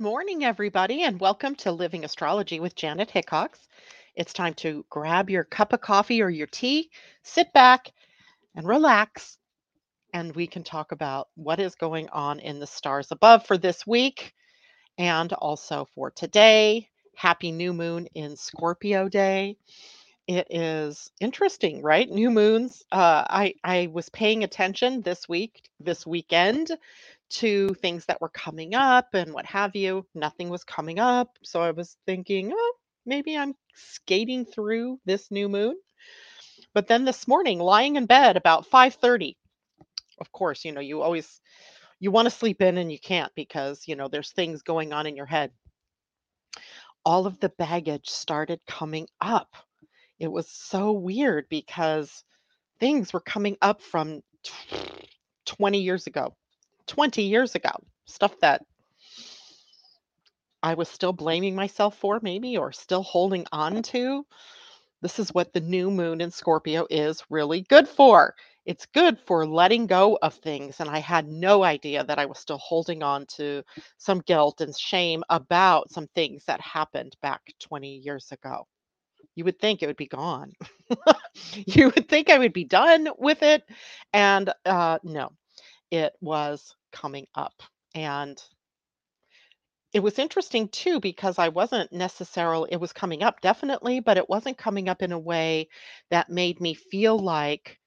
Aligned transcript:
Morning, 0.00 0.44
everybody, 0.44 1.02
and 1.02 1.20
welcome 1.20 1.54
to 1.56 1.72
Living 1.72 2.06
Astrology 2.06 2.58
with 2.58 2.74
Janet 2.74 3.10
Hickox. 3.10 3.68
It's 4.14 4.32
time 4.32 4.54
to 4.54 4.82
grab 4.88 5.28
your 5.28 5.44
cup 5.44 5.74
of 5.74 5.82
coffee 5.82 6.22
or 6.22 6.30
your 6.30 6.46
tea, 6.46 6.88
sit 7.22 7.52
back 7.52 7.92
and 8.56 8.66
relax, 8.66 9.36
and 10.14 10.34
we 10.34 10.46
can 10.46 10.64
talk 10.64 10.92
about 10.92 11.28
what 11.34 11.60
is 11.60 11.74
going 11.74 12.08
on 12.08 12.40
in 12.40 12.58
the 12.58 12.66
stars 12.66 13.12
above 13.12 13.44
for 13.44 13.58
this 13.58 13.86
week 13.86 14.32
and 14.96 15.34
also 15.34 15.86
for 15.94 16.10
today. 16.10 16.88
Happy 17.14 17.52
new 17.52 17.74
moon 17.74 18.06
in 18.14 18.38
Scorpio 18.38 19.06
day. 19.06 19.58
It 20.26 20.46
is 20.48 21.10
interesting, 21.20 21.82
right? 21.82 22.08
New 22.08 22.30
moons. 22.30 22.82
Uh, 22.90 23.26
I 23.28 23.54
I 23.62 23.88
was 23.92 24.08
paying 24.08 24.44
attention 24.44 25.02
this 25.02 25.28
week, 25.28 25.68
this 25.78 26.06
weekend, 26.06 26.70
to 27.30 27.70
things 27.74 28.06
that 28.06 28.20
were 28.20 28.30
coming 28.30 28.74
up 28.74 29.08
and 29.14 29.34
what 29.34 29.46
have 29.46 29.76
you. 29.76 30.06
Nothing 30.14 30.50
was 30.50 30.64
coming 30.64 30.98
up, 31.00 31.38
so 31.44 31.62
I 31.62 31.72
was 31.72 31.96
thinking, 32.06 32.52
oh, 32.54 32.74
maybe 33.06 33.36
I'm 33.36 33.54
skating 33.74 34.46
through 34.46 35.00
this 35.06 35.30
new 35.30 35.48
moon. 35.48 35.76
But 36.74 36.88
then 36.88 37.04
this 37.04 37.28
morning, 37.28 37.58
lying 37.60 37.96
in 37.96 38.06
bed 38.06 38.36
about 38.36 38.70
5:30, 38.70 39.36
of 40.20 40.32
course, 40.32 40.64
you 40.64 40.72
know, 40.72 40.80
you 40.80 41.02
always 41.02 41.40
you 42.00 42.10
want 42.10 42.26
to 42.26 42.30
sleep 42.30 42.62
in 42.62 42.78
and 42.78 42.92
you 42.92 42.98
can't 42.98 43.32
because, 43.34 43.82
you 43.86 43.96
know, 43.96 44.08
there's 44.08 44.32
things 44.32 44.62
going 44.62 44.92
on 44.92 45.06
in 45.06 45.16
your 45.16 45.26
head. 45.26 45.50
All 47.04 47.26
of 47.26 47.40
the 47.40 47.50
baggage 47.58 48.08
started 48.08 48.60
coming 48.68 49.08
up. 49.20 49.48
It 50.18 50.28
was 50.32 50.48
so 50.50 50.92
weird 50.92 51.46
because 51.50 52.24
things 52.80 53.12
were 53.12 53.20
coming 53.20 53.56
up 53.62 53.82
from 53.82 54.22
20 55.46 55.80
years 55.80 56.06
ago. 56.06 56.36
20 56.90 57.22
years 57.22 57.54
ago. 57.54 57.70
Stuff 58.06 58.38
that 58.40 58.62
I 60.62 60.74
was 60.74 60.88
still 60.88 61.12
blaming 61.12 61.54
myself 61.54 61.96
for, 61.96 62.20
maybe, 62.22 62.58
or 62.58 62.72
still 62.72 63.02
holding 63.02 63.46
on 63.52 63.82
to. 63.84 64.26
This 65.00 65.18
is 65.18 65.32
what 65.32 65.52
the 65.54 65.60
new 65.60 65.90
moon 65.90 66.20
in 66.20 66.30
Scorpio 66.30 66.86
is 66.90 67.22
really 67.30 67.62
good 67.62 67.88
for. 67.88 68.34
It's 68.66 68.84
good 68.86 69.18
for 69.20 69.46
letting 69.46 69.86
go 69.86 70.18
of 70.20 70.34
things. 70.34 70.80
And 70.80 70.90
I 70.90 70.98
had 70.98 71.26
no 71.26 71.62
idea 71.64 72.04
that 72.04 72.18
I 72.18 72.26
was 72.26 72.38
still 72.38 72.58
holding 72.58 73.02
on 73.02 73.24
to 73.36 73.62
some 73.96 74.20
guilt 74.20 74.60
and 74.60 74.76
shame 74.76 75.22
about 75.30 75.90
some 75.90 76.08
things 76.08 76.44
that 76.44 76.60
happened 76.60 77.16
back 77.22 77.40
20 77.60 77.96
years 77.96 78.30
ago. 78.32 78.66
You 79.34 79.44
would 79.44 79.58
think 79.58 79.82
it 79.82 79.86
would 79.86 79.96
be 79.96 80.08
gone. 80.08 80.52
you 81.54 81.90
would 81.94 82.08
think 82.08 82.28
I 82.28 82.38
would 82.38 82.52
be 82.52 82.64
done 82.64 83.08
with 83.16 83.42
it. 83.42 83.62
And 84.12 84.52
uh, 84.66 84.98
no, 85.02 85.30
it 85.90 86.12
was 86.20 86.74
coming 86.92 87.26
up. 87.34 87.62
And 87.94 88.42
it 89.92 90.00
was 90.00 90.18
interesting 90.18 90.68
too 90.68 91.00
because 91.00 91.38
I 91.38 91.48
wasn't 91.48 91.92
necessarily, 91.92 92.70
it 92.72 92.80
was 92.80 92.92
coming 92.92 93.22
up 93.22 93.40
definitely, 93.40 94.00
but 94.00 94.16
it 94.16 94.28
wasn't 94.28 94.58
coming 94.58 94.88
up 94.88 95.02
in 95.02 95.12
a 95.12 95.18
way 95.18 95.68
that 96.10 96.30
made 96.30 96.60
me 96.60 96.74
feel 96.74 97.18
like 97.18 97.78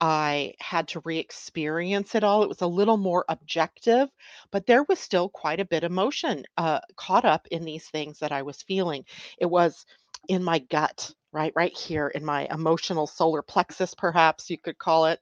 I 0.00 0.54
had 0.60 0.88
to 0.88 1.02
re 1.04 1.18
experience 1.18 2.14
it 2.14 2.24
all. 2.24 2.42
It 2.42 2.48
was 2.48 2.62
a 2.62 2.66
little 2.66 2.96
more 2.96 3.24
objective, 3.28 4.08
but 4.50 4.66
there 4.66 4.84
was 4.84 4.98
still 4.98 5.28
quite 5.28 5.60
a 5.60 5.64
bit 5.64 5.84
of 5.84 5.92
emotion 5.92 6.44
uh, 6.56 6.80
caught 6.96 7.24
up 7.24 7.46
in 7.50 7.64
these 7.64 7.86
things 7.88 8.18
that 8.18 8.32
I 8.32 8.42
was 8.42 8.62
feeling. 8.62 9.04
It 9.38 9.46
was 9.46 9.86
in 10.28 10.42
my 10.44 10.58
gut, 10.58 11.10
right? 11.32 11.52
Right 11.56 11.76
here 11.76 12.08
in 12.08 12.24
my 12.24 12.46
emotional 12.50 13.06
solar 13.06 13.42
plexus, 13.42 13.94
perhaps 13.94 14.50
you 14.50 14.58
could 14.58 14.78
call 14.78 15.06
it. 15.06 15.20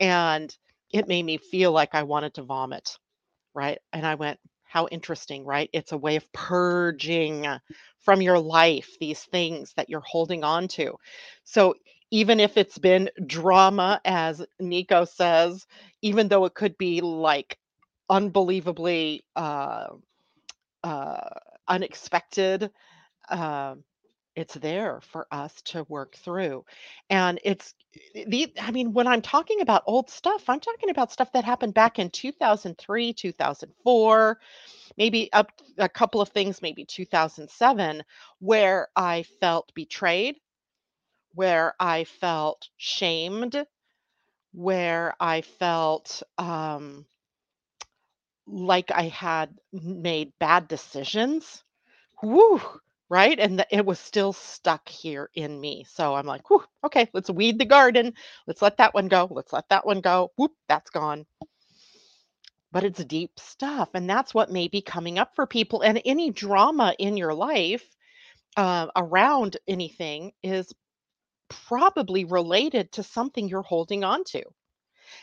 And 0.00 0.54
it 0.92 1.08
made 1.08 1.24
me 1.24 1.38
feel 1.38 1.72
like 1.72 1.94
I 1.94 2.04
wanted 2.04 2.34
to 2.34 2.42
vomit, 2.42 2.98
right? 3.54 3.78
And 3.92 4.06
I 4.06 4.16
went, 4.16 4.38
how 4.64 4.88
interesting, 4.88 5.44
right? 5.44 5.70
It's 5.72 5.92
a 5.92 5.98
way 5.98 6.16
of 6.16 6.32
purging 6.32 7.46
from 8.00 8.22
your 8.22 8.38
life 8.38 8.88
these 9.00 9.22
things 9.24 9.72
that 9.76 9.90
you're 9.90 10.04
holding 10.06 10.44
on 10.44 10.68
to. 10.68 10.94
So 11.44 11.74
even 12.10 12.40
if 12.40 12.56
it's 12.56 12.78
been 12.78 13.10
drama, 13.26 14.00
as 14.04 14.44
Nico 14.60 15.04
says, 15.04 15.66
even 16.02 16.28
though 16.28 16.44
it 16.46 16.54
could 16.54 16.78
be 16.78 17.00
like 17.00 17.58
unbelievably 18.10 19.24
uh, 19.36 19.88
uh, 20.84 21.30
unexpected, 21.68 22.70
uh, 23.30 23.76
it's 24.40 24.54
there 24.54 25.00
for 25.02 25.26
us 25.30 25.60
to 25.62 25.84
work 25.88 26.16
through. 26.16 26.64
And 27.10 27.40
it's 27.44 27.74
eh, 28.16 28.24
the 28.28 28.52
I 28.60 28.70
mean, 28.72 28.92
when 28.92 29.06
I'm 29.06 29.22
talking 29.22 29.60
about 29.60 29.84
old 29.86 30.10
stuff, 30.10 30.48
I'm 30.48 30.60
talking 30.60 30.90
about 30.90 31.12
stuff 31.12 31.32
that 31.32 31.44
happened 31.44 31.74
back 31.74 31.98
in 31.98 32.10
2003, 32.10 33.12
2004, 33.14 34.40
maybe 34.98 35.32
up 35.32 35.50
a 35.78 35.88
couple 35.88 36.20
of 36.20 36.30
things, 36.30 36.62
maybe 36.62 36.84
2007, 36.84 38.02
where 38.40 38.88
I 38.96 39.24
felt 39.40 39.72
betrayed, 39.74 40.36
where 41.34 41.74
I 41.80 42.04
felt 42.04 42.68
shamed, 42.76 43.66
where 44.52 45.14
I 45.20 45.42
felt 45.42 46.22
um, 46.38 47.06
like 48.46 48.90
I 48.90 49.04
had 49.04 49.56
made 49.72 50.32
bad 50.38 50.68
decisions. 50.68 51.64
Woo! 52.22 52.60
Right? 53.10 53.38
And 53.38 53.60
the, 53.60 53.68
it 53.70 53.86
was 53.86 54.00
still 54.00 54.34
stuck 54.34 54.88
here 54.88 55.30
in 55.34 55.60
me. 55.60 55.86
So 55.90 56.14
I'm 56.16 56.26
like, 56.26 56.50
Whew, 56.50 56.64
okay, 56.86 57.10
let's 57.14 57.30
weed 57.30 57.60
the 57.60 57.66
garden. 57.66 58.14
Let's 58.48 58.62
let 58.62 58.78
that 58.78 58.94
one 58.94 59.08
go. 59.08 59.28
Let's 59.30 59.54
let 59.54 59.68
that 59.70 59.86
one 59.86 60.02
go. 60.02 60.32
Whoop, 60.38 60.52
that's 60.68 60.90
gone. 60.90 61.26
But 62.72 62.84
it's 62.84 63.04
deep 63.04 63.32
stuff. 63.38 63.90
And 63.94 64.10
that's 64.10 64.34
what 64.34 64.52
may 64.52 64.68
be 64.68 64.82
coming 64.82 65.18
up 65.18 65.32
for 65.36 65.46
people. 65.46 65.82
And 65.82 66.02
any 66.04 66.30
drama 66.30 66.94
in 66.98 67.16
your 67.16 67.34
life 67.34 67.84
uh, 68.56 68.88
around 68.96 69.58
anything 69.68 70.32
is 70.42 70.72
probably 71.50 72.24
related 72.26 72.92
to 72.92 73.04
something 73.04 73.48
you're 73.48 73.62
holding 73.62 74.04
on 74.04 74.24
to. 74.24 74.44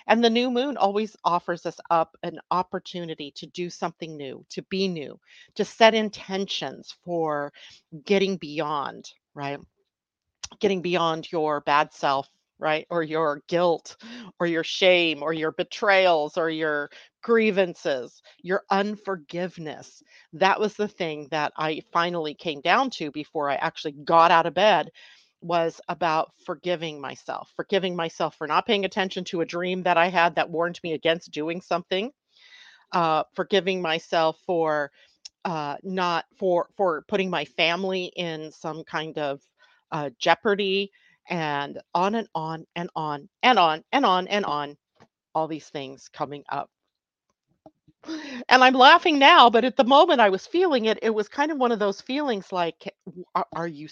And 0.07 0.23
the 0.23 0.29
new 0.29 0.51
moon 0.51 0.77
always 0.77 1.15
offers 1.23 1.65
us 1.65 1.79
up 1.89 2.15
an 2.23 2.39
opportunity 2.51 3.31
to 3.35 3.45
do 3.47 3.69
something 3.69 4.15
new, 4.17 4.45
to 4.49 4.61
be 4.63 4.87
new, 4.87 5.19
to 5.55 5.65
set 5.65 5.93
intentions 5.93 6.95
for 7.03 7.53
getting 8.05 8.37
beyond, 8.37 9.11
right? 9.33 9.59
Getting 10.59 10.81
beyond 10.81 11.31
your 11.31 11.61
bad 11.61 11.93
self, 11.93 12.29
right? 12.59 12.87
Or 12.89 13.03
your 13.03 13.43
guilt, 13.47 13.97
or 14.39 14.47
your 14.47 14.63
shame, 14.63 15.21
or 15.21 15.33
your 15.33 15.51
betrayals, 15.51 16.37
or 16.37 16.49
your 16.49 16.89
grievances, 17.21 18.21
your 18.41 18.63
unforgiveness. 18.71 20.01
That 20.33 20.59
was 20.59 20.75
the 20.75 20.87
thing 20.87 21.27
that 21.31 21.53
I 21.57 21.81
finally 21.91 22.33
came 22.33 22.61
down 22.61 22.89
to 22.91 23.11
before 23.11 23.49
I 23.49 23.55
actually 23.55 23.91
got 23.91 24.31
out 24.31 24.45
of 24.45 24.53
bed 24.53 24.89
was 25.41 25.79
about 25.87 26.31
forgiving 26.45 26.99
myself, 27.01 27.51
forgiving 27.55 27.95
myself 27.95 28.35
for 28.35 28.47
not 28.47 28.65
paying 28.65 28.85
attention 28.85 29.23
to 29.25 29.41
a 29.41 29.45
dream 29.45 29.83
that 29.83 29.97
I 29.97 30.07
had 30.07 30.35
that 30.35 30.49
warned 30.49 30.79
me 30.83 30.93
against 30.93 31.31
doing 31.31 31.61
something, 31.61 32.11
uh, 32.93 33.23
forgiving 33.35 33.81
myself 33.81 34.39
for 34.45 34.91
uh, 35.45 35.77
not 35.83 36.25
for 36.37 36.69
for 36.75 37.03
putting 37.07 37.29
my 37.29 37.45
family 37.45 38.11
in 38.15 38.51
some 38.51 38.83
kind 38.83 39.17
of 39.17 39.41
uh, 39.91 40.09
jeopardy, 40.19 40.91
and 41.29 41.79
on 41.93 42.15
and 42.15 42.27
on 42.35 42.65
and 42.75 42.89
on 42.95 43.29
and 43.43 43.59
on 43.59 43.83
and 43.91 44.05
on 44.05 44.27
and 44.27 44.45
on, 44.45 44.77
all 45.35 45.47
these 45.47 45.69
things 45.69 46.09
coming 46.09 46.43
up. 46.49 46.69
And 48.49 48.63
I'm 48.63 48.73
laughing 48.73 49.19
now, 49.19 49.49
but 49.49 49.65
at 49.65 49.75
the 49.75 49.83
moment 49.83 50.21
I 50.21 50.29
was 50.29 50.47
feeling 50.47 50.85
it, 50.85 50.99
it 51.01 51.09
was 51.09 51.27
kind 51.27 51.51
of 51.51 51.57
one 51.57 51.71
of 51.73 51.79
those 51.79 52.01
feelings 52.01 52.51
like, 52.51 52.93
are, 53.35 53.45
are 53.53 53.67
you 53.67 53.89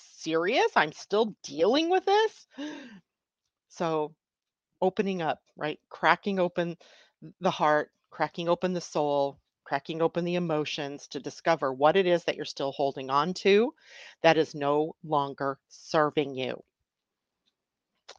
serious? 0.00 0.70
I'm 0.76 0.92
still 0.92 1.34
dealing 1.42 1.90
with 1.90 2.04
this? 2.04 2.46
So, 3.68 4.14
opening 4.80 5.22
up, 5.22 5.42
right? 5.56 5.80
Cracking 5.90 6.38
open 6.38 6.76
the 7.40 7.50
heart, 7.50 7.90
cracking 8.10 8.48
open 8.48 8.72
the 8.72 8.80
soul, 8.80 9.38
cracking 9.64 10.02
open 10.02 10.24
the 10.24 10.36
emotions 10.36 11.08
to 11.08 11.20
discover 11.20 11.72
what 11.72 11.96
it 11.96 12.06
is 12.06 12.24
that 12.24 12.36
you're 12.36 12.44
still 12.44 12.72
holding 12.72 13.10
on 13.10 13.34
to 13.34 13.74
that 14.22 14.36
is 14.38 14.54
no 14.54 14.94
longer 15.04 15.58
serving 15.68 16.34
you. 16.36 16.62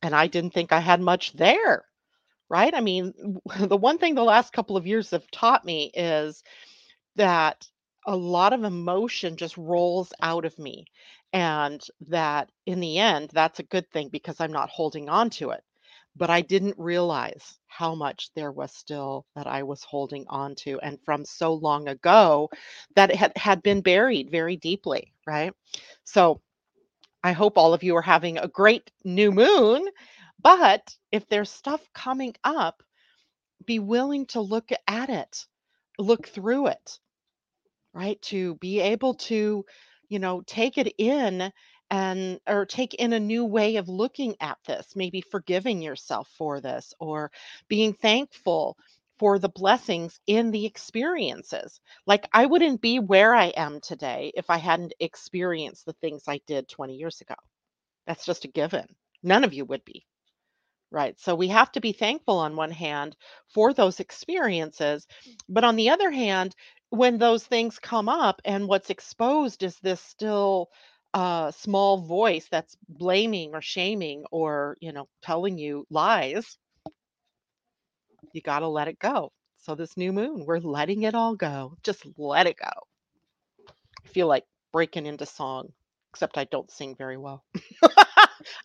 And 0.02 0.16
I 0.16 0.28
didn't 0.28 0.54
think 0.54 0.72
I 0.72 0.80
had 0.80 1.02
much 1.02 1.34
there, 1.34 1.86
right? 2.50 2.74
I 2.74 2.82
mean, 2.82 3.40
the 3.60 3.78
one 3.78 3.98
thing 3.98 4.16
the 4.16 4.24
last 4.24 4.54
couple 4.54 4.78
of 4.78 4.88
years 4.88 5.12
have 5.12 5.30
taught 5.32 5.66
me 5.66 5.92
is 5.94 6.44
that 7.16 7.68
a 8.08 8.16
lot 8.16 8.54
of 8.54 8.64
emotion 8.64 9.38
just 9.38 9.58
rolls 9.58 10.14
out 10.22 10.46
of 10.46 10.58
me 10.60 10.86
and 11.34 11.82
that 12.02 12.50
in 12.66 12.80
the 12.80 12.98
end 13.00 13.30
that's 13.34 13.60
a 13.60 13.64
good 13.64 13.90
thing 13.92 14.10
because 14.10 14.40
i'm 14.40 14.52
not 14.52 14.70
holding 14.70 15.10
on 15.10 15.30
to 15.30 15.50
it 15.52 15.64
but 16.16 16.30
i 16.30 16.42
didn't 16.42 16.76
realize 16.78 17.60
how 17.68 17.94
much 17.96 18.30
there 18.36 18.52
was 18.52 18.72
still 18.74 19.26
that 19.36 19.48
i 19.48 19.64
was 19.64 19.84
holding 19.84 20.26
on 20.30 20.56
to 20.56 20.80
and 20.82 21.00
from 21.04 21.26
so 21.26 21.54
long 21.54 21.88
ago 21.90 22.50
that 22.96 23.12
it 23.12 23.18
had, 23.18 23.34
had 23.36 23.62
been 23.62 23.82
buried 23.82 24.30
very 24.32 24.56
deeply 24.58 25.14
right 25.26 25.54
so 26.04 26.42
i 27.24 27.32
hope 27.34 27.58
all 27.58 27.74
of 27.74 27.84
you 27.84 27.96
are 27.96 28.02
having 28.02 28.38
a 28.38 28.48
great 28.48 28.92
new 29.04 29.32
moon 29.32 29.86
but 30.42 30.96
if 31.12 31.28
there's 31.30 31.52
stuff 31.52 31.82
coming 31.94 32.34
up 32.44 32.82
be 33.66 33.80
willing 33.80 34.26
to 34.26 34.42
look 34.42 34.70
at 34.88 35.10
it 35.10 35.46
look 36.00 36.28
through 36.28 36.68
it 36.68 37.00
right? 37.94 38.22
To 38.24 38.56
be 38.56 38.80
able 38.80 39.16
to, 39.16 39.66
you 40.10 40.20
know, 40.20 40.42
take 40.46 40.78
it 40.78 40.94
in 40.98 41.52
and 41.90 42.40
or 42.48 42.66
take 42.66 42.94
in 42.96 43.14
a 43.14 43.20
new 43.20 43.46
way 43.46 43.78
of 43.78 43.88
looking 43.90 44.36
at 44.42 44.58
this, 44.68 44.96
maybe 44.96 45.22
forgiving 45.22 45.82
yourself 45.82 46.30
for 46.38 46.60
this 46.62 46.94
or 47.00 47.32
being 47.68 47.94
thankful 47.94 48.78
for 49.20 49.40
the 49.40 49.50
blessings 49.50 50.20
in 50.28 50.52
the 50.52 50.66
experiences. 50.66 51.80
Like 52.06 52.28
I 52.34 52.46
wouldn't 52.46 52.82
be 52.82 53.00
where 53.00 53.34
I 53.36 53.48
am 53.48 53.80
today 53.82 54.32
if 54.36 54.50
I 54.50 54.58
hadn't 54.58 54.94
experienced 55.00 55.86
the 55.86 55.94
things 55.94 56.24
I 56.28 56.40
did 56.48 56.68
20 56.70 56.96
years 56.96 57.22
ago. 57.22 57.36
That's 58.08 58.26
just 58.26 58.46
a 58.46 58.50
given. 58.50 58.88
None 59.24 59.44
of 59.44 59.54
you 59.54 59.66
would 59.66 59.86
be. 59.86 60.06
Right. 60.92 61.18
So 61.20 61.36
we 61.36 61.48
have 61.50 61.72
to 61.74 61.82
be 61.82 61.92
thankful 61.94 62.38
on 62.40 62.56
one 62.58 62.72
hand 62.72 63.16
for 63.54 63.74
those 63.74 64.00
experiences. 64.02 65.08
But 65.50 65.64
on 65.64 65.76
the 65.78 65.90
other 65.90 66.12
hand, 66.12 66.56
when 66.90 67.18
those 67.18 67.46
things 67.46 67.80
come 67.80 68.08
up 68.10 68.42
and 68.46 68.68
what's 68.68 68.90
exposed 68.90 69.64
is 69.64 69.78
this 69.80 70.02
still 70.02 70.70
uh, 71.14 71.52
small 71.52 71.98
voice 72.06 72.48
that's 72.50 72.78
blaming 72.88 73.54
or 73.54 73.62
shaming 73.62 74.24
or, 74.32 74.78
you 74.82 74.92
know, 74.94 75.08
telling 75.22 75.58
you 75.58 75.86
lies, 75.90 76.58
you 78.32 78.42
got 78.42 78.60
to 78.60 78.68
let 78.68 78.88
it 78.88 79.00
go. 79.00 79.32
So 79.58 79.76
this 79.76 79.98
new 79.98 80.14
moon, 80.14 80.46
we're 80.46 80.60
letting 80.60 81.04
it 81.04 81.16
all 81.16 81.36
go. 81.36 81.78
Just 81.84 82.06
let 82.18 82.48
it 82.48 82.58
go. 82.58 82.88
I 84.06 84.08
feel 84.10 84.28
like 84.28 84.46
breaking 84.72 85.06
into 85.06 85.26
song, 85.26 85.72
except 86.12 86.38
I 86.38 86.46
don't 86.46 86.72
sing 86.72 86.96
very 86.96 87.18
well. 87.18 87.44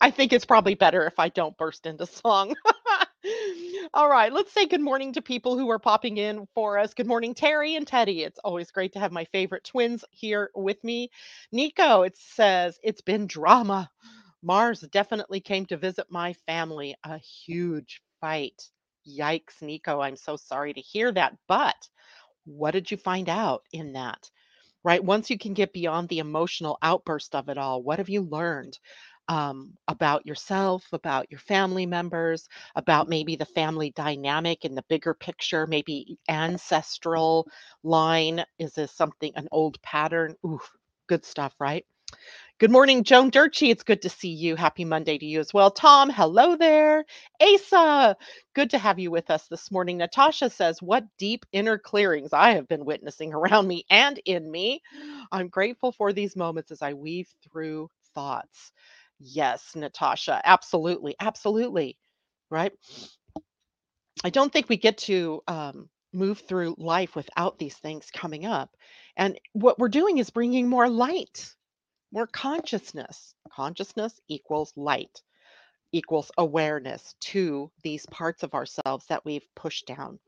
I 0.01 0.11
think 0.11 0.33
it's 0.33 0.45
probably 0.45 0.75
better 0.75 1.07
if 1.07 1.19
I 1.19 1.29
don't 1.31 1.57
burst 1.57 1.87
into 1.87 2.07
song. 2.07 2.55
All 3.95 4.09
right, 4.09 4.33
let's 4.33 4.53
say 4.53 4.67
good 4.67 4.81
morning 4.81 5.13
to 5.15 5.23
people 5.23 5.59
who 5.59 5.71
are 5.71 5.79
popping 5.79 6.17
in 6.19 6.47
for 6.55 6.79
us. 6.79 6.95
Good 6.95 7.07
morning, 7.07 7.35
Terry 7.35 7.77
and 7.77 7.87
Teddy. 7.87 8.23
It's 8.23 8.39
always 8.45 8.71
great 8.71 8.93
to 8.95 9.01
have 9.01 9.13
my 9.13 9.25
favorite 9.27 9.65
twins 9.65 10.05
here 10.11 10.51
with 10.55 10.83
me. 10.85 11.11
Nico, 11.53 12.03
it 12.03 12.17
says, 12.17 12.79
it's 12.83 13.03
been 13.03 13.27
drama. 13.27 13.91
Mars 14.43 14.81
definitely 14.93 15.41
came 15.41 15.67
to 15.67 15.77
visit 15.77 16.07
my 16.11 16.35
family. 16.47 16.97
A 17.05 17.19
huge 17.19 18.03
fight. 18.21 18.61
Yikes, 19.09 19.63
Nico. 19.63 20.01
I'm 20.01 20.17
so 20.17 20.37
sorry 20.37 20.75
to 20.75 20.81
hear 20.81 21.13
that. 21.13 21.37
But 21.49 21.77
what 22.45 22.73
did 22.73 22.91
you 22.91 22.97
find 22.97 23.29
out 23.29 23.63
in 23.73 23.95
that? 23.95 24.31
Right? 24.85 25.05
Once 25.05 25.31
you 25.31 25.39
can 25.39 25.55
get 25.55 25.73
beyond 25.73 26.09
the 26.09 26.19
emotional 26.21 26.79
outburst 26.83 27.35
of 27.37 27.49
it 27.49 27.59
all, 27.59 27.83
what 27.83 27.99
have 27.99 28.09
you 28.09 28.23
learned? 28.23 28.79
Um, 29.33 29.75
about 29.89 30.27
yourself, 30.27 30.85
about 30.93 31.31
your 31.31 31.41
family 31.41 31.87
members, 31.87 32.49
about 32.77 33.09
maybe 33.09 33.37
the 33.37 33.47
family 33.47 33.93
dynamic 33.97 34.67
in 34.67 34.75
the 34.77 34.85
bigger 34.91 35.15
picture, 35.15 35.67
maybe 35.67 36.19
ancestral 36.29 37.49
line. 37.85 38.45
Is 38.59 38.75
this 38.75 38.93
something, 38.93 39.33
an 39.37 39.49
old 39.53 39.81
pattern? 39.83 40.37
Ooh, 40.47 40.61
good 41.09 41.25
stuff, 41.25 41.55
right? 41.61 41.85
Good 42.59 42.73
morning, 42.73 43.05
Joan 43.05 43.33
Durchie. 43.33 43.71
It's 43.71 43.85
good 43.85 44.03
to 44.05 44.11
see 44.11 44.31
you. 44.31 44.57
Happy 44.57 44.87
Monday 44.87 45.19
to 45.19 45.27
you 45.27 45.43
as 45.43 45.55
well. 45.55 45.71
Tom, 45.73 46.11
hello 46.11 46.57
there. 46.57 47.05
Asa, 47.43 48.17
good 48.57 48.71
to 48.71 48.79
have 48.79 48.99
you 48.99 49.13
with 49.13 49.31
us 49.31 49.47
this 49.51 49.71
morning. 49.73 49.99
Natasha 49.99 50.51
says, 50.51 50.83
What 50.83 51.05
deep 51.19 51.47
inner 51.53 51.79
clearings 51.79 52.33
I 52.33 52.53
have 52.55 52.71
been 52.71 52.87
witnessing 52.87 53.35
around 53.35 53.69
me 53.69 53.85
and 53.91 54.19
in 54.25 54.51
me. 54.51 54.83
I'm 55.35 55.51
grateful 55.51 55.93
for 55.93 56.15
these 56.15 56.39
moments 56.39 56.73
as 56.73 56.83
I 56.83 56.95
weave 56.95 57.29
through 57.53 57.91
thoughts. 58.17 58.73
Yes, 59.23 59.75
Natasha. 59.77 60.41
Absolutely. 60.45 61.17
Absolutely. 61.21 61.99
Right. 62.51 62.73
I 64.25 64.31
don't 64.31 64.53
think 64.53 64.69
we 64.69 64.77
get 64.77 64.99
to 64.99 65.43
um, 65.49 65.89
move 66.13 66.41
through 66.41 66.77
life 66.79 67.17
without 67.17 67.59
these 67.59 67.77
things 67.77 68.11
coming 68.13 68.47
up. 68.47 68.71
And 69.17 69.39
what 69.53 69.79
we're 69.79 69.89
doing 69.89 70.19
is 70.19 70.31
bringing 70.31 70.69
more 70.69 70.89
light, 70.89 71.55
more 72.13 72.27
consciousness. 72.27 73.35
Consciousness 73.53 74.21
equals 74.29 74.73
light, 74.77 75.23
equals 75.93 76.31
awareness 76.39 77.15
to 77.21 77.71
these 77.83 78.07
parts 78.07 78.43
of 78.43 78.55
ourselves 78.55 79.07
that 79.09 79.25
we've 79.25 79.47
pushed 79.57 79.87
down. 79.87 80.19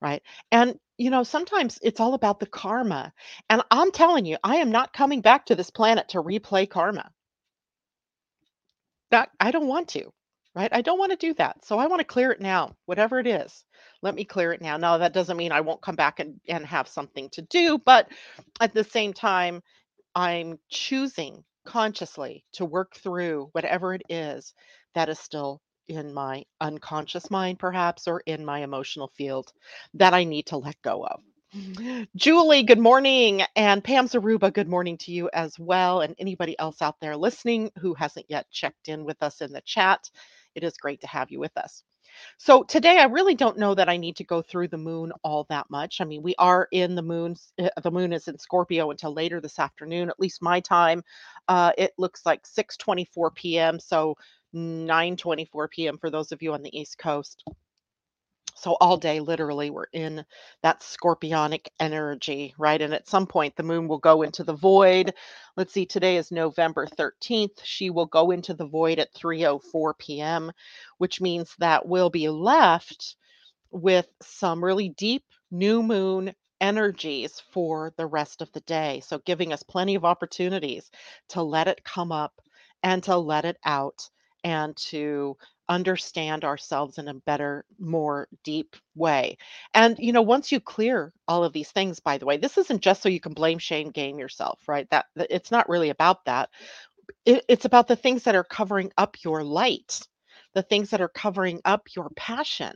Right. 0.00 0.22
And, 0.52 0.78
you 0.98 1.10
know, 1.10 1.22
sometimes 1.24 1.78
it's 1.82 2.00
all 2.00 2.14
about 2.14 2.40
the 2.40 2.46
karma. 2.46 3.12
And 3.50 3.62
I'm 3.70 3.92
telling 3.92 4.26
you, 4.26 4.36
I 4.44 4.56
am 4.56 4.70
not 4.72 4.92
coming 4.92 5.20
back 5.22 5.46
to 5.46 5.54
this 5.54 5.70
planet 5.70 6.08
to 6.10 6.22
replay 6.22 6.68
karma. 6.68 7.10
That 9.12 9.30
I 9.40 9.52
don't 9.52 9.68
want 9.68 9.88
to, 9.90 10.12
right? 10.56 10.72
I 10.72 10.82
don't 10.82 11.00
want 11.00 11.12
to 11.12 11.18
do 11.18 11.34
that. 11.36 11.64
So 11.66 11.78
I 11.80 11.88
want 11.88 12.00
to 12.00 12.06
clear 12.06 12.32
it 12.32 12.42
now, 12.42 12.76
whatever 12.86 13.20
it 13.20 13.28
is. 13.28 13.64
Let 14.02 14.16
me 14.16 14.26
clear 14.26 14.52
it 14.54 14.62
now. 14.62 14.78
Now 14.78 14.98
that 14.98 15.14
doesn't 15.14 15.38
mean 15.38 15.52
I 15.52 15.62
won't 15.62 15.82
come 15.82 15.96
back 15.96 16.20
and, 16.20 16.40
and 16.48 16.66
have 16.66 16.88
something 16.88 17.30
to 17.32 17.42
do, 17.44 17.78
but 17.78 18.08
at 18.60 18.74
the 18.74 18.84
same 18.84 19.14
time, 19.14 19.62
I'm 20.14 20.58
choosing 20.70 21.44
consciously 21.64 22.44
to 22.54 22.64
work 22.66 22.96
through 22.96 23.48
whatever 23.52 23.94
it 23.94 24.02
is 24.10 24.54
that 24.94 25.08
is 25.08 25.18
still 25.18 25.60
in 25.88 26.14
my 26.14 26.44
unconscious 26.60 27.30
mind, 27.30 27.58
perhaps, 27.58 28.08
or 28.08 28.20
in 28.26 28.44
my 28.44 28.60
emotional 28.60 29.08
field 29.16 29.52
that 29.94 30.14
I 30.14 30.24
need 30.24 30.46
to 30.48 30.58
let 30.58 30.80
go 30.82 31.04
of. 31.06 31.20
Julie, 32.16 32.64
good 32.64 32.78
morning. 32.80 33.42
And 33.56 33.84
Pam 33.84 34.08
Zaruba, 34.08 34.52
good 34.52 34.68
morning 34.68 34.98
to 34.98 35.12
you 35.12 35.30
as 35.32 35.58
well. 35.58 36.00
And 36.02 36.14
anybody 36.18 36.58
else 36.58 36.82
out 36.82 37.00
there 37.00 37.16
listening 37.16 37.72
who 37.78 37.94
hasn't 37.94 38.26
yet 38.28 38.50
checked 38.50 38.88
in 38.88 39.04
with 39.04 39.22
us 39.22 39.40
in 39.42 39.52
the 39.52 39.62
chat, 39.62 40.10
it 40.54 40.64
is 40.64 40.76
great 40.78 41.00
to 41.02 41.08
have 41.08 41.30
you 41.30 41.40
with 41.40 41.56
us. 41.56 41.82
So 42.38 42.62
today 42.64 42.98
I 42.98 43.04
really 43.04 43.34
don't 43.34 43.58
know 43.58 43.74
that 43.74 43.88
I 43.88 43.96
need 43.96 44.16
to 44.16 44.24
go 44.24 44.42
through 44.42 44.68
the 44.68 44.78
moon 44.78 45.12
all 45.24 45.46
that 45.50 45.70
much. 45.70 46.00
I 46.00 46.04
mean, 46.04 46.22
we 46.22 46.34
are 46.38 46.68
in 46.72 46.94
the 46.94 47.02
moon. 47.02 47.36
Eh, 47.58 47.68
the 47.82 47.90
moon 47.90 48.12
is 48.12 48.28
in 48.28 48.38
Scorpio 48.38 48.90
until 48.90 49.12
later 49.14 49.40
this 49.40 49.58
afternoon, 49.58 50.10
at 50.10 50.20
least 50.20 50.42
my 50.42 50.60
time. 50.60 51.02
Uh, 51.48 51.72
it 51.78 51.92
looks 51.98 52.26
like 52.26 52.42
6:24 52.46 53.34
p.m. 53.34 53.80
So 53.80 54.16
9:24 54.54 55.70
p.m. 55.70 55.98
for 55.98 56.10
those 56.10 56.32
of 56.32 56.42
you 56.42 56.52
on 56.54 56.62
the 56.62 56.76
East 56.78 56.98
Coast. 56.98 57.44
So 58.54 58.76
all 58.80 58.96
day, 58.96 59.20
literally, 59.20 59.70
we're 59.70 59.86
in 59.92 60.24
that 60.62 60.80
scorpionic 60.80 61.68
energy, 61.80 62.54
right? 62.58 62.80
And 62.80 62.94
at 62.94 63.08
some 63.08 63.26
point, 63.26 63.56
the 63.56 63.62
moon 63.62 63.88
will 63.88 63.98
go 63.98 64.22
into 64.22 64.44
the 64.44 64.54
void. 64.54 65.14
Let's 65.56 65.72
see, 65.72 65.86
today 65.86 66.16
is 66.16 66.30
November 66.30 66.86
13th. 66.86 67.62
She 67.64 67.90
will 67.90 68.06
go 68.06 68.30
into 68.30 68.54
the 68.54 68.66
void 68.66 68.98
at 68.98 69.14
3:04 69.14 69.98
p.m., 69.98 70.52
which 70.98 71.20
means 71.20 71.54
that 71.58 71.86
we'll 71.86 72.10
be 72.10 72.28
left 72.28 73.16
with 73.70 74.06
some 74.22 74.64
really 74.64 74.90
deep 74.90 75.24
new 75.50 75.82
moon 75.82 76.34
energies 76.60 77.42
for 77.50 77.92
the 77.96 78.06
rest 78.06 78.42
of 78.42 78.52
the 78.52 78.60
day. 78.60 79.02
So 79.04 79.18
giving 79.18 79.52
us 79.52 79.62
plenty 79.62 79.94
of 79.96 80.04
opportunities 80.04 80.90
to 81.30 81.42
let 81.42 81.68
it 81.68 81.84
come 81.84 82.12
up 82.12 82.40
and 82.82 83.02
to 83.04 83.16
let 83.16 83.44
it 83.44 83.58
out 83.64 84.08
and 84.44 84.76
to 84.76 85.36
understand 85.72 86.44
ourselves 86.44 86.98
in 86.98 87.08
a 87.08 87.14
better, 87.14 87.64
more 87.78 88.28
deep 88.44 88.76
way. 88.94 89.38
And, 89.74 89.98
you 89.98 90.12
know, 90.12 90.22
once 90.22 90.52
you 90.52 90.60
clear 90.60 91.12
all 91.26 91.44
of 91.44 91.52
these 91.52 91.70
things, 91.70 92.00
by 92.00 92.18
the 92.18 92.26
way, 92.26 92.36
this 92.36 92.58
isn't 92.58 92.82
just 92.82 93.02
so 93.02 93.08
you 93.08 93.20
can 93.20 93.34
blame, 93.34 93.58
shame, 93.58 93.90
game 93.90 94.18
yourself, 94.18 94.60
right? 94.68 94.88
That, 94.90 95.06
it's 95.16 95.50
not 95.50 95.68
really 95.68 95.90
about 95.90 96.24
that. 96.26 96.50
It, 97.24 97.44
it's 97.48 97.64
about 97.64 97.88
the 97.88 97.96
things 97.96 98.24
that 98.24 98.36
are 98.36 98.44
covering 98.44 98.92
up 98.98 99.16
your 99.24 99.42
light, 99.42 100.00
the 100.54 100.62
things 100.62 100.90
that 100.90 101.00
are 101.00 101.08
covering 101.08 101.60
up 101.64 101.88
your 101.96 102.10
passion, 102.16 102.74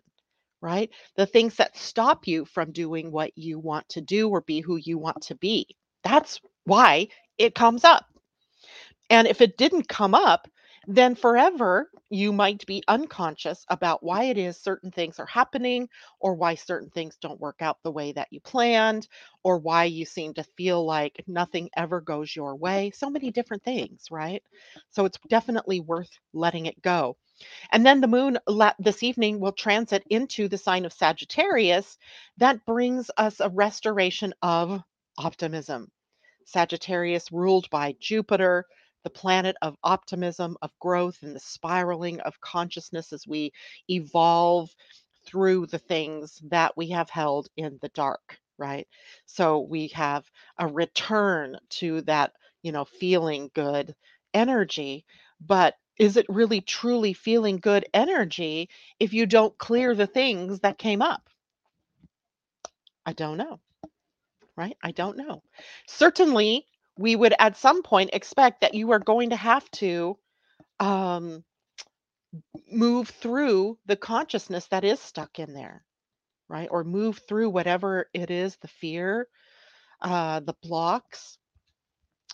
right? 0.61 0.91
The 1.17 1.27
things 1.27 1.57
that 1.57 1.77
stop 1.77 2.27
you 2.27 2.45
from 2.45 2.73
doing 2.73 3.13
what 3.13 3.37
you 3.37 3.59
want 3.59 3.89
to 3.91 4.01
do 4.01 4.29
or 4.29 4.41
be 4.41 4.61
who 4.61 4.77
you 4.77 4.99
want 4.99 5.23
to 5.23 5.35
be. 5.37 5.77
That's 6.03 6.41
why 6.65 7.09
it 7.39 7.55
comes 7.55 7.85
up. 7.85 8.07
And 9.11 9.29
if 9.29 9.41
it 9.41 9.57
didn't 9.57 9.89
come 9.89 10.15
up, 10.15 10.49
then 10.87 11.15
forever 11.15 11.91
you 12.11 12.33
might 12.33 12.65
be 12.67 12.83
unconscious 12.89 13.65
about 13.69 14.03
why 14.03 14.25
it 14.25 14.39
is 14.39 14.57
certain 14.61 14.91
things 14.91 15.19
are 15.19 15.27
happening 15.27 15.89
or 16.21 16.35
why 16.35 16.55
certain 16.55 16.91
things 16.91 17.17
don't 17.21 17.41
work 17.41 17.57
out 17.61 17.79
the 17.83 17.91
way 17.91 18.13
that 18.13 18.29
you 18.31 18.41
planned 18.41 19.09
or 19.43 19.59
why 19.59 19.85
you 19.85 20.05
seem 20.05 20.35
to 20.35 20.45
feel 20.57 20.85
like 20.85 21.25
nothing 21.27 21.69
ever 21.77 22.01
goes 22.01 22.35
your 22.35 22.55
way. 22.57 22.93
So 22.95 23.11
many 23.11 23.31
different 23.31 23.65
things, 23.65 24.07
right? 24.11 24.43
So 24.91 25.05
it's 25.05 25.19
definitely 25.29 25.81
worth 25.81 26.11
letting 26.33 26.67
it 26.67 26.81
go. 26.83 27.17
And 27.73 27.85
then 27.85 28.01
the 28.01 28.09
moon 28.09 28.39
this 28.79 29.03
evening 29.03 29.41
will 29.41 29.53
transit 29.53 30.05
into 30.11 30.49
the 30.49 30.59
sign 30.59 30.85
of 30.85 30.93
Sagittarius. 30.93 31.99
That 32.39 32.65
brings 32.65 33.11
us 33.17 33.41
a 33.41 33.51
restoration 33.51 34.35
of 34.43 34.81
optimism. 35.19 35.91
Sagittarius, 36.47 37.33
ruled 37.33 37.69
by 37.71 37.97
Jupiter, 38.01 38.67
the 39.07 39.11
planet 39.11 39.57
of 39.63 39.79
optimism, 39.85 40.59
of 40.63 40.73
growth, 40.81 41.19
and 41.23 41.37
the 41.37 41.41
spiraling 41.41 42.21
of 42.23 42.41
consciousness 42.43 43.15
as 43.15 43.27
we 43.29 43.55
evolve 43.91 44.71
through 45.27 45.67
the 45.69 45.79
things 45.79 46.43
that 46.51 46.77
we 46.77 46.91
have 46.91 47.11
held 47.11 47.49
in 47.57 47.79
the 47.83 47.91
dark, 47.91 48.39
right? 48.59 48.89
So 49.27 49.61
we 49.61 49.89
have 49.91 50.31
a 50.59 50.69
return 50.69 51.59
to 51.71 52.03
that, 52.03 52.35
you 52.65 52.73
know, 52.73 52.87
feeling 52.87 53.51
good 53.55 53.95
energy. 54.35 55.07
But 55.41 55.77
is 55.99 56.19
it 56.19 56.27
really 56.31 56.63
truly 56.63 57.15
feeling 57.15 57.59
good 57.59 57.87
energy 57.95 58.71
if 59.01 59.15
you 59.15 59.27
don't 59.27 59.59
clear 59.59 59.95
the 59.97 60.09
things 60.09 60.61
that 60.61 60.79
came 60.79 61.03
up? 61.03 61.31
I 63.07 63.15
don't 63.15 63.39
know. 63.39 63.61
right? 64.57 64.77
I 64.83 64.93
don't 64.93 65.19
know. 65.19 65.43
Certainly, 65.89 66.67
we 66.99 67.17
would 67.17 67.35
at 67.39 67.57
some 67.57 67.83
point 67.83 68.11
expect 68.13 68.63
that 68.63 68.75
you 68.75 68.93
are 68.93 68.99
going 69.01 69.31
to 69.31 69.37
have 69.37 69.71
to 69.73 70.19
um, 70.81 71.45
move 72.73 73.09
through 73.09 73.79
the 73.87 73.97
consciousness 73.97 74.67
that 74.69 74.85
is 74.85 75.01
stuck 75.01 75.39
in 75.39 75.55
there, 75.55 75.85
right? 76.49 76.69
Or 76.71 76.85
move 76.85 77.21
through 77.29 77.51
whatever 77.51 78.09
it 78.15 78.31
is 78.31 78.57
the 78.59 78.69
fear, 78.69 79.29
uh, 80.03 80.41
the 80.41 80.57
blocks, 80.63 81.39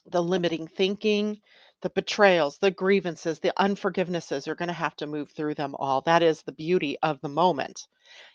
the 0.07 0.23
limiting 0.23 0.69
thinking, 0.69 1.41
the 1.83 1.91
betrayals, 1.91 2.59
the 2.59 2.71
grievances, 2.71 3.41
the 3.41 3.53
unforgivenesses. 3.59 4.47
You're 4.47 4.57
going 4.57 4.69
to 4.69 4.75
have 4.75 4.97
to 4.97 5.07
move 5.07 5.31
through 5.33 5.55
them 5.55 5.75
all. 5.79 6.01
That 6.03 6.23
is 6.23 6.43
the 6.43 6.53
beauty 6.53 6.99
of 7.03 7.21
the 7.21 7.29
moment 7.29 7.87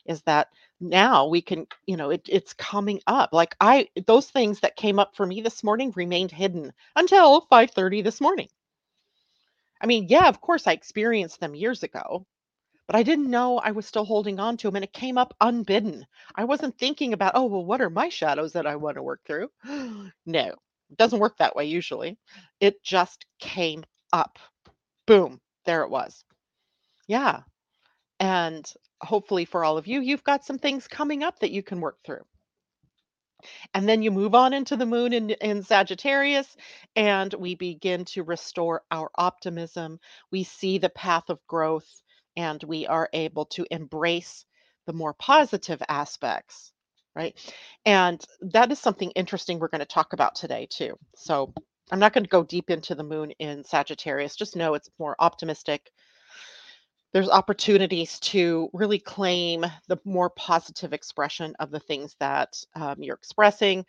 is 0.06 0.22
that 0.24 0.50
now 0.80 1.28
we 1.28 1.42
can 1.42 1.68
you 1.88 1.98
know 1.98 2.12
it, 2.12 2.22
it's 2.30 2.54
coming 2.54 3.02
up 3.08 3.32
like 3.34 3.56
i 3.62 3.88
those 4.08 4.30
things 4.30 4.60
that 4.62 4.76
came 4.76 5.00
up 5.00 5.16
for 5.16 5.26
me 5.26 5.42
this 5.42 5.64
morning 5.64 5.94
remained 5.96 6.32
hidden 6.32 6.74
until 6.96 7.42
5:30 7.52 8.04
this 8.04 8.22
morning 8.22 8.50
i 9.82 9.88
mean 9.88 10.08
yeah 10.08 10.28
of 10.28 10.42
course 10.42 10.68
i 10.68 10.72
experienced 10.72 11.40
them 11.40 11.56
years 11.56 11.84
ago 11.84 12.26
but 12.88 12.96
i 12.96 13.04
didn't 13.04 13.30
know 13.32 13.60
i 13.60 13.72
was 13.72 13.86
still 13.88 14.06
holding 14.06 14.40
on 14.40 14.58
to 14.58 14.68
them 14.68 14.76
and 14.78 14.86
it 14.86 14.94
came 14.94 15.18
up 15.18 15.36
unbidden 15.42 16.06
i 16.36 16.44
wasn't 16.46 16.78
thinking 16.78 17.14
about 17.14 17.34
oh 17.36 17.46
well 17.46 17.66
what 17.66 17.82
are 17.82 17.90
my 17.90 18.10
shadows 18.10 18.54
that 18.54 18.68
i 18.68 18.76
want 18.76 18.96
to 18.96 19.04
work 19.04 19.22
through 19.26 19.50
no 20.26 20.56
it 20.92 20.98
doesn't 20.98 21.20
work 21.20 21.38
that 21.38 21.56
way 21.56 21.66
usually 21.66 22.18
it 22.60 22.84
just 22.84 23.26
came 23.40 23.84
up 24.14 24.40
boom 25.06 25.40
there 25.66 25.84
it 25.84 25.90
was 25.90 26.24
yeah 27.08 27.42
and 28.20 28.72
hopefully 29.02 29.46
for 29.46 29.64
all 29.64 29.78
of 29.78 29.88
you, 29.88 30.02
you've 30.02 30.24
got 30.24 30.46
some 30.46 30.58
things 30.58 30.88
coming 30.88 31.24
up 31.24 31.40
that 31.40 31.52
you 31.52 31.64
can 31.64 31.82
work 31.82 31.98
through. 32.06 32.26
And 33.74 33.88
then 33.88 34.02
you 34.02 34.10
move 34.12 34.34
on 34.34 34.54
into 34.54 34.76
the 34.76 34.88
moon 34.88 35.14
in, 35.14 35.30
in 35.30 35.64
Sagittarius, 35.64 36.58
and 36.96 37.32
we 37.36 37.56
begin 37.56 38.06
to 38.06 38.24
restore 38.24 38.82
our 38.90 39.12
optimism. 39.16 40.00
We 40.32 40.44
see 40.44 40.80
the 40.80 40.90
path 40.90 41.30
of 41.30 41.46
growth, 41.46 41.88
and 42.36 42.62
we 42.64 42.88
are 42.88 43.10
able 43.14 43.46
to 43.48 43.66
embrace 43.70 44.46
the 44.88 44.94
more 44.94 45.14
positive 45.14 45.82
aspects, 45.88 46.72
right? 47.18 47.36
And 47.86 48.24
that 48.42 48.72
is 48.72 48.80
something 48.80 49.12
interesting 49.12 49.58
we're 49.60 49.68
going 49.70 49.80
to 49.80 49.86
talk 49.86 50.14
about 50.14 50.36
today, 50.36 50.68
too. 50.70 50.98
So 51.16 51.52
I'm 51.92 52.00
not 52.00 52.14
going 52.14 52.24
to 52.24 52.30
go 52.30 52.44
deep 52.44 52.70
into 52.70 52.94
the 52.94 53.04
moon 53.04 53.32
in 53.40 53.64
Sagittarius, 53.64 54.36
just 54.36 54.56
know 54.56 54.76
it's 54.76 54.92
more 55.00 55.16
optimistic 55.20 55.92
there's 57.14 57.30
opportunities 57.30 58.20
to 58.20 58.70
really 58.74 59.00
claim 59.00 59.66
the 59.88 59.98
more 60.06 60.30
positive 60.30 60.94
expression 60.94 61.56
of 61.60 61.72
the 61.72 61.80
things 61.80 62.16
that 62.20 62.62
um, 62.76 63.02
you're 63.02 63.16
expressing. 63.16 63.86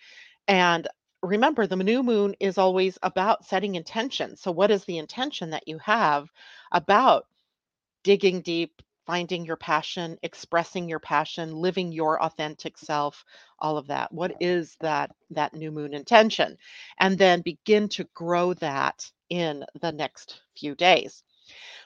And 0.46 0.88
remember, 1.22 1.66
the 1.66 1.76
new 1.76 2.02
moon 2.02 2.36
is 2.40 2.58
always 2.58 2.98
about 3.02 3.44
setting 3.44 3.74
intention. 3.74 4.36
So, 4.36 4.52
what 4.52 4.70
is 4.70 4.84
the 4.84 4.98
intention 4.98 5.50
that 5.50 5.66
you 5.66 5.78
have 5.78 6.28
about 6.72 7.26
digging 8.04 8.40
deep, 8.40 8.80
finding 9.08 9.46
your 9.46 9.56
passion, 9.56 10.18
expressing 10.22 10.88
your 10.88 11.00
passion, 11.00 11.56
living 11.56 11.92
your 11.92 12.22
authentic 12.22 12.78
self, 12.78 13.24
all 13.58 13.78
of 13.78 13.88
that? 13.88 14.12
What 14.12 14.34
is 14.40 14.76
that 14.82 15.12
that 15.32 15.54
new 15.54 15.72
moon 15.72 15.94
intention? 15.94 16.58
And 17.00 17.18
then 17.18 17.42
begin 17.42 17.88
to 17.90 18.04
grow 18.14 18.54
that 18.56 19.10
in 19.30 19.64
the 19.80 19.92
next 19.92 20.42
few 20.56 20.76
days. 20.76 21.24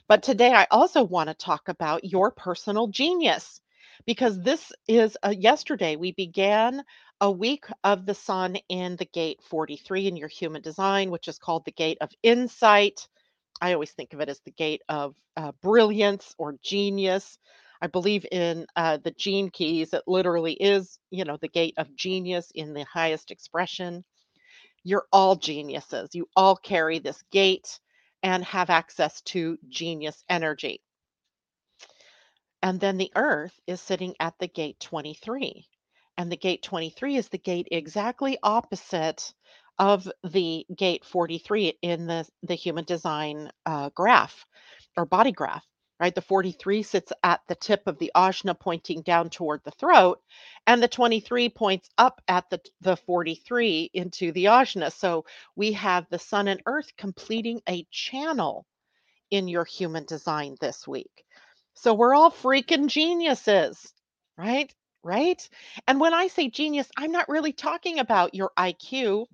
But 0.09 0.25
today 0.25 0.53
I 0.53 0.67
also 0.71 1.05
want 1.05 1.31
to 1.31 1.35
talk 1.35 1.69
about 1.69 2.05
your 2.05 2.33
personal 2.33 2.89
genius 2.89 3.63
because 4.07 4.41
this 4.43 4.73
is 4.89 5.17
uh, 5.25 5.31
yesterday 5.31 5.97
we 5.97 6.13
began 6.13 6.85
a 7.23 7.31
week 7.31 7.67
of 7.85 8.07
the 8.07 8.15
sun 8.15 8.57
in 8.69 8.97
the 8.97 9.07
gate 9.07 9.41
43 9.49 10.09
in 10.09 10.17
your 10.17 10.29
human 10.29 10.63
design, 10.63 11.11
which 11.11 11.29
is 11.29 11.39
called 11.39 11.65
the 11.65 11.73
gate 11.73 11.99
of 12.03 12.11
insight. 12.23 13.09
I 13.63 13.75
always 13.75 13.93
think 13.93 14.13
of 14.13 14.21
it 14.21 14.29
as 14.29 14.41
the 14.41 14.51
gate 14.51 14.83
of 14.89 15.15
uh, 15.37 15.53
brilliance 15.63 16.35
or 16.37 16.57
genius. 16.65 17.39
I 17.81 17.87
believe 17.87 18.27
in 18.33 18.67
uh, 18.75 18.99
the 19.03 19.13
gene 19.13 19.51
keys. 19.51 19.95
It 19.95 20.03
literally 20.09 20.55
is, 20.55 20.99
you 21.11 21.25
know, 21.25 21.37
the 21.41 21.49
gate 21.49 21.75
of 21.77 21.95
genius 21.95 22.51
in 22.57 22.75
the 22.75 22.85
highest 22.85 23.31
expression. 23.31 24.05
You're 24.83 25.07
all 25.13 25.37
geniuses. 25.37 26.11
You 26.13 26.27
all 26.35 26.57
carry 26.57 26.99
this 26.99 27.23
gate 27.31 27.79
and 28.25 28.45
have 28.45 28.69
access 28.69 29.21
to 29.23 29.57
genius 29.69 30.25
energy. 30.29 30.81
And 32.63 32.81
then 32.81 32.99
the 32.99 33.13
earth 33.15 33.59
is 33.69 33.81
sitting 33.81 34.17
at 34.19 34.35
the 34.41 34.49
gate 34.49 34.81
23. 34.81 35.69
And 36.19 36.33
the 36.33 36.37
gate 36.37 36.65
23 36.65 37.17
is 37.17 37.29
the 37.29 37.39
gate 37.39 37.69
exactly 37.71 38.39
opposite 38.43 39.33
of 39.79 40.11
the 40.25 40.67
gate 40.77 41.05
43 41.05 41.79
in 41.83 42.07
the, 42.07 42.27
the 42.43 42.55
human 42.55 42.85
design 42.85 43.51
uh, 43.67 43.91
graph 43.95 44.47
or 44.97 45.07
body 45.07 45.33
graph 45.33 45.65
right? 46.01 46.15
The 46.17 46.21
43 46.21 46.83
sits 46.83 47.13
at 47.23 47.41
the 47.47 47.55
tip 47.55 47.87
of 47.87 47.97
the 47.99 48.11
ajna 48.17 48.59
pointing 48.59 49.03
down 49.03 49.31
toward 49.31 49.61
the 49.65 49.71
throat, 49.71 50.21
and 50.67 50.83
the 50.83 50.89
23 50.89 51.49
points 51.51 51.89
up 51.97 52.21
at 52.27 52.51
the, 52.51 52.61
the 52.81 52.97
43 52.97 53.91
into 53.95 54.33
the 54.33 54.47
ajna. 54.47 54.93
So 54.93 55.25
we 55.55 55.73
have 55.73 56.07
the 56.11 56.19
sun 56.19 56.49
and 56.49 56.61
earth 56.67 56.91
completing 56.99 57.63
a 57.69 57.87
channel 57.93 58.67
in 59.31 59.49
your 59.49 59.65
human 59.65 60.05
design 60.05 60.57
this 60.61 60.89
week. 60.89 61.25
So 61.75 61.95
we're 61.95 62.15
all 62.15 62.33
freaking 62.33 62.89
geniuses, 62.89 63.93
right? 64.37 64.73
Right? 65.05 65.49
And 65.89 66.01
when 66.01 66.15
I 66.15 66.29
say 66.29 66.51
genius, 66.51 66.91
I'm 66.97 67.13
not 67.13 67.29
really 67.29 67.53
talking 67.53 68.01
about 68.01 68.35
your 68.35 68.53
IQ. 68.59 69.27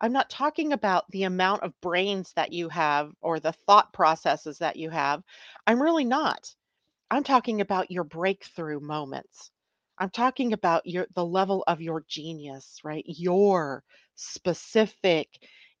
I'm 0.00 0.12
not 0.12 0.30
talking 0.30 0.72
about 0.72 1.10
the 1.10 1.24
amount 1.24 1.62
of 1.62 1.80
brains 1.80 2.32
that 2.36 2.52
you 2.52 2.68
have 2.68 3.12
or 3.20 3.40
the 3.40 3.52
thought 3.52 3.92
processes 3.92 4.58
that 4.58 4.76
you 4.76 4.90
have. 4.90 5.22
I'm 5.66 5.82
really 5.82 6.04
not. 6.04 6.54
I'm 7.10 7.24
talking 7.24 7.60
about 7.60 7.90
your 7.90 8.04
breakthrough 8.04 8.80
moments. 8.80 9.50
I'm 9.98 10.10
talking 10.10 10.52
about 10.52 10.86
your 10.86 11.06
the 11.14 11.24
level 11.24 11.64
of 11.66 11.80
your 11.80 12.04
genius, 12.08 12.78
right? 12.84 13.04
Your 13.06 13.82
specific 14.14 15.28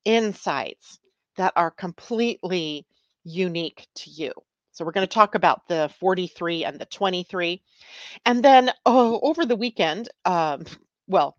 insights 0.04 0.98
that 1.36 1.52
are 1.56 1.70
completely 1.70 2.86
unique 3.24 3.86
to 3.96 4.10
you. 4.10 4.32
So 4.72 4.84
we're 4.84 4.92
going 4.92 5.06
to 5.06 5.14
talk 5.14 5.34
about 5.34 5.68
the 5.68 5.90
43 6.00 6.64
and 6.64 6.80
the 6.80 6.86
23. 6.86 7.62
And 8.26 8.44
then 8.44 8.70
oh, 8.86 9.20
over 9.22 9.46
the 9.46 9.56
weekend, 9.56 10.08
um, 10.24 10.64
well, 11.06 11.36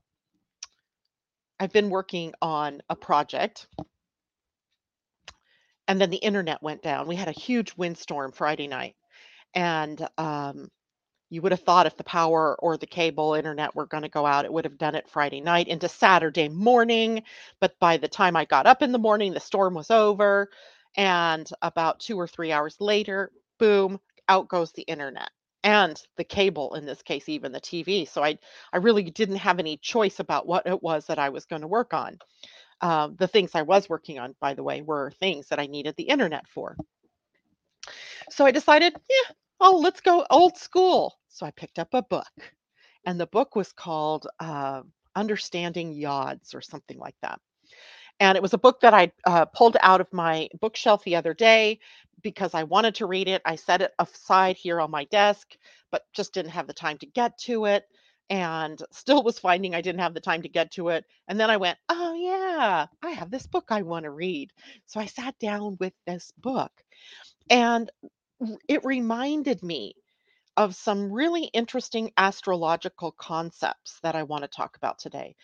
I've 1.60 1.74
been 1.74 1.90
working 1.90 2.34
on 2.42 2.82
a 2.90 2.96
project 2.96 3.68
and 5.88 6.00
then 6.00 6.12
the 6.12 6.18
internet 6.18 6.64
went 6.64 6.84
down. 6.84 7.08
We 7.08 7.16
had 7.16 7.28
a 7.30 7.34
huge 7.34 7.74
windstorm 7.78 8.32
Friday 8.32 8.68
night. 8.68 8.96
And 9.56 10.08
um, 10.18 10.70
you 11.30 11.42
would 11.42 11.52
have 11.52 11.62
thought 11.62 11.88
if 11.88 11.98
the 11.98 12.04
power 12.04 12.56
or 12.60 12.78
the 12.78 12.88
cable 12.88 13.36
internet 13.36 13.76
were 13.76 13.88
going 13.88 14.04
to 14.04 14.10
go 14.10 14.26
out, 14.26 14.46
it 14.46 14.54
would 14.54 14.66
have 14.66 14.78
done 14.78 14.96
it 14.96 15.10
Friday 15.10 15.42
night 15.42 15.68
into 15.68 15.90
Saturday 15.90 16.50
morning. 16.50 17.24
But 17.62 17.80
by 17.80 17.98
the 17.98 18.08
time 18.08 18.36
I 18.36 18.46
got 18.46 18.68
up 18.68 18.84
in 18.84 18.92
the 18.92 19.00
morning, 19.00 19.34
the 19.34 19.40
storm 19.42 19.74
was 19.76 19.92
over. 19.92 20.50
And 20.98 21.50
about 21.62 22.00
two 22.00 22.20
or 22.20 22.28
three 22.28 22.52
hours 22.52 22.78
later, 22.80 23.32
boom, 23.60 24.00
out 24.30 24.48
goes 24.50 24.72
the 24.72 24.84
internet 24.84 25.32
and 25.64 26.02
the 26.18 26.24
cable 26.24 26.76
in 26.76 26.86
this 26.86 27.02
case 27.02 27.28
even 27.28 27.52
the 27.52 27.60
tv 27.62 28.08
so 28.08 28.24
i 28.24 28.38
i 28.74 28.78
really 28.78 29.04
didn't 29.04 29.36
have 29.36 29.60
any 29.60 29.78
choice 29.78 30.20
about 30.20 30.48
what 30.48 30.66
it 30.66 30.82
was 30.82 31.06
that 31.06 31.20
i 31.20 31.30
was 31.30 31.46
going 31.46 31.62
to 31.62 31.68
work 31.68 31.94
on. 31.94 32.18
Uh, 32.82 33.10
the 33.18 33.28
things 33.28 33.52
i 33.56 33.62
was 33.62 33.90
working 33.90 34.20
on 34.20 34.34
by 34.40 34.54
the 34.54 34.64
way 34.64 34.82
were 34.82 35.12
things 35.20 35.48
that 35.48 35.60
i 35.60 35.66
needed 35.66 35.94
the 35.98 36.04
internet 36.04 36.48
for. 36.48 36.78
So 38.30 38.46
i 38.46 38.52
decided 38.52 38.94
yeah 39.10 39.34
oh 39.60 39.78
let's 39.78 40.02
go 40.02 40.26
old 40.30 40.58
school. 40.58 41.18
So 41.28 41.46
i 41.46 41.52
picked 41.52 41.80
up 41.80 41.90
a 41.94 42.02
book 42.04 42.54
and 43.06 43.20
the 43.20 43.28
book 43.28 43.56
was 43.56 43.72
called 43.74 44.28
uh, 44.40 44.82
understanding 45.16 45.94
yods 45.94 46.56
or 46.56 46.62
something 46.62 46.98
like 46.98 47.16
that. 47.22 47.40
And 48.20 48.36
it 48.36 48.42
was 48.42 48.54
a 48.54 48.58
book 48.58 48.82
that 48.82 48.94
I 48.94 49.12
uh, 49.26 49.46
pulled 49.46 49.78
out 49.82 50.02
of 50.02 50.12
my 50.12 50.50
bookshelf 50.60 51.04
the 51.04 51.16
other 51.16 51.34
day 51.34 51.80
because 52.24 52.54
I 52.54 52.64
wanted 52.64 52.96
to 52.96 53.06
read 53.06 53.28
it. 53.28 53.42
I 53.46 53.56
set 53.56 53.82
it 53.82 53.92
aside 54.00 54.58
here 54.58 54.82
on 54.82 54.92
my 54.92 55.06
desk, 55.06 55.56
but 55.92 56.04
just 56.14 56.34
didn't 56.34 56.52
have 56.52 56.68
the 56.68 56.74
time 56.74 56.98
to 57.00 57.06
get 57.08 57.38
to 57.40 57.66
it. 57.66 57.86
And 58.30 58.82
still 58.92 59.24
was 59.24 59.40
finding 59.40 59.76
I 59.76 59.82
didn't 59.82 60.02
have 60.02 60.14
the 60.14 60.22
time 60.22 60.42
to 60.44 60.50
get 60.50 60.72
to 60.74 60.90
it. 60.90 61.06
And 61.28 61.40
then 61.40 61.50
I 61.50 61.58
went, 61.58 61.78
oh, 61.90 62.14
yeah, 62.14 62.88
I 63.02 63.10
have 63.12 63.32
this 63.32 63.48
book 63.48 63.66
I 63.70 63.82
want 63.84 64.04
to 64.04 64.12
read. 64.12 64.52
So 64.86 65.00
I 65.00 65.06
sat 65.06 65.38
down 65.40 65.78
with 65.80 65.94
this 66.06 66.32
book 66.38 66.72
and 67.50 67.90
it 68.68 68.86
reminded 68.86 69.64
me 69.64 69.96
of 70.60 70.76
some 70.76 71.10
really 71.10 71.46
interesting 71.46 72.12
astrological 72.18 73.14
concepts 73.14 73.98
that 74.04 74.14
I 74.14 74.24
want 74.24 74.44
to 74.44 74.50
talk 74.50 74.76
about 74.76 75.00
today. 75.00 75.38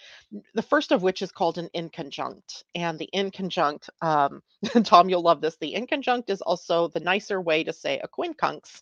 The 0.56 0.62
first 0.62 0.92
of 0.92 1.04
which 1.04 1.22
is 1.22 1.32
called 1.32 1.58
an 1.58 1.70
inconjunct. 1.74 2.64
And 2.76 3.00
the 3.00 3.10
inconjunct, 3.16 3.88
um, 4.02 4.44
Tom, 4.84 5.08
you'll 5.10 5.22
love 5.22 5.40
this. 5.40 5.56
The 5.56 5.74
inconjunct 5.74 6.30
is 6.30 6.42
also 6.42 6.90
the 6.90 7.00
nicer 7.00 7.40
way 7.40 7.64
to 7.64 7.72
say 7.72 8.02
a 8.04 8.10
quincunx. 8.10 8.82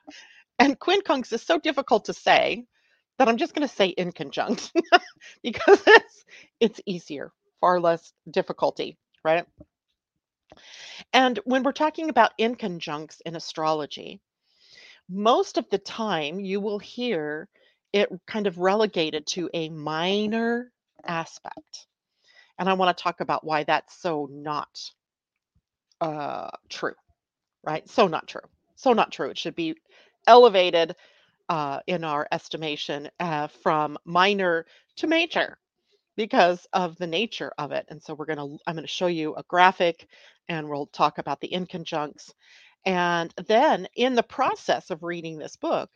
and 0.58 0.80
quincunx 0.80 1.30
is 1.34 1.42
so 1.42 1.58
difficult 1.58 2.06
to 2.06 2.14
say 2.14 2.64
that 3.18 3.28
I'm 3.28 3.36
just 3.36 3.54
going 3.54 3.68
to 3.68 3.74
say 3.74 3.88
in 3.88 4.12
conjunct 4.12 4.72
because 5.42 5.82
it's 5.86 6.24
it's 6.58 6.80
easier, 6.86 7.32
far 7.60 7.80
less 7.80 8.14
difficulty, 8.30 8.96
right? 9.22 9.44
And 11.12 11.38
when 11.44 11.64
we're 11.64 11.72
talking 11.72 12.08
about 12.08 12.32
inconjuncts 12.38 13.20
in 13.26 13.36
astrology, 13.36 14.22
most 15.08 15.58
of 15.58 15.68
the 15.70 15.78
time 15.78 16.40
you 16.40 16.60
will 16.60 16.78
hear 16.78 17.48
it 17.92 18.10
kind 18.26 18.46
of 18.46 18.58
relegated 18.58 19.26
to 19.26 19.50
a 19.54 19.68
minor 19.70 20.72
aspect. 21.04 21.86
And 22.58 22.68
I 22.68 22.74
want 22.74 22.96
to 22.96 23.02
talk 23.02 23.20
about 23.20 23.44
why 23.44 23.64
that's 23.64 24.00
so 24.00 24.28
not 24.30 24.68
uh, 26.00 26.50
true, 26.68 26.94
right? 27.64 27.88
So 27.88 28.06
not 28.06 28.28
true. 28.28 28.42
So 28.76 28.92
not 28.92 29.12
true. 29.12 29.30
It 29.30 29.38
should 29.38 29.54
be 29.56 29.76
elevated 30.26 30.96
uh, 31.48 31.80
in 31.86 32.04
our 32.04 32.26
estimation 32.32 33.08
uh, 33.20 33.48
from 33.48 33.96
minor 34.04 34.66
to 34.96 35.06
major 35.06 35.58
because 36.16 36.66
of 36.72 36.96
the 36.96 37.06
nature 37.06 37.52
of 37.58 37.72
it. 37.72 37.86
And 37.88 38.02
so 38.02 38.14
we're 38.14 38.26
going 38.26 38.38
to, 38.38 38.58
I'm 38.66 38.74
going 38.74 38.84
to 38.86 38.92
show 38.92 39.06
you 39.06 39.34
a 39.34 39.44
graphic 39.48 40.06
and 40.48 40.68
we'll 40.68 40.86
talk 40.86 41.18
about 41.18 41.40
the 41.40 41.48
inconjuncts. 41.48 42.32
And 42.86 43.34
then 43.46 43.86
in 43.94 44.14
the 44.14 44.22
process 44.22 44.90
of 44.90 45.02
reading 45.02 45.38
this 45.38 45.56
book, 45.56 45.90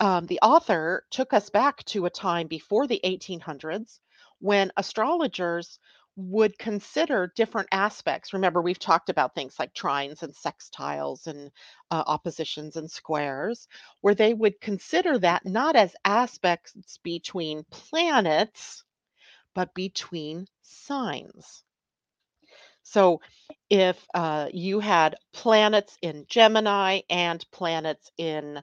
um, 0.00 0.26
the 0.26 0.40
author 0.42 1.06
took 1.10 1.32
us 1.32 1.50
back 1.50 1.84
to 1.86 2.06
a 2.06 2.10
time 2.10 2.46
before 2.48 2.86
the 2.86 3.00
1800s 3.04 4.00
when 4.40 4.72
astrologers 4.76 5.78
would 6.16 6.58
consider 6.58 7.32
different 7.36 7.68
aspects. 7.72 8.32
Remember, 8.32 8.60
we've 8.60 8.78
talked 8.78 9.08
about 9.08 9.34
things 9.34 9.58
like 9.58 9.72
trines 9.72 10.22
and 10.22 10.34
sextiles 10.34 11.26
and 11.28 11.50
uh, 11.90 12.02
oppositions 12.06 12.76
and 12.76 12.90
squares, 12.90 13.68
where 14.00 14.14
they 14.14 14.34
would 14.34 14.60
consider 14.60 15.18
that 15.20 15.46
not 15.46 15.76
as 15.76 15.94
aspects 16.04 16.74
between 17.04 17.64
planets, 17.70 18.84
but 19.54 19.74
between 19.74 20.46
signs. 20.62 21.64
So 22.90 23.20
if 23.70 24.04
uh, 24.14 24.48
you 24.52 24.80
had 24.80 25.16
planets 25.32 25.96
in 26.02 26.26
Gemini 26.28 27.00
and 27.10 27.44
planets 27.52 28.10
in 28.18 28.62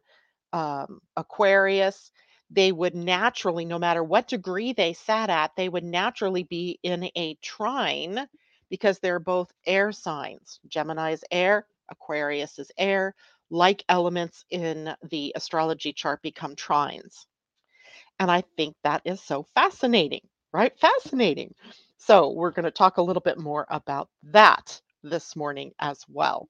um, 0.53 1.01
Aquarius, 1.15 2.11
they 2.49 2.71
would 2.71 2.95
naturally, 2.95 3.65
no 3.65 3.79
matter 3.79 4.03
what 4.03 4.27
degree 4.27 4.73
they 4.73 4.93
sat 4.93 5.29
at, 5.29 5.51
they 5.55 5.69
would 5.69 5.83
naturally 5.83 6.43
be 6.43 6.79
in 6.83 7.09
a 7.15 7.37
trine 7.41 8.27
because 8.69 8.99
they're 8.99 9.19
both 9.19 9.51
air 9.65 9.91
signs. 9.91 10.59
Gemini 10.67 11.11
is 11.11 11.23
air, 11.31 11.67
Aquarius 11.89 12.59
is 12.59 12.71
air. 12.77 13.15
Like 13.51 13.83
elements 13.89 14.45
in 14.49 14.95
the 15.09 15.33
astrology 15.35 15.93
chart 15.93 16.21
become 16.21 16.55
trines. 16.55 17.25
And 18.19 18.31
I 18.31 18.43
think 18.57 18.75
that 18.83 19.01
is 19.05 19.21
so 19.21 19.43
fascinating, 19.55 20.27
right? 20.53 20.77
Fascinating. 20.79 21.53
So, 22.05 22.29
we're 22.31 22.51
going 22.51 22.65
to 22.65 22.71
talk 22.71 22.97
a 22.97 23.01
little 23.01 23.21
bit 23.21 23.39
more 23.39 23.65
about 23.69 24.09
that 24.23 24.79
this 25.03 25.35
morning 25.35 25.71
as 25.79 26.03
well. 26.07 26.49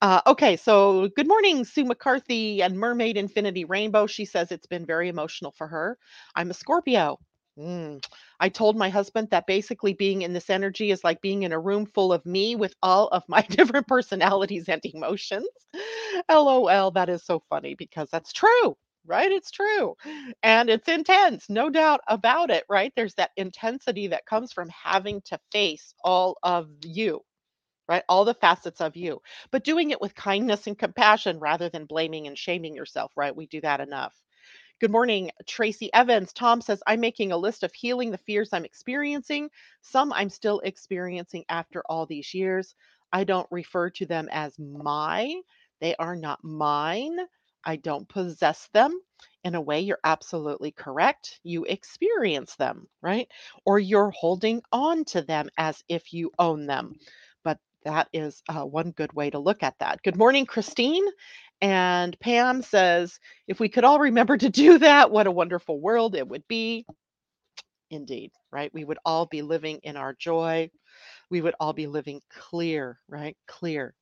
Uh, 0.00 0.20
okay, 0.26 0.56
so 0.56 1.08
good 1.16 1.26
morning, 1.26 1.64
Sue 1.64 1.84
McCarthy 1.84 2.62
and 2.62 2.78
Mermaid 2.78 3.16
Infinity 3.16 3.64
Rainbow. 3.64 4.06
She 4.06 4.24
says 4.24 4.52
it's 4.52 4.66
been 4.66 4.86
very 4.86 5.08
emotional 5.08 5.52
for 5.52 5.66
her. 5.66 5.98
I'm 6.36 6.50
a 6.50 6.54
Scorpio. 6.54 7.18
Mm. 7.58 8.04
I 8.40 8.48
told 8.50 8.76
my 8.76 8.88
husband 8.88 9.28
that 9.30 9.46
basically 9.46 9.94
being 9.94 10.22
in 10.22 10.32
this 10.32 10.50
energy 10.50 10.90
is 10.92 11.02
like 11.04 11.20
being 11.22 11.42
in 11.42 11.52
a 11.52 11.58
room 11.58 11.86
full 11.86 12.12
of 12.12 12.24
me 12.26 12.54
with 12.56 12.74
all 12.82 13.08
of 13.08 13.24
my 13.28 13.42
different 13.50 13.88
personalities 13.88 14.68
and 14.68 14.80
emotions. 14.84 15.48
LOL, 16.30 16.92
that 16.92 17.08
is 17.08 17.24
so 17.24 17.42
funny 17.50 17.74
because 17.74 18.08
that's 18.10 18.32
true, 18.32 18.76
right? 19.06 19.32
It's 19.32 19.50
true. 19.52 19.94
And 20.42 20.70
it's 20.70 20.88
intense, 20.88 21.46
no 21.50 21.70
doubt 21.70 22.00
about 22.08 22.50
it, 22.50 22.64
right? 22.70 22.92
There's 22.96 23.14
that 23.16 23.32
intensity 23.36 24.08
that 24.08 24.26
comes 24.26 24.52
from 24.52 24.70
having 24.70 25.22
to 25.26 25.38
face 25.52 25.94
all 26.04 26.38
of 26.42 26.68
you 26.84 27.20
right? 27.88 28.02
All 28.08 28.24
the 28.24 28.34
facets 28.34 28.80
of 28.80 28.96
you, 28.96 29.20
but 29.50 29.64
doing 29.64 29.90
it 29.90 30.00
with 30.00 30.14
kindness 30.14 30.66
and 30.66 30.78
compassion 30.78 31.38
rather 31.38 31.68
than 31.68 31.86
blaming 31.86 32.26
and 32.26 32.38
shaming 32.38 32.74
yourself, 32.74 33.12
right? 33.16 33.34
We 33.34 33.46
do 33.46 33.60
that 33.62 33.80
enough. 33.80 34.14
Good 34.80 34.90
morning, 34.92 35.30
Tracy 35.46 35.92
Evans. 35.94 36.34
Tom 36.34 36.60
says, 36.60 36.82
I'm 36.86 37.00
making 37.00 37.32
a 37.32 37.36
list 37.38 37.62
of 37.62 37.72
healing 37.72 38.10
the 38.10 38.18
fears 38.18 38.50
I'm 38.52 38.66
experiencing. 38.66 39.48
Some 39.80 40.12
I'm 40.12 40.28
still 40.28 40.60
experiencing 40.60 41.44
after 41.48 41.82
all 41.88 42.06
these 42.06 42.34
years. 42.34 42.74
I 43.12 43.24
don't 43.24 43.48
refer 43.50 43.88
to 43.90 44.06
them 44.06 44.28
as 44.30 44.58
my, 44.58 45.34
they 45.80 45.96
are 45.96 46.16
not 46.16 46.44
mine. 46.44 47.16
I 47.66 47.76
don't 47.76 48.08
possess 48.08 48.68
them. 48.74 48.98
In 49.44 49.54
a 49.54 49.60
way, 49.60 49.80
you're 49.80 50.00
absolutely 50.04 50.72
correct. 50.72 51.40
You 51.44 51.64
experience 51.64 52.56
them, 52.56 52.88
right? 53.02 53.28
Or 53.66 53.78
you're 53.78 54.10
holding 54.10 54.62
on 54.72 55.04
to 55.06 55.22
them 55.22 55.48
as 55.58 55.82
if 55.88 56.12
you 56.12 56.32
own 56.38 56.66
them. 56.66 56.94
But 57.44 57.58
that 57.84 58.08
is 58.12 58.42
uh, 58.48 58.64
one 58.64 58.92
good 58.92 59.12
way 59.12 59.30
to 59.30 59.38
look 59.38 59.62
at 59.62 59.78
that. 59.80 60.02
Good 60.02 60.16
morning, 60.16 60.46
Christine. 60.46 61.04
And 61.62 62.18
Pam 62.20 62.62
says, 62.62 63.18
if 63.48 63.60
we 63.60 63.68
could 63.68 63.84
all 63.84 64.00
remember 64.00 64.36
to 64.36 64.50
do 64.50 64.78
that, 64.78 65.10
what 65.10 65.26
a 65.26 65.30
wonderful 65.32 65.80
world 65.80 66.14
it 66.16 66.28
would 66.28 66.46
be. 66.48 66.86
Indeed, 67.90 68.32
right? 68.52 68.72
We 68.74 68.84
would 68.84 68.98
all 69.04 69.26
be 69.26 69.42
living 69.42 69.80
in 69.82 69.96
our 69.96 70.14
joy. 70.14 70.70
We 71.30 71.40
would 71.40 71.54
all 71.60 71.72
be 71.72 71.86
living 71.86 72.20
clear, 72.30 72.98
right? 73.08 73.36
Clear. 73.46 73.94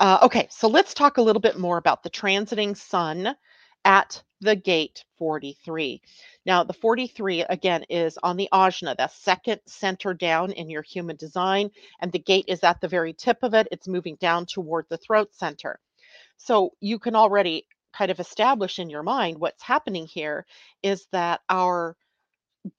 Uh, 0.00 0.18
okay, 0.22 0.48
so 0.50 0.66
let's 0.68 0.94
talk 0.94 1.18
a 1.18 1.22
little 1.22 1.42
bit 1.42 1.58
more 1.58 1.78
about 1.78 2.02
the 2.02 2.10
transiting 2.10 2.76
sun 2.76 3.36
at 3.84 4.22
the 4.40 4.56
gate 4.56 5.04
43. 5.18 6.02
Now, 6.46 6.64
the 6.64 6.72
43 6.74 7.42
again 7.42 7.84
is 7.90 8.18
on 8.22 8.38
the 8.38 8.48
ajna, 8.52 8.96
the 8.96 9.08
second 9.08 9.60
center 9.66 10.14
down 10.14 10.52
in 10.52 10.70
your 10.70 10.82
human 10.82 11.16
design, 11.16 11.70
and 12.00 12.10
the 12.12 12.18
gate 12.18 12.46
is 12.48 12.64
at 12.64 12.80
the 12.80 12.88
very 12.88 13.12
tip 13.12 13.42
of 13.42 13.54
it. 13.54 13.68
It's 13.70 13.88
moving 13.88 14.16
down 14.16 14.46
toward 14.46 14.86
the 14.88 14.98
throat 14.98 15.34
center. 15.34 15.78
So 16.38 16.72
you 16.80 16.98
can 16.98 17.16
already 17.16 17.66
kind 17.92 18.10
of 18.10 18.20
establish 18.20 18.78
in 18.78 18.90
your 18.90 19.04
mind 19.04 19.38
what's 19.38 19.62
happening 19.62 20.06
here 20.06 20.46
is 20.82 21.06
that 21.12 21.40
our 21.50 21.96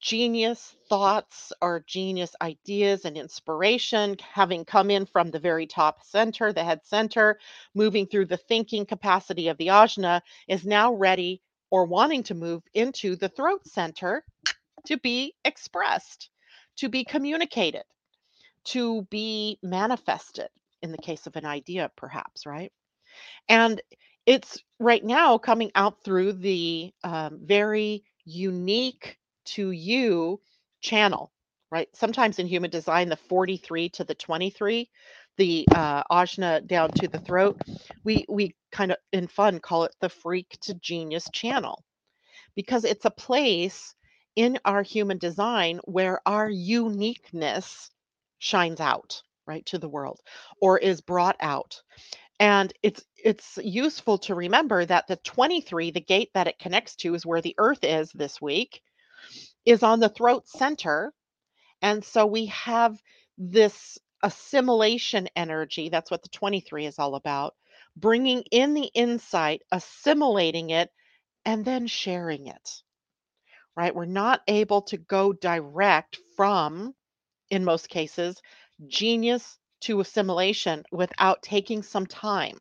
genius 0.00 0.76
thoughts 0.88 1.52
or 1.60 1.84
genius 1.86 2.34
ideas 2.40 3.04
and 3.04 3.16
inspiration 3.16 4.16
having 4.32 4.64
come 4.64 4.90
in 4.90 5.06
from 5.06 5.30
the 5.30 5.40
very 5.40 5.66
top 5.66 6.02
center, 6.04 6.52
the 6.52 6.64
head 6.64 6.80
center, 6.84 7.38
moving 7.74 8.06
through 8.06 8.26
the 8.26 8.36
thinking 8.36 8.86
capacity 8.86 9.48
of 9.48 9.58
the 9.58 9.68
ajna, 9.68 10.20
is 10.48 10.64
now 10.64 10.92
ready 10.92 11.42
or 11.70 11.84
wanting 11.86 12.22
to 12.22 12.34
move 12.34 12.62
into 12.74 13.16
the 13.16 13.28
throat 13.28 13.66
center 13.66 14.24
to 14.86 14.96
be 14.98 15.34
expressed, 15.44 16.30
to 16.76 16.88
be 16.88 17.04
communicated, 17.04 17.84
to 18.64 19.02
be 19.10 19.58
manifested 19.62 20.48
in 20.82 20.92
the 20.92 20.98
case 20.98 21.26
of 21.26 21.36
an 21.36 21.46
idea, 21.46 21.90
perhaps, 21.96 22.46
right? 22.46 22.72
And 23.48 23.80
it's 24.26 24.62
right 24.78 25.04
now 25.04 25.38
coming 25.38 25.70
out 25.74 26.04
through 26.04 26.34
the 26.34 26.92
um, 27.02 27.40
very 27.42 28.04
unique 28.24 29.18
to 29.44 29.70
you 29.70 30.40
channel, 30.80 31.32
right? 31.70 31.88
Sometimes 31.94 32.38
in 32.38 32.46
human 32.46 32.70
design, 32.70 33.08
the 33.08 33.16
43 33.16 33.88
to 33.90 34.04
the 34.04 34.14
23, 34.14 34.88
the 35.36 35.66
uh, 35.74 36.02
ajna 36.04 36.66
down 36.66 36.90
to 36.92 37.08
the 37.08 37.18
throat, 37.18 37.60
we 38.04 38.24
we 38.28 38.54
kind 38.70 38.92
of 38.92 38.98
in 39.12 39.26
fun 39.26 39.60
call 39.60 39.84
it 39.84 39.94
the 40.00 40.08
freak 40.08 40.58
to 40.62 40.74
genius 40.74 41.28
channel 41.32 41.84
because 42.54 42.84
it's 42.84 43.04
a 43.04 43.10
place 43.10 43.94
in 44.36 44.58
our 44.64 44.82
human 44.82 45.18
design 45.18 45.80
where 45.84 46.20
our 46.26 46.48
uniqueness 46.48 47.90
shines 48.38 48.80
out 48.80 49.22
right 49.46 49.64
to 49.66 49.78
the 49.78 49.88
world 49.88 50.20
or 50.60 50.78
is 50.78 51.00
brought 51.00 51.36
out 51.40 51.80
and 52.40 52.72
it's 52.82 53.04
it's 53.22 53.58
useful 53.62 54.18
to 54.18 54.34
remember 54.34 54.84
that 54.84 55.06
the 55.06 55.16
23 55.16 55.90
the 55.90 56.00
gate 56.00 56.30
that 56.34 56.46
it 56.46 56.58
connects 56.58 56.96
to 56.96 57.14
is 57.14 57.26
where 57.26 57.40
the 57.40 57.54
earth 57.58 57.84
is 57.84 58.10
this 58.12 58.40
week 58.40 58.80
is 59.64 59.82
on 59.82 60.00
the 60.00 60.08
throat 60.08 60.48
center. 60.48 61.12
And 61.80 62.04
so 62.04 62.26
we 62.26 62.46
have 62.46 63.00
this 63.38 63.98
assimilation 64.22 65.28
energy. 65.34 65.88
That's 65.88 66.10
what 66.10 66.22
the 66.22 66.28
23 66.28 66.86
is 66.86 66.98
all 66.98 67.14
about. 67.14 67.54
Bringing 67.96 68.42
in 68.50 68.74
the 68.74 68.90
insight, 68.94 69.62
assimilating 69.70 70.70
it, 70.70 70.90
and 71.44 71.64
then 71.64 71.86
sharing 71.86 72.46
it. 72.46 72.82
Right? 73.76 73.94
We're 73.94 74.04
not 74.04 74.42
able 74.48 74.82
to 74.82 74.96
go 74.96 75.32
direct 75.32 76.18
from, 76.36 76.94
in 77.50 77.64
most 77.64 77.88
cases, 77.88 78.40
genius 78.86 79.58
to 79.82 80.00
assimilation 80.00 80.84
without 80.92 81.42
taking 81.42 81.82
some 81.82 82.06
time. 82.06 82.58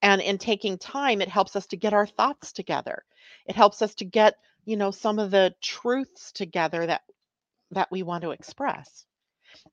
And 0.00 0.20
in 0.20 0.38
taking 0.38 0.78
time, 0.78 1.20
it 1.20 1.28
helps 1.28 1.56
us 1.56 1.66
to 1.68 1.76
get 1.76 1.92
our 1.92 2.06
thoughts 2.06 2.52
together. 2.52 3.04
It 3.46 3.56
helps 3.56 3.82
us 3.82 3.94
to 3.96 4.04
get 4.04 4.36
you 4.64 4.76
know 4.76 4.90
some 4.90 5.18
of 5.18 5.30
the 5.30 5.54
truths 5.62 6.32
together 6.32 6.86
that 6.86 7.02
that 7.72 7.90
we 7.90 8.02
want 8.02 8.22
to 8.22 8.30
express. 8.32 9.06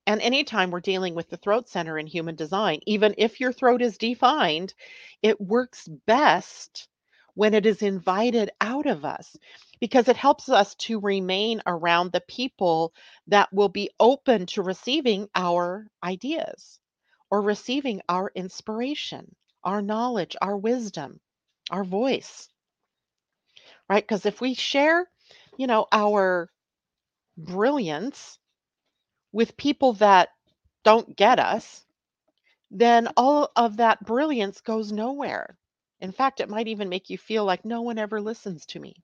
And 0.07 0.21
anytime 0.21 0.71
we're 0.71 0.81
dealing 0.81 1.15
with 1.15 1.29
the 1.29 1.37
throat 1.37 1.69
center 1.69 1.97
in 1.97 2.07
human 2.07 2.35
design 2.35 2.79
even 2.85 3.15
if 3.17 3.39
your 3.39 3.53
throat 3.53 3.81
is 3.81 3.97
defined 3.97 4.73
it 5.21 5.39
works 5.39 5.87
best 6.07 6.87
when 7.35 7.53
it 7.53 7.65
is 7.65 7.81
invited 7.81 8.51
out 8.61 8.87
of 8.87 9.05
us 9.05 9.37
because 9.79 10.09
it 10.09 10.17
helps 10.17 10.49
us 10.49 10.75
to 10.75 10.99
remain 10.99 11.61
around 11.65 12.11
the 12.11 12.21
people 12.21 12.93
that 13.27 13.51
will 13.53 13.69
be 13.69 13.89
open 13.99 14.45
to 14.47 14.61
receiving 14.61 15.29
our 15.35 15.87
ideas 16.03 16.79
or 17.31 17.41
receiving 17.41 18.01
our 18.09 18.31
inspiration, 18.35 19.35
our 19.63 19.81
knowledge, 19.81 20.35
our 20.41 20.57
wisdom, 20.57 21.19
our 21.71 21.83
voice, 21.83 22.49
right? 23.89 24.03
Because 24.03 24.25
if 24.25 24.41
we 24.41 24.53
share, 24.55 25.07
you 25.57 25.67
know, 25.67 25.87
our 25.91 26.49
brilliance 27.37 28.39
with 29.33 29.57
people 29.57 29.93
that 29.93 30.29
don't 30.83 31.15
get 31.17 31.39
us, 31.39 31.85
then 32.71 33.09
all 33.17 33.51
of 33.55 33.77
that 33.77 34.05
brilliance 34.05 34.61
goes 34.61 34.91
nowhere. 34.91 35.57
In 36.01 36.11
fact, 36.11 36.41
it 36.41 36.49
might 36.49 36.67
even 36.67 36.89
make 36.89 37.09
you 37.09 37.17
feel 37.17 37.45
like 37.45 37.65
no 37.65 37.81
one 37.83 37.99
ever 37.99 38.21
listens 38.21 38.65
to 38.67 38.79
me 38.79 38.95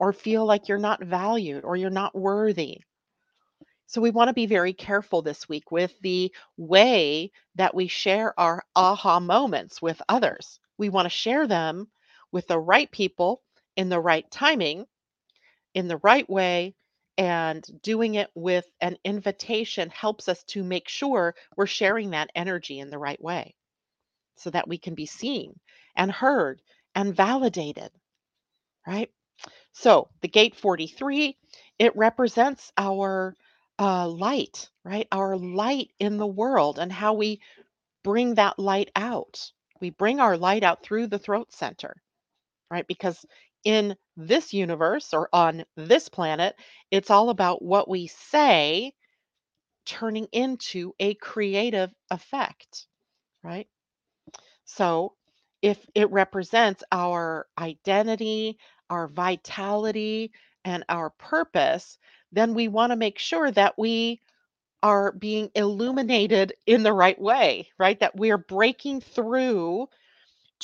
or 0.00 0.12
feel 0.12 0.46
like 0.46 0.68
you're 0.68 0.78
not 0.78 1.02
valued 1.04 1.64
or 1.64 1.76
you're 1.76 1.90
not 1.90 2.14
worthy. 2.14 2.80
So, 3.86 4.00
we 4.02 4.10
want 4.10 4.28
to 4.28 4.34
be 4.34 4.46
very 4.46 4.74
careful 4.74 5.22
this 5.22 5.48
week 5.48 5.70
with 5.72 5.94
the 6.00 6.34
way 6.58 7.32
that 7.56 7.74
we 7.74 7.88
share 7.88 8.38
our 8.40 8.64
aha 8.76 9.20
moments 9.20 9.80
with 9.82 10.02
others. 10.08 10.60
We 10.78 10.90
want 10.90 11.06
to 11.06 11.10
share 11.10 11.46
them 11.46 11.88
with 12.32 12.48
the 12.48 12.60
right 12.60 12.90
people 12.90 13.43
in 13.76 13.88
the 13.88 14.00
right 14.00 14.30
timing, 14.30 14.86
in 15.74 15.88
the 15.88 15.98
right 15.98 16.28
way, 16.28 16.74
and 17.18 17.64
doing 17.82 18.16
it 18.16 18.30
with 18.34 18.66
an 18.80 18.96
invitation 19.04 19.90
helps 19.90 20.28
us 20.28 20.42
to 20.44 20.64
make 20.64 20.88
sure 20.88 21.34
we're 21.56 21.66
sharing 21.66 22.10
that 22.10 22.30
energy 22.34 22.80
in 22.80 22.90
the 22.90 22.98
right 22.98 23.22
way 23.22 23.54
so 24.36 24.50
that 24.50 24.68
we 24.68 24.78
can 24.78 24.94
be 24.94 25.06
seen 25.06 25.58
and 25.96 26.10
heard 26.10 26.60
and 26.94 27.14
validated, 27.14 27.90
right? 28.86 29.10
So 29.72 30.08
the 30.22 30.28
gate 30.28 30.56
43, 30.56 31.36
it 31.78 31.96
represents 31.96 32.72
our 32.76 33.36
uh, 33.78 34.08
light, 34.08 34.70
right? 34.84 35.08
Our 35.12 35.36
light 35.36 35.90
in 35.98 36.16
the 36.18 36.26
world 36.26 36.78
and 36.78 36.92
how 36.92 37.14
we 37.14 37.40
bring 38.04 38.36
that 38.36 38.58
light 38.58 38.90
out. 38.96 39.52
We 39.80 39.90
bring 39.90 40.20
our 40.20 40.36
light 40.38 40.64
out 40.64 40.82
through 40.84 41.08
the 41.08 41.18
throat 41.18 41.52
center, 41.52 41.96
right? 42.74 42.88
Because 42.88 43.24
in 43.64 43.96
this 44.16 44.52
universe 44.52 45.14
or 45.14 45.28
on 45.32 45.64
this 45.76 46.08
planet, 46.08 46.56
it's 46.90 47.10
all 47.10 47.30
about 47.30 47.62
what 47.62 47.88
we 47.88 48.08
say 48.08 48.92
turning 49.86 50.26
into 50.32 50.94
a 51.00 51.14
creative 51.14 51.90
effect, 52.10 52.86
right? 53.44 53.68
So 54.64 55.14
if 55.62 55.86
it 55.94 56.10
represents 56.10 56.82
our 56.92 57.46
identity, 57.58 58.58
our 58.90 59.08
vitality, 59.08 60.32
and 60.64 60.84
our 60.88 61.10
purpose, 61.10 61.98
then 62.32 62.54
we 62.54 62.68
want 62.68 62.90
to 62.92 62.96
make 62.96 63.18
sure 63.18 63.50
that 63.52 63.78
we 63.78 64.20
are 64.82 65.12
being 65.12 65.50
illuminated 65.54 66.54
in 66.66 66.82
the 66.82 66.92
right 66.92 67.20
way, 67.20 67.68
right? 67.78 68.00
That 68.00 68.16
we're 68.16 68.38
breaking 68.38 69.02
through 69.02 69.88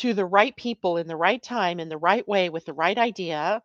to 0.01 0.15
the 0.15 0.25
right 0.25 0.57
people 0.57 0.97
in 0.97 1.07
the 1.07 1.17
right 1.17 1.43
time, 1.43 1.79
in 1.79 1.91
the 1.91 1.99
right 1.99 2.27
way, 2.27 2.49
with 2.49 2.65
the 2.65 2.73
right 2.73 2.97
idea. 2.97 3.63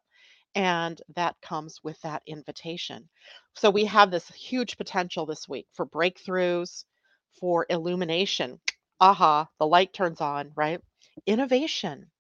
And 0.54 1.02
that 1.16 1.36
comes 1.42 1.80
with 1.84 2.00
that 2.02 2.24
invitation. 2.28 3.10
So 3.56 3.70
we 3.70 3.86
have 3.86 4.12
this 4.12 4.28
huge 4.30 4.78
potential 4.78 5.26
this 5.26 5.48
week 5.48 5.68
for 5.74 5.86
breakthroughs, 5.86 6.84
for 7.40 7.66
illumination. 7.70 8.60
Aha, 9.00 9.48
the 9.60 9.68
light 9.68 9.94
turns 9.94 10.22
on, 10.22 10.52
right? 10.56 10.82
Innovation, 11.26 12.12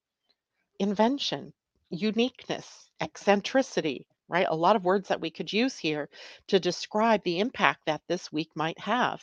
invention, 0.79 1.51
uniqueness, 1.89 2.89
eccentricity, 3.01 4.07
right? 4.29 4.47
A 4.49 4.55
lot 4.55 4.77
of 4.77 4.85
words 4.85 5.09
that 5.09 5.21
we 5.21 5.29
could 5.29 5.51
use 5.51 5.77
here 5.77 6.09
to 6.47 6.59
describe 6.59 7.21
the 7.23 7.39
impact 7.39 7.81
that 7.87 8.01
this 8.07 8.31
week 8.31 8.51
might 8.55 8.79
have. 8.79 9.21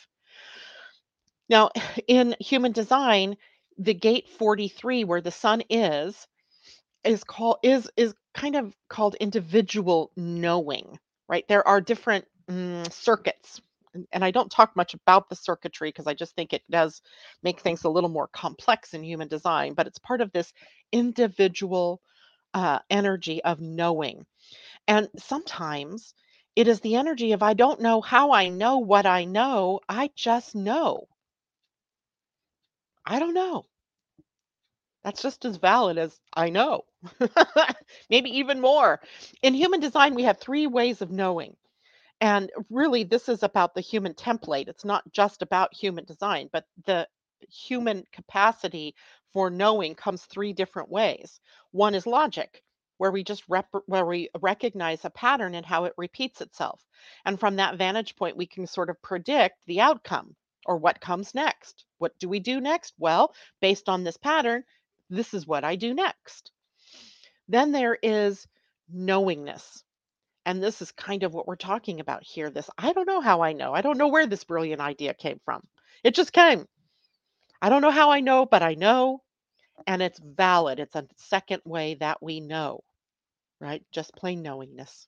Now, 1.49 1.71
in 2.07 2.35
human 2.39 2.71
design, 2.71 3.37
the 3.79 3.93
gate 3.95 4.29
43 4.29 5.05
where 5.05 5.21
the 5.21 5.31
sun 5.31 5.63
is 5.69 6.27
is 7.05 7.23
called 7.23 7.57
is 7.63 7.89
is 7.97 8.15
kind 8.35 8.55
of 8.55 8.75
called 8.89 9.15
individual 9.15 10.11
knowing, 10.17 10.99
right? 11.29 11.45
There 11.49 11.67
are 11.67 11.81
different 11.81 12.25
mm, 12.49 12.91
circuits 12.93 13.61
and, 13.95 14.07
I 14.25 14.31
don't 14.31 14.51
talk 14.51 14.75
much 14.75 14.93
about 14.95 15.29
the 15.29 15.35
circuitry 15.35 15.89
because 15.89 16.07
I 16.07 16.15
just 16.15 16.35
think 16.35 16.53
it 16.53 16.63
does 16.69 17.01
make 17.43 17.61
things 17.61 17.85
a 17.85 17.89
little 17.89 18.09
more 18.09 18.29
complex 18.29 18.93
in 18.93 19.03
human 19.03 19.27
design, 19.27 19.73
but 19.73 19.87
it's 19.87 19.99
part 19.99 20.21
of 20.21 20.31
this 20.31 20.53
individual 20.93 22.01
uh, 22.53 22.79
energy 22.89 23.43
of 23.43 23.61
knowing. 23.61 24.25
And 24.87 25.09
sometimes 25.17 26.13
it 26.55 26.67
is 26.67 26.81
the 26.81 26.95
energy 26.97 27.33
of 27.33 27.43
I 27.43 27.53
don't 27.53 27.81
know 27.81 28.01
how 28.01 28.31
I 28.33 28.49
know 28.49 28.79
what 28.79 29.05
I 29.07 29.25
know, 29.25 29.81
I 29.89 30.11
just 30.15 30.55
know. 30.55 31.07
I 33.05 33.19
don't 33.19 33.33
know. 33.33 33.65
That's 35.03 35.21
just 35.21 35.45
as 35.45 35.57
valid 35.57 35.97
as 35.97 36.19
I 36.33 36.49
know. 36.49 36.83
Maybe 38.09 38.29
even 38.39 38.59
more. 38.61 39.01
In 39.41 39.53
human 39.53 39.79
design, 39.79 40.13
we 40.15 40.23
have 40.23 40.39
three 40.39 40.67
ways 40.67 41.01
of 41.01 41.11
knowing. 41.11 41.55
And 42.21 42.51
really, 42.69 43.03
this 43.03 43.29
is 43.29 43.43
about 43.43 43.75
the 43.75 43.81
human 43.81 44.13
template. 44.13 44.67
It's 44.69 44.85
not 44.85 45.03
just 45.11 45.41
about 45.41 45.73
human 45.75 46.05
design, 46.05 46.49
but 46.53 46.65
the 46.85 47.07
human 47.49 48.05
capacity 48.13 48.95
for 49.33 49.49
knowing 49.49 49.95
comes 49.95 50.25
three 50.25 50.53
different 50.53 50.89
ways. 50.89 51.39
One 51.71 51.95
is 51.95 52.07
logic, 52.07 52.63
where 52.97 53.11
we 53.11 53.23
just 53.23 53.43
rep- 53.49 53.69
where 53.87 54.05
we 54.05 54.29
recognize 54.41 55.05
a 55.05 55.09
pattern 55.11 55.55
and 55.55 55.65
how 55.65 55.85
it 55.85 55.93
repeats 55.97 56.41
itself. 56.41 56.81
And 57.25 57.39
from 57.39 57.57
that 57.57 57.77
vantage 57.77 58.15
point, 58.15 58.37
we 58.37 58.47
can 58.47 58.67
sort 58.67 58.89
of 58.89 59.01
predict 59.01 59.65
the 59.67 59.81
outcome 59.81 60.35
or 60.65 60.77
what 60.77 61.01
comes 61.01 61.35
next. 61.35 61.85
What 61.97 62.17
do 62.19 62.29
we 62.29 62.39
do 62.39 62.61
next? 62.61 62.93
Well, 62.97 63.33
based 63.61 63.89
on 63.89 64.03
this 64.03 64.17
pattern, 64.17 64.63
this 65.09 65.33
is 65.33 65.47
what 65.47 65.63
I 65.63 65.75
do 65.75 65.93
next. 65.93 66.51
Then 67.47 67.71
there 67.71 67.97
is 68.01 68.47
knowingness. 68.91 69.83
And 70.45 70.61
this 70.61 70.81
is 70.81 70.91
kind 70.91 71.23
of 71.23 71.33
what 71.33 71.47
we're 71.47 71.55
talking 71.55 71.99
about 71.99 72.23
here. 72.23 72.49
This, 72.49 72.69
I 72.77 72.93
don't 72.93 73.07
know 73.07 73.21
how 73.21 73.41
I 73.41 73.53
know. 73.53 73.73
I 73.73 73.81
don't 73.81 73.97
know 73.97 74.09
where 74.09 74.27
this 74.27 74.43
brilliant 74.43 74.81
idea 74.81 75.13
came 75.13 75.39
from. 75.45 75.65
It 76.03 76.15
just 76.15 76.33
came. 76.33 76.67
I 77.61 77.69
don't 77.69 77.81
know 77.81 77.91
how 77.91 78.11
I 78.11 78.19
know, 78.19 78.45
but 78.45 78.61
I 78.61 78.73
know. 78.73 79.21
And 79.87 80.01
it's 80.01 80.19
valid. 80.19 80.79
It's 80.79 80.95
a 80.95 81.07
second 81.15 81.61
way 81.65 81.95
that 81.95 82.21
we 82.21 82.41
know, 82.41 82.83
right? 83.59 83.83
Just 83.91 84.15
plain 84.15 84.41
knowingness. 84.41 85.07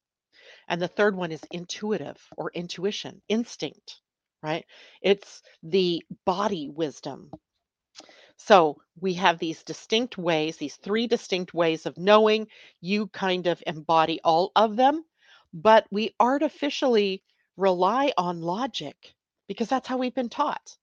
And 0.68 0.82
the 0.82 0.88
third 0.88 1.15
one 1.15 1.32
is 1.32 1.41
intuitive 1.52 2.18
or 2.38 2.52
intuition, 2.54 3.22
instinct, 3.28 4.00
right? 4.43 4.65
It's 5.02 5.41
the 5.63 6.04
body 6.26 6.69
wisdom. 6.69 7.32
So 8.38 8.78
we 9.00 9.13
have 9.15 9.39
these 9.39 9.63
distinct 9.63 10.17
ways, 10.17 10.58
these 10.58 10.76
three 10.78 11.08
distinct 11.08 11.54
ways 11.54 11.86
of 11.86 11.98
knowing. 11.98 12.48
You 12.82 13.08
kind 13.08 13.48
of 13.48 13.63
embody 13.67 14.19
all 14.24 14.52
of 14.56 14.76
them, 14.76 15.06
but 15.54 15.88
we 15.91 16.15
artificially 16.19 17.24
rely 17.58 18.13
on 18.17 18.41
logic 18.41 19.15
because 19.48 19.69
that's 19.69 19.88
how 19.88 19.98
we've 19.98 20.15
been 20.15 20.30
taught. 20.30 20.78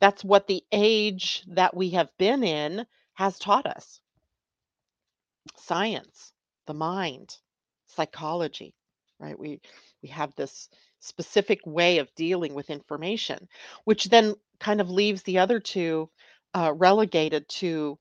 That's 0.00 0.24
what 0.24 0.46
the 0.46 0.64
age 0.72 1.44
that 1.48 1.76
we 1.76 1.90
have 1.90 2.10
been 2.18 2.44
in 2.44 2.86
has 3.14 3.38
taught 3.38 3.66
us. 3.66 4.00
Science, 5.56 6.32
the 6.66 6.74
mind, 6.74 7.36
psychology, 7.86 8.74
right? 9.20 9.38
We 9.38 9.60
we 10.02 10.10
have 10.10 10.34
this 10.36 10.68
specific 11.00 11.60
way 11.66 11.98
of 11.98 12.14
dealing 12.14 12.54
with 12.54 12.70
information, 12.70 13.48
which 13.84 14.06
then 14.06 14.34
kind 14.60 14.80
of 14.80 14.90
leaves 14.90 15.22
the 15.22 15.38
other 15.38 15.60
two 15.60 16.10
uh, 16.54 16.72
relegated 16.76 17.48
to 17.48 17.98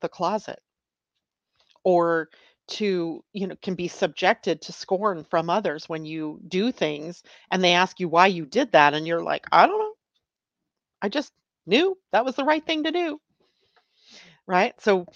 the 0.00 0.08
closet 0.08 0.60
or 1.84 2.28
to 2.68 3.24
you 3.32 3.46
know 3.46 3.56
can 3.62 3.74
be 3.74 3.88
subjected 3.88 4.60
to 4.60 4.72
scorn 4.72 5.24
from 5.24 5.48
others 5.48 5.88
when 5.88 6.04
you 6.04 6.40
do 6.48 6.72
things 6.72 7.22
and 7.50 7.62
they 7.62 7.72
ask 7.74 8.00
you 8.00 8.08
why 8.08 8.26
you 8.26 8.44
did 8.44 8.72
that 8.72 8.92
and 8.94 9.06
you're 9.06 9.22
like 9.22 9.46
i 9.52 9.66
don't 9.66 9.78
know. 9.78 9.92
I 11.00 11.08
just 11.08 11.32
knew 11.66 11.96
that 12.12 12.24
was 12.24 12.34
the 12.36 12.44
right 12.44 12.64
thing 12.64 12.84
to 12.84 12.90
do. 12.90 13.20
Right? 14.46 14.74
So 14.80 15.06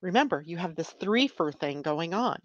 remember 0.00 0.42
you 0.46 0.56
have 0.56 0.76
this 0.76 0.90
three 0.90 1.28
for 1.28 1.50
thing 1.50 1.82
going 1.82 2.14
on 2.14 2.38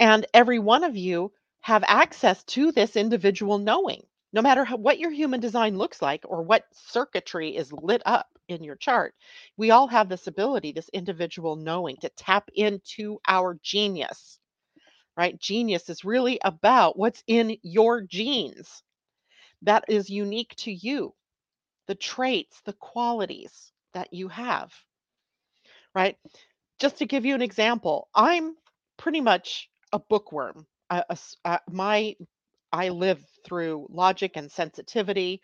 and 0.00 0.26
every 0.32 0.58
one 0.58 0.84
of 0.84 0.96
you 0.96 1.32
have 1.62 1.84
access 1.86 2.44
to 2.44 2.72
this 2.72 2.96
individual 2.96 3.58
knowing 3.58 4.02
no 4.32 4.42
matter 4.42 4.64
how, 4.64 4.76
what 4.76 4.98
your 4.98 5.10
human 5.10 5.40
design 5.40 5.78
looks 5.78 6.02
like 6.02 6.24
or 6.26 6.42
what 6.42 6.64
circuitry 6.72 7.56
is 7.56 7.72
lit 7.72 8.02
up 8.06 8.28
in 8.48 8.64
your 8.64 8.76
chart, 8.76 9.14
we 9.56 9.70
all 9.70 9.88
have 9.88 10.08
this 10.08 10.26
ability, 10.26 10.72
this 10.72 10.90
individual 10.90 11.56
knowing 11.56 11.96
to 11.98 12.10
tap 12.10 12.50
into 12.54 13.18
our 13.28 13.58
genius, 13.62 14.38
right? 15.16 15.38
Genius 15.40 15.88
is 15.90 16.04
really 16.04 16.40
about 16.44 16.98
what's 16.98 17.24
in 17.26 17.56
your 17.62 18.02
genes 18.02 18.82
that 19.62 19.84
is 19.88 20.10
unique 20.10 20.54
to 20.56 20.72
you, 20.72 21.14
the 21.88 21.94
traits, 21.94 22.60
the 22.66 22.74
qualities 22.74 23.72
that 23.94 24.12
you 24.12 24.28
have, 24.28 24.72
right? 25.94 26.16
just 26.80 26.98
to 26.98 27.06
give 27.06 27.26
you 27.26 27.34
an 27.34 27.42
example, 27.42 28.08
I'm 28.14 28.56
pretty 28.98 29.20
much 29.22 29.70
a 29.92 29.98
bookworm. 29.98 30.66
A 30.90 31.04
a 31.44 31.60
my 31.70 32.16
I 32.72 32.88
live 32.90 33.24
through 33.44 33.86
logic 33.90 34.32
and 34.36 34.50
sensitivity, 34.50 35.42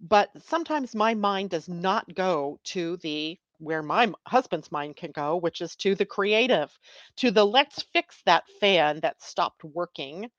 but 0.00 0.30
sometimes 0.42 0.94
my 0.94 1.14
mind 1.14 1.50
does 1.50 1.68
not 1.68 2.14
go 2.14 2.60
to 2.64 2.96
the 2.98 3.38
where 3.58 3.82
my 3.82 4.12
husband's 4.26 4.70
mind 4.72 4.96
can 4.96 5.12
go, 5.12 5.36
which 5.36 5.60
is 5.60 5.76
to 5.76 5.94
the 5.96 6.06
creative, 6.06 6.70
to 7.16 7.30
the 7.30 7.44
let's 7.44 7.82
fix 7.92 8.22
that 8.24 8.44
fan 8.60 9.00
that 9.00 9.22
stopped 9.22 9.64
working 9.64 10.30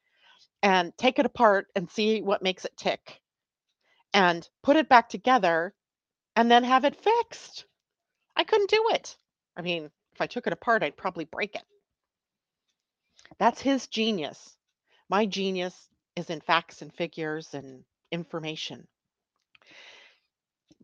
and 0.63 0.97
take 0.97 1.19
it 1.19 1.25
apart 1.25 1.67
and 1.75 1.89
see 1.91 2.21
what 2.21 2.41
makes 2.43 2.65
it 2.65 2.77
tick 2.77 3.21
and 4.13 4.49
put 4.63 4.77
it 4.77 4.89
back 4.89 5.09
together 5.09 5.73
and 6.35 6.49
then 6.51 6.63
have 6.63 6.85
it 6.85 7.01
fixed. 7.01 7.65
I 8.35 8.43
couldn't 8.43 8.69
do 8.69 8.89
it. 8.91 9.17
I 9.57 9.61
mean, 9.61 9.91
if 10.13 10.21
I 10.21 10.27
took 10.27 10.47
it 10.47 10.53
apart, 10.53 10.83
I'd 10.83 10.97
probably 10.97 11.25
break 11.25 11.55
it. 11.55 11.63
That's 13.39 13.61
his 13.61 13.87
genius. 13.87 14.57
My 15.09 15.25
genius 15.25 15.89
is 16.15 16.29
in 16.29 16.41
facts 16.41 16.81
and 16.81 16.93
figures 16.93 17.53
and 17.53 17.85
information. 18.11 18.87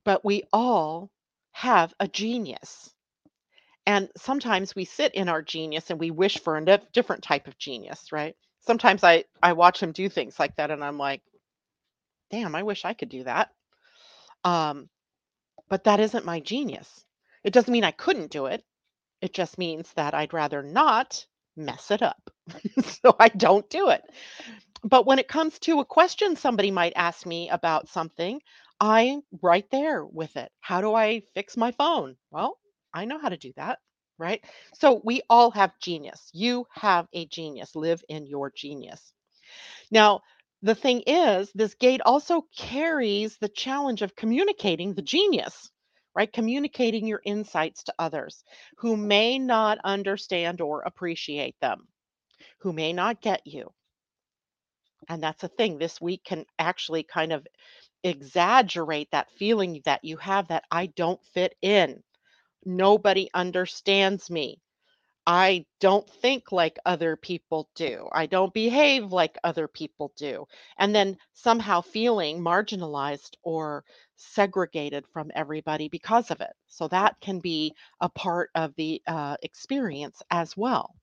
But 0.03 0.25
we 0.25 0.43
all 0.53 1.11
have 1.51 1.93
a 1.99 2.07
genius. 2.07 2.93
And 3.85 4.09
sometimes 4.17 4.75
we 4.75 4.85
sit 4.85 5.13
in 5.15 5.29
our 5.29 5.41
genius 5.41 5.89
and 5.91 5.99
we 5.99 6.11
wish 6.11 6.39
for 6.39 6.57
a 6.57 6.81
different 6.93 7.23
type 7.23 7.47
of 7.47 7.57
genius, 7.57 8.11
right? 8.11 8.35
Sometimes 8.61 9.03
I 9.03 9.25
I 9.43 9.53
watch 9.53 9.81
him 9.81 9.91
do 9.91 10.09
things 10.09 10.39
like 10.39 10.55
that 10.55 10.71
and 10.71 10.83
I'm 10.83 10.97
like, 10.97 11.21
"Damn, 12.31 12.55
I 12.55 12.63
wish 12.63 12.85
I 12.85 12.93
could 12.93 13.09
do 13.09 13.23
that." 13.25 13.53
Um, 14.43 14.89
but 15.69 15.85
that 15.85 15.99
isn't 15.99 16.25
my 16.25 16.39
genius. 16.41 17.05
It 17.43 17.53
doesn't 17.53 17.71
mean 17.71 17.83
I 17.83 17.91
couldn't 17.91 18.31
do 18.31 18.47
it. 18.47 18.65
It 19.21 19.33
just 19.33 19.57
means 19.57 19.91
that 19.93 20.13
I'd 20.15 20.33
rather 20.33 20.63
not 20.63 21.25
mess 21.55 21.91
it 21.91 22.03
up. 22.03 22.34
so 23.03 23.15
I 23.19 23.29
don't 23.29 23.69
do 23.69 23.89
it. 23.89 24.03
But 24.83 25.05
when 25.05 25.19
it 25.19 25.27
comes 25.27 25.59
to 25.59 25.79
a 25.79 25.85
question 25.85 26.35
somebody 26.35 26.71
might 26.71 26.93
ask 26.95 27.25
me 27.25 27.49
about 27.49 27.89
something, 27.89 28.41
I'm 28.79 29.21
right 29.41 29.69
there 29.71 30.05
with 30.05 30.35
it. 30.37 30.51
How 30.61 30.81
do 30.81 30.93
I 30.95 31.21
fix 31.35 31.57
my 31.57 31.71
phone? 31.71 32.17
Well, 32.31 32.57
I 32.93 33.05
know 33.05 33.19
how 33.19 33.29
to 33.29 33.37
do 33.37 33.53
that, 33.57 33.79
right? 34.19 34.43
So 34.75 35.01
we 35.03 35.21
all 35.29 35.51
have 35.51 35.79
genius. 35.81 36.29
You 36.33 36.65
have 36.73 37.07
a 37.13 37.25
genius. 37.27 37.75
Live 37.75 38.03
in 38.09 38.25
your 38.27 38.51
genius. 38.55 39.13
Now, 39.91 40.21
the 40.61 40.75
thing 40.75 41.03
is, 41.07 41.51
this 41.53 41.75
gate 41.75 42.01
also 42.05 42.43
carries 42.57 43.37
the 43.37 43.49
challenge 43.49 44.01
of 44.01 44.15
communicating 44.15 44.93
the 44.93 45.01
genius, 45.01 45.69
right? 46.15 46.31
Communicating 46.31 47.07
your 47.07 47.21
insights 47.25 47.83
to 47.83 47.93
others 47.99 48.43
who 48.77 48.97
may 48.97 49.39
not 49.39 49.77
understand 49.83 50.61
or 50.61 50.81
appreciate 50.81 51.55
them, 51.61 51.87
who 52.65 52.73
may 52.73 52.91
not 52.91 53.21
get 53.21 53.45
you. 53.45 53.71
And 55.07 55.21
that's 55.21 55.43
a 55.43 55.47
thing. 55.47 55.77
This 55.77 56.01
week 56.01 56.23
can 56.23 56.47
actually 56.57 57.03
kind 57.03 57.31
of 57.31 57.45
exaggerate 58.03 59.11
that 59.11 59.29
feeling 59.29 59.83
that 59.85 60.03
you 60.03 60.17
have 60.17 60.47
that 60.47 60.63
I 60.71 60.87
don't 60.87 61.23
fit 61.25 61.53
in. 61.61 62.01
Nobody 62.65 63.29
understands 63.35 64.31
me. 64.31 64.59
I 65.27 65.67
don't 65.79 66.09
think 66.09 66.51
like 66.51 66.79
other 66.87 67.15
people 67.15 67.69
do. 67.75 68.09
I 68.11 68.25
don't 68.25 68.51
behave 68.51 69.11
like 69.11 69.37
other 69.43 69.67
people 69.67 70.11
do. 70.17 70.47
And 70.79 70.95
then 70.95 71.17
somehow 71.33 71.81
feeling 71.81 72.41
marginalized 72.41 73.35
or 73.43 73.83
segregated 74.15 75.05
from 75.13 75.29
everybody 75.35 75.87
because 75.87 76.31
of 76.31 76.41
it. 76.41 76.53
So 76.67 76.87
that 76.87 77.15
can 77.21 77.41
be 77.41 77.75
a 78.01 78.09
part 78.09 78.49
of 78.55 78.73
the 78.75 79.03
uh, 79.05 79.37
experience 79.43 80.23
as 80.31 80.57
well. 80.57 80.95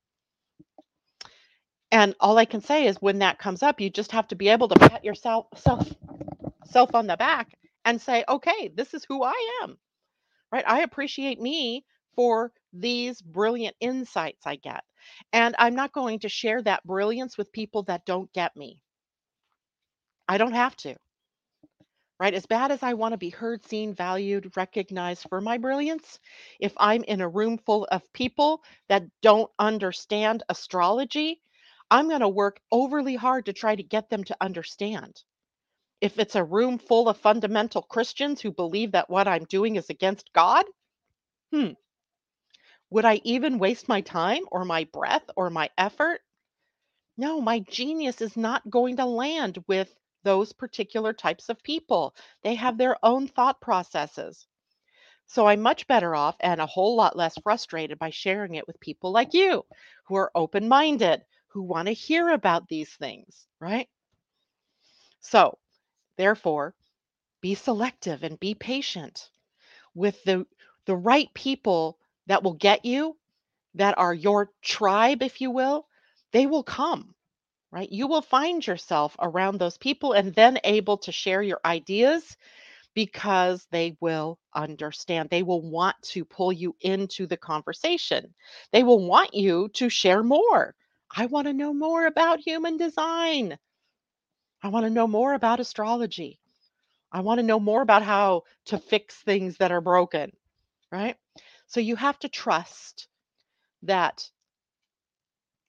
And 1.93 2.17
all 2.21 2.39
I 2.39 2.47
can 2.47 2.63
say 2.63 2.87
is 2.89 2.99
when 3.03 3.21
that 3.21 3.41
comes 3.41 3.65
up, 3.65 3.81
you 3.81 3.91
just 3.91 4.13
have 4.13 4.29
to 4.31 4.37
be 4.37 4.51
able 4.51 4.69
to 4.69 4.81
pat 4.81 5.05
yourself 5.05 5.49
self, 5.57 5.89
self 6.67 6.95
on 6.95 7.07
the 7.09 7.17
back 7.19 7.49
and 7.85 8.01
say, 8.01 8.25
okay, 8.29 8.71
this 8.75 8.95
is 8.95 9.05
who 9.07 9.23
I 9.25 9.61
am, 9.65 9.79
right? 10.53 10.65
I 10.67 10.83
appreciate 10.83 11.41
me 11.41 11.85
for 12.17 12.53
these 12.73 13.23
brilliant 13.23 13.77
insights 13.81 14.47
I 14.47 14.57
get. 14.57 14.85
And 15.33 15.57
I'm 15.59 15.75
not 15.77 15.93
going 15.93 16.21
to 16.21 16.31
share 16.31 16.63
that 16.63 16.85
brilliance 16.87 17.39
with 17.39 17.53
people 17.53 17.85
that 17.85 18.07
don't 18.07 18.33
get 18.35 18.57
me. 18.57 18.81
I 20.29 20.39
don't 20.39 20.55
have 20.55 20.77
to, 20.79 20.97
right? 22.21 22.35
As 22.35 22.47
bad 22.47 22.73
as 22.73 22.83
I 22.83 22.95
want 22.95 23.13
to 23.13 23.19
be 23.19 23.31
heard, 23.31 23.65
seen, 23.67 23.95
valued, 23.95 24.53
recognized 24.57 25.27
for 25.29 25.41
my 25.41 25.59
brilliance, 25.59 26.21
if 26.61 26.73
I'm 26.79 27.05
in 27.05 27.21
a 27.23 27.29
room 27.29 27.59
full 27.59 27.87
of 27.93 28.03
people 28.15 28.63
that 28.89 29.05
don't 29.23 29.51
understand 29.59 30.43
astrology, 30.49 31.41
I'm 31.93 32.09
going 32.09 32.21
to 32.23 32.29
work 32.31 32.59
overly 32.73 33.17
hard 33.17 33.45
to 33.45 33.53
try 33.53 33.77
to 33.77 33.83
get 33.83 34.09
them 34.09 34.25
to 34.25 34.37
understand. 34.41 35.23
If 36.01 36.19
it's 36.19 36.37
a 36.37 36.43
room 36.43 36.79
full 36.79 37.07
of 37.11 37.19
fundamental 37.19 37.83
Christians 37.83 38.41
who 38.41 38.51
believe 38.51 38.93
that 38.93 39.11
what 39.11 39.29
I'm 39.29 39.45
doing 39.45 39.77
is 39.77 39.91
against 39.91 40.33
God, 40.33 40.65
hmm, 41.53 41.73
would 42.89 43.05
I 43.05 43.21
even 43.25 43.59
waste 43.59 43.89
my 43.89 44.01
time 44.01 44.45
or 44.51 44.65
my 44.65 44.85
breath 44.85 45.29
or 45.37 45.51
my 45.51 45.69
effort? 45.77 46.23
No, 47.19 47.43
my 47.43 47.61
genius 47.61 48.23
is 48.23 48.39
not 48.39 48.71
going 48.71 48.97
to 48.97 49.05
land 49.05 49.63
with 49.69 49.95
those 50.25 50.55
particular 50.55 51.13
types 51.13 51.51
of 51.51 51.63
people. 51.63 52.15
They 52.43 52.55
have 52.55 52.79
their 52.79 52.97
own 53.05 53.29
thought 53.29 53.61
processes. 53.61 54.47
So 55.27 55.47
I'm 55.47 55.63
much 55.63 55.87
better 55.87 56.15
off 56.15 56.37
and 56.41 56.61
a 56.61 56.67
whole 56.67 56.97
lot 56.97 57.17
less 57.17 57.39
frustrated 57.43 57.99
by 57.99 58.11
sharing 58.11 58.55
it 58.55 58.67
with 58.67 58.81
people 58.81 59.13
like 59.13 59.35
you 59.35 59.67
who 60.07 60.17
are 60.17 60.33
open 60.35 60.69
minded, 60.69 61.25
who 61.53 61.63
want 61.63 61.89
to 61.89 61.95
hear 61.95 62.31
about 62.31 62.69
these 62.69 62.91
things, 62.91 63.47
right? 63.61 63.89
So, 65.21 65.59
therefore, 66.19 66.75
be 67.43 67.55
selective 67.55 68.23
and 68.25 68.41
be 68.41 68.55
patient 68.55 69.31
with 69.95 70.23
the 70.25 70.47
the 70.87 70.97
right 70.97 71.33
people 71.35 71.99
that 72.27 72.43
will 72.43 72.55
get 72.55 72.85
you, 72.85 73.17
that 73.75 73.99
are 73.99 74.15
your 74.15 74.51
tribe, 74.63 75.23
if 75.23 75.41
you 75.41 75.51
will, 75.51 75.87
they 76.33 76.47
will 76.47 76.65
come, 76.65 77.15
right? 77.73 77.91
You 77.91 78.09
will 78.09 78.23
find 78.23 78.67
yourself 78.67 79.17
around 79.21 79.59
those 79.59 79.79
people 79.79 80.13
and 80.13 80.35
then 80.35 80.59
able 80.65 80.99
to 80.99 81.13
share 81.13 81.43
your 81.43 81.61
ideas 81.65 82.37
because 82.95 83.67
they 83.71 83.97
will 84.01 84.39
understand. 84.55 85.31
They 85.31 85.43
will 85.43 85.63
want 85.63 85.97
to 86.13 86.25
pull 86.25 86.53
you 86.53 86.77
into 86.81 87.27
the 87.27 87.37
conversation. 87.37 88.35
They 88.73 88.83
will 88.83 89.07
want 89.07 89.35
you 89.35 89.69
to 89.75 89.89
share 89.89 90.23
more. 90.23 90.75
I 91.15 91.27
want 91.27 91.47
to 91.47 91.53
know 91.53 91.75
more 91.75 92.07
about 92.07 92.41
human 92.41 92.77
design. 92.77 93.59
I 94.63 94.69
want 94.69 94.85
to 94.85 94.91
know 94.91 95.07
more 95.07 95.35
about 95.35 95.61
astrology. 95.61 96.39
I 97.13 97.21
want 97.21 97.39
to 97.39 97.47
know 97.47 97.61
more 97.61 97.83
about 97.83 98.03
how 98.03 98.45
to 98.67 98.79
fix 98.79 99.17
things 99.17 99.59
that 99.59 99.73
are 99.73 99.81
broken, 99.81 100.33
right? 100.91 101.17
So 101.67 101.81
you 101.81 101.97
have 101.97 102.19
to 102.21 102.29
trust 102.29 103.09
that 103.83 104.31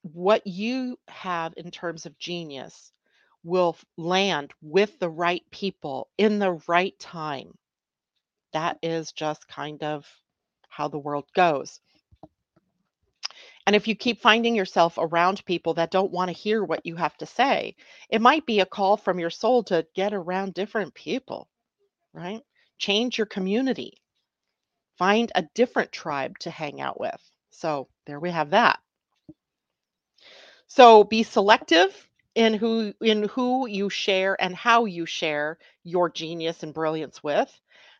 what 0.02 0.46
you 0.46 0.98
have 1.08 1.54
in 1.56 1.70
terms 1.70 2.06
of 2.06 2.18
genius 2.18 2.92
will 3.42 3.76
land 3.96 4.52
with 4.62 4.98
the 4.98 5.10
right 5.10 5.42
people 5.50 6.08
in 6.18 6.38
the 6.38 6.60
right 6.68 6.98
time. 6.98 7.56
That 8.52 8.78
is 8.82 9.12
just 9.12 9.48
kind 9.48 9.82
of 9.82 10.06
how 10.68 10.88
the 10.88 10.98
world 10.98 11.26
goes. 11.34 11.80
And 13.66 13.74
if 13.74 13.88
you 13.88 13.94
keep 13.94 14.20
finding 14.20 14.54
yourself 14.54 14.98
around 14.98 15.44
people 15.46 15.74
that 15.74 15.90
don't 15.90 16.12
want 16.12 16.28
to 16.28 16.36
hear 16.36 16.62
what 16.64 16.84
you 16.84 16.96
have 16.96 17.16
to 17.18 17.26
say, 17.26 17.76
it 18.10 18.20
might 18.20 18.46
be 18.46 18.60
a 18.60 18.66
call 18.66 18.96
from 18.96 19.18
your 19.18 19.30
soul 19.30 19.64
to 19.64 19.86
get 19.94 20.12
around 20.12 20.54
different 20.54 20.94
people, 20.94 21.48
right? 22.12 22.42
Change 22.78 23.16
your 23.18 23.26
community, 23.26 23.98
find 24.98 25.32
a 25.34 25.48
different 25.54 25.92
tribe 25.92 26.38
to 26.40 26.50
hang 26.50 26.80
out 26.80 27.00
with. 27.00 27.20
So 27.50 27.88
there 28.06 28.20
we 28.20 28.30
have 28.30 28.50
that. 28.50 28.80
So 30.66 31.04
be 31.04 31.22
selective 31.22 32.08
in 32.34 32.54
who 32.54 32.92
in 33.00 33.24
who 33.24 33.68
you 33.68 33.90
share 33.90 34.36
and 34.42 34.56
how 34.56 34.86
you 34.86 35.06
share 35.06 35.58
your 35.84 36.10
genius 36.10 36.62
and 36.62 36.74
brilliance 36.74 37.22
with, 37.22 37.50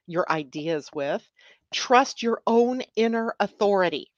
your 0.07 0.31
ideas 0.31 0.91
with. 0.95 1.27
Trust 1.73 2.23
your 2.23 2.43
own 2.47 2.83
inner 2.97 3.35
authority. 3.41 4.11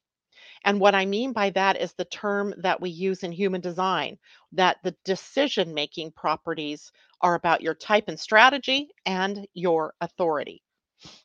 And 0.66 0.80
what 0.80 0.96
I 0.96 1.06
mean 1.06 1.32
by 1.32 1.50
that 1.50 1.80
is 1.80 1.94
the 1.94 2.04
term 2.06 2.52
that 2.58 2.80
we 2.80 2.90
use 2.90 3.22
in 3.22 3.32
human 3.32 3.62
design 3.62 4.18
that 4.52 4.78
the 4.82 4.96
decision 5.04 5.74
making 5.74 6.12
properties 6.12 6.92
are 7.22 7.36
about 7.36 7.62
your 7.62 7.74
type 7.74 8.06
and 8.08 8.20
strategy 8.20 8.90
and 9.06 9.46
your 9.54 9.94
authority. 10.00 10.62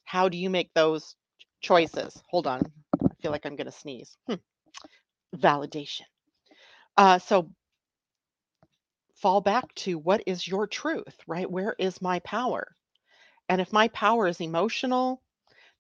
How 0.06 0.30
do 0.30 0.38
you 0.38 0.50
make 0.52 0.72
those 0.76 1.16
choices? 1.62 2.22
Hold 2.30 2.48
on. 2.48 2.62
I 3.04 3.16
feel 3.22 3.32
like 3.32 3.46
I'm 3.46 3.58
going 3.58 3.66
to 3.66 3.72
sneeze. 3.72 4.16
Hmm. 4.30 4.36
Validation. 5.36 6.04
Uh, 6.98 7.20
so 7.20 7.50
fall 9.16 9.42
back 9.42 9.74
to 9.76 9.98
what 9.98 10.24
is 10.28 10.48
your 10.48 10.68
truth, 10.68 11.16
right? 11.28 11.50
Where 11.50 11.76
is 11.80 12.02
my 12.02 12.20
power? 12.20 12.76
And 13.50 13.60
if 13.60 13.74
my 13.74 13.88
power 13.90 14.28
is 14.28 14.40
emotional, 14.40 15.22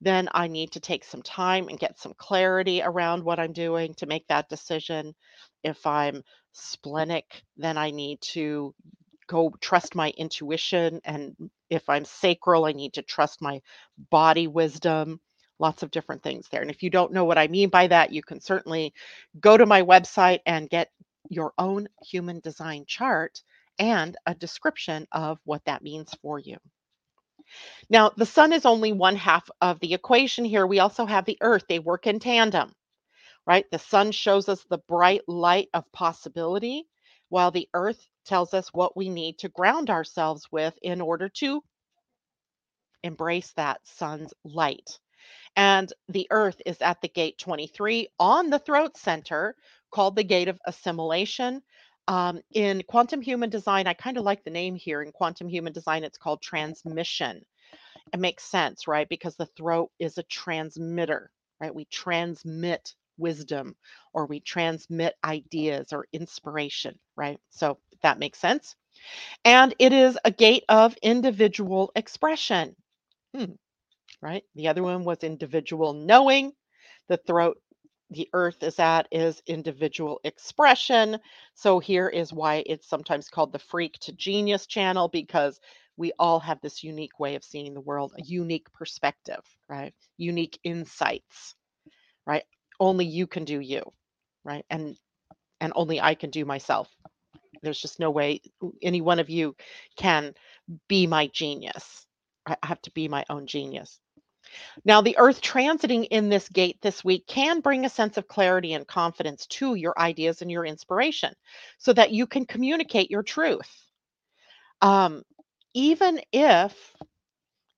then 0.01 0.27
I 0.33 0.47
need 0.47 0.71
to 0.71 0.79
take 0.79 1.03
some 1.03 1.21
time 1.21 1.67
and 1.69 1.79
get 1.79 1.99
some 1.99 2.13
clarity 2.17 2.81
around 2.81 3.23
what 3.23 3.39
I'm 3.39 3.53
doing 3.53 3.93
to 3.95 4.07
make 4.07 4.27
that 4.27 4.49
decision. 4.49 5.13
If 5.63 5.85
I'm 5.85 6.23
splenic, 6.53 7.43
then 7.55 7.77
I 7.77 7.91
need 7.91 8.19
to 8.33 8.73
go 9.27 9.53
trust 9.61 9.95
my 9.95 10.09
intuition. 10.17 10.99
And 11.05 11.35
if 11.69 11.87
I'm 11.87 12.03
sacral, 12.03 12.65
I 12.65 12.73
need 12.73 12.93
to 12.93 13.03
trust 13.03 13.41
my 13.41 13.61
body 14.09 14.47
wisdom. 14.47 15.19
Lots 15.59 15.83
of 15.83 15.91
different 15.91 16.23
things 16.23 16.47
there. 16.51 16.61
And 16.61 16.71
if 16.71 16.81
you 16.81 16.89
don't 16.89 17.13
know 17.13 17.25
what 17.25 17.37
I 17.37 17.47
mean 17.47 17.69
by 17.69 17.87
that, 17.87 18.11
you 18.11 18.23
can 18.23 18.41
certainly 18.41 18.93
go 19.39 19.55
to 19.55 19.67
my 19.67 19.83
website 19.83 20.39
and 20.47 20.69
get 20.69 20.89
your 21.29 21.53
own 21.59 21.87
human 22.01 22.39
design 22.39 22.83
chart 22.87 23.41
and 23.77 24.17
a 24.25 24.33
description 24.33 25.07
of 25.11 25.37
what 25.45 25.63
that 25.65 25.83
means 25.83 26.11
for 26.21 26.39
you. 26.39 26.57
Now, 27.89 28.09
the 28.09 28.25
sun 28.25 28.53
is 28.53 28.65
only 28.65 28.93
one 28.93 29.15
half 29.15 29.49
of 29.61 29.79
the 29.79 29.93
equation 29.93 30.45
here. 30.45 30.67
We 30.67 30.79
also 30.79 31.05
have 31.05 31.25
the 31.25 31.37
earth, 31.41 31.65
they 31.69 31.79
work 31.79 32.07
in 32.07 32.19
tandem, 32.19 32.73
right? 33.47 33.65
The 33.71 33.79
sun 33.79 34.11
shows 34.11 34.49
us 34.49 34.63
the 34.69 34.79
bright 34.87 35.21
light 35.27 35.69
of 35.73 35.91
possibility, 35.93 36.85
while 37.29 37.51
the 37.51 37.69
earth 37.73 38.05
tells 38.25 38.53
us 38.53 38.69
what 38.73 38.97
we 38.97 39.09
need 39.09 39.39
to 39.39 39.49
ground 39.49 39.89
ourselves 39.89 40.47
with 40.51 40.77
in 40.81 41.01
order 41.01 41.29
to 41.29 41.63
embrace 43.03 43.51
that 43.53 43.81
sun's 43.85 44.33
light. 44.43 44.99
And 45.55 45.91
the 46.09 46.27
earth 46.31 46.61
is 46.65 46.81
at 46.81 47.01
the 47.01 47.09
gate 47.09 47.37
23 47.39 48.09
on 48.19 48.49
the 48.49 48.59
throat 48.59 48.97
center, 48.97 49.55
called 49.91 50.15
the 50.15 50.23
gate 50.23 50.47
of 50.47 50.59
assimilation. 50.65 51.61
Um, 52.11 52.41
in 52.53 52.83
quantum 52.89 53.21
human 53.21 53.49
design, 53.49 53.87
I 53.87 53.93
kind 53.93 54.17
of 54.17 54.25
like 54.25 54.43
the 54.43 54.49
name 54.49 54.75
here. 54.75 55.01
In 55.01 55.13
quantum 55.13 55.47
human 55.47 55.71
design, 55.71 56.03
it's 56.03 56.17
called 56.17 56.41
transmission. 56.41 57.41
It 58.11 58.19
makes 58.19 58.43
sense, 58.43 58.85
right? 58.85 59.07
Because 59.07 59.37
the 59.37 59.45
throat 59.45 59.91
is 59.97 60.17
a 60.17 60.23
transmitter, 60.23 61.31
right? 61.61 61.73
We 61.73 61.85
transmit 61.85 62.95
wisdom 63.17 63.77
or 64.11 64.25
we 64.25 64.41
transmit 64.41 65.15
ideas 65.23 65.93
or 65.93 66.05
inspiration, 66.11 66.99
right? 67.15 67.39
So 67.49 67.77
that 68.03 68.19
makes 68.19 68.39
sense. 68.39 68.75
And 69.45 69.73
it 69.79 69.93
is 69.93 70.17
a 70.25 70.31
gate 70.31 70.65
of 70.67 70.97
individual 71.01 71.93
expression, 71.95 72.75
hmm. 73.33 73.53
right? 74.21 74.43
The 74.55 74.67
other 74.67 74.83
one 74.83 75.05
was 75.05 75.19
individual 75.23 75.93
knowing. 75.93 76.51
The 77.07 77.21
throat 77.25 77.57
the 78.11 78.29
earth 78.33 78.63
is 78.63 78.79
at 78.79 79.07
is 79.11 79.41
individual 79.47 80.21
expression. 80.25 81.17
So 81.55 81.79
here 81.79 82.09
is 82.09 82.33
why 82.33 82.63
it's 82.67 82.87
sometimes 82.89 83.29
called 83.29 83.53
the 83.53 83.59
freak 83.59 83.97
to 84.01 84.13
genius 84.13 84.67
channel 84.67 85.09
because 85.09 85.59
we 85.97 86.13
all 86.19 86.39
have 86.41 86.59
this 86.61 86.83
unique 86.83 87.19
way 87.19 87.35
of 87.35 87.43
seeing 87.43 87.73
the 87.73 87.81
world, 87.81 88.13
a 88.17 88.23
unique 88.23 88.71
perspective, 88.73 89.41
right? 89.69 89.93
Unique 90.17 90.59
insights, 90.63 91.55
right? 92.27 92.43
Only 92.79 93.05
you 93.05 93.27
can 93.27 93.45
do 93.45 93.59
you, 93.61 93.83
right? 94.43 94.65
And 94.69 94.97
and 95.61 95.73
only 95.75 96.01
I 96.01 96.15
can 96.15 96.31
do 96.31 96.45
myself. 96.45 96.89
There's 97.63 97.81
just 97.81 97.99
no 97.99 98.11
way 98.11 98.41
any 98.83 99.01
one 99.01 99.19
of 99.19 99.29
you 99.29 99.55
can 99.97 100.33
be 100.89 101.07
my 101.07 101.27
genius. 101.27 102.07
I 102.47 102.57
have 102.63 102.81
to 102.83 102.91
be 102.91 103.07
my 103.09 103.25
own 103.29 103.47
genius. 103.47 104.00
Now, 104.85 105.01
the 105.01 105.17
Earth 105.17 105.41
transiting 105.41 106.07
in 106.09 106.29
this 106.29 106.49
gate 106.49 106.77
this 106.81 107.03
week 107.03 107.27
can 107.27 107.59
bring 107.61 107.85
a 107.85 107.89
sense 107.89 108.17
of 108.17 108.27
clarity 108.27 108.73
and 108.73 108.87
confidence 108.87 109.47
to 109.47 109.75
your 109.75 109.97
ideas 109.97 110.41
and 110.41 110.51
your 110.51 110.65
inspiration 110.65 111.33
so 111.77 111.93
that 111.93 112.11
you 112.11 112.27
can 112.27 112.45
communicate 112.45 113.11
your 113.11 113.23
truth. 113.23 113.69
Um, 114.81 115.23
even 115.73 116.21
if 116.31 116.93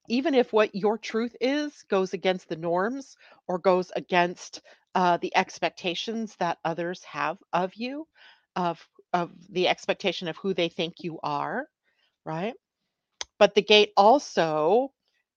even 0.09 0.33
if 0.33 0.51
what 0.51 0.75
your 0.75 0.97
truth 0.97 1.35
is 1.39 1.83
goes 1.89 2.13
against 2.13 2.49
the 2.49 2.55
norms 2.55 3.15
or 3.47 3.57
goes 3.57 3.91
against 3.95 4.61
uh, 4.95 5.17
the 5.17 5.35
expectations 5.35 6.35
that 6.39 6.57
others 6.65 7.03
have 7.03 7.37
of 7.53 7.73
you 7.75 8.07
of 8.55 8.85
of 9.13 9.31
the 9.49 9.67
expectation 9.67 10.27
of 10.27 10.37
who 10.37 10.53
they 10.53 10.69
think 10.69 10.95
you 10.99 11.19
are 11.23 11.67
right 12.25 12.53
but 13.39 13.55
the 13.55 13.61
gate 13.61 13.91
also 13.97 14.91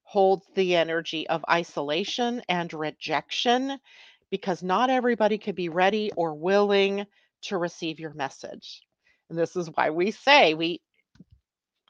holds 0.07 0.47
the 0.55 0.77
energy 0.77 1.29
of 1.29 1.45
isolation 1.51 2.41
and 2.49 2.73
rejection 2.73 3.77
because 4.31 4.63
not 4.63 4.89
everybody 4.89 5.37
could 5.37 5.57
be 5.57 5.69
ready 5.69 6.13
or 6.17 6.33
willing 6.33 7.05
to 7.43 7.59
receive 7.59 7.99
your 7.99 8.15
message. 8.15 8.83
And 9.29 9.37
this 9.37 9.57
is 9.57 9.69
why 9.75 9.91
we 9.91 10.13
say 10.13 10.55
we 10.55 10.81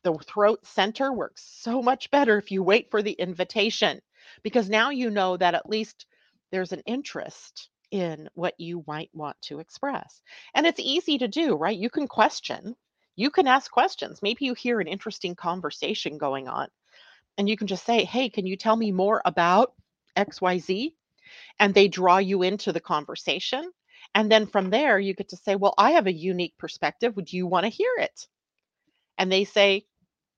the 0.03 0.15
throat 0.15 0.67
center 0.67 1.13
works 1.13 1.47
so 1.61 1.83
much 1.83 2.11
better 2.11 2.39
if 2.39 2.51
you 2.51 2.63
wait 2.63 2.91
for 2.91 3.03
the 3.03 3.13
invitation 3.13 4.01
because 4.43 4.71
now 4.71 4.89
you 4.89 5.11
know 5.11 5.37
that 5.37 5.55
at 5.55 5.69
least 5.69 6.07
there's 6.51 6.73
an 6.73 6.83
interest 6.87 7.69
in 7.91 8.31
what 8.33 8.55
you 8.59 8.83
might 8.87 9.11
want 9.13 9.37
to 9.43 9.59
express. 9.59 10.23
And 10.55 10.65
it's 10.67 10.81
easy 10.81 11.19
to 11.19 11.29
do, 11.29 11.55
right? 11.55 11.77
You 11.77 11.91
can 11.91 12.09
question, 12.09 12.77
you 13.15 13.31
can 13.31 13.47
ask 13.47 13.71
questions. 13.71 14.23
Maybe 14.23 14.47
you 14.47 14.55
hear 14.55 14.81
an 14.81 14.89
interesting 14.89 15.35
conversation 15.35 16.17
going 16.17 16.49
on 16.49 16.69
and 17.39 17.49
you 17.49 17.57
can 17.57 17.67
just 17.67 17.85
say, 17.85 18.05
"Hey, 18.05 18.29
can 18.31 18.47
you 18.47 18.57
tell 18.57 18.77
me 18.77 18.93
more 18.93 19.23
about 19.25 19.75
XYZ?" 20.17 20.95
And 21.59 21.75
they 21.75 21.89
draw 21.89 22.19
you 22.19 22.43
into 22.43 22.73
the 22.73 22.81
conversation. 22.81 23.73
And 24.15 24.31
then 24.31 24.47
from 24.47 24.71
there, 24.71 24.99
you 24.99 25.15
get 25.15 25.31
to 25.31 25.37
say, 25.37 25.57
Well, 25.57 25.75
I 25.79 25.93
have 25.93 26.07
a 26.07 26.13
unique 26.13 26.57
perspective. 26.59 27.17
Would 27.17 27.33
you 27.33 27.47
want 27.47 27.65
to 27.65 27.71
hear 27.71 27.93
it? 27.99 28.27
And 29.19 29.31
they 29.31 29.45
say, 29.45 29.87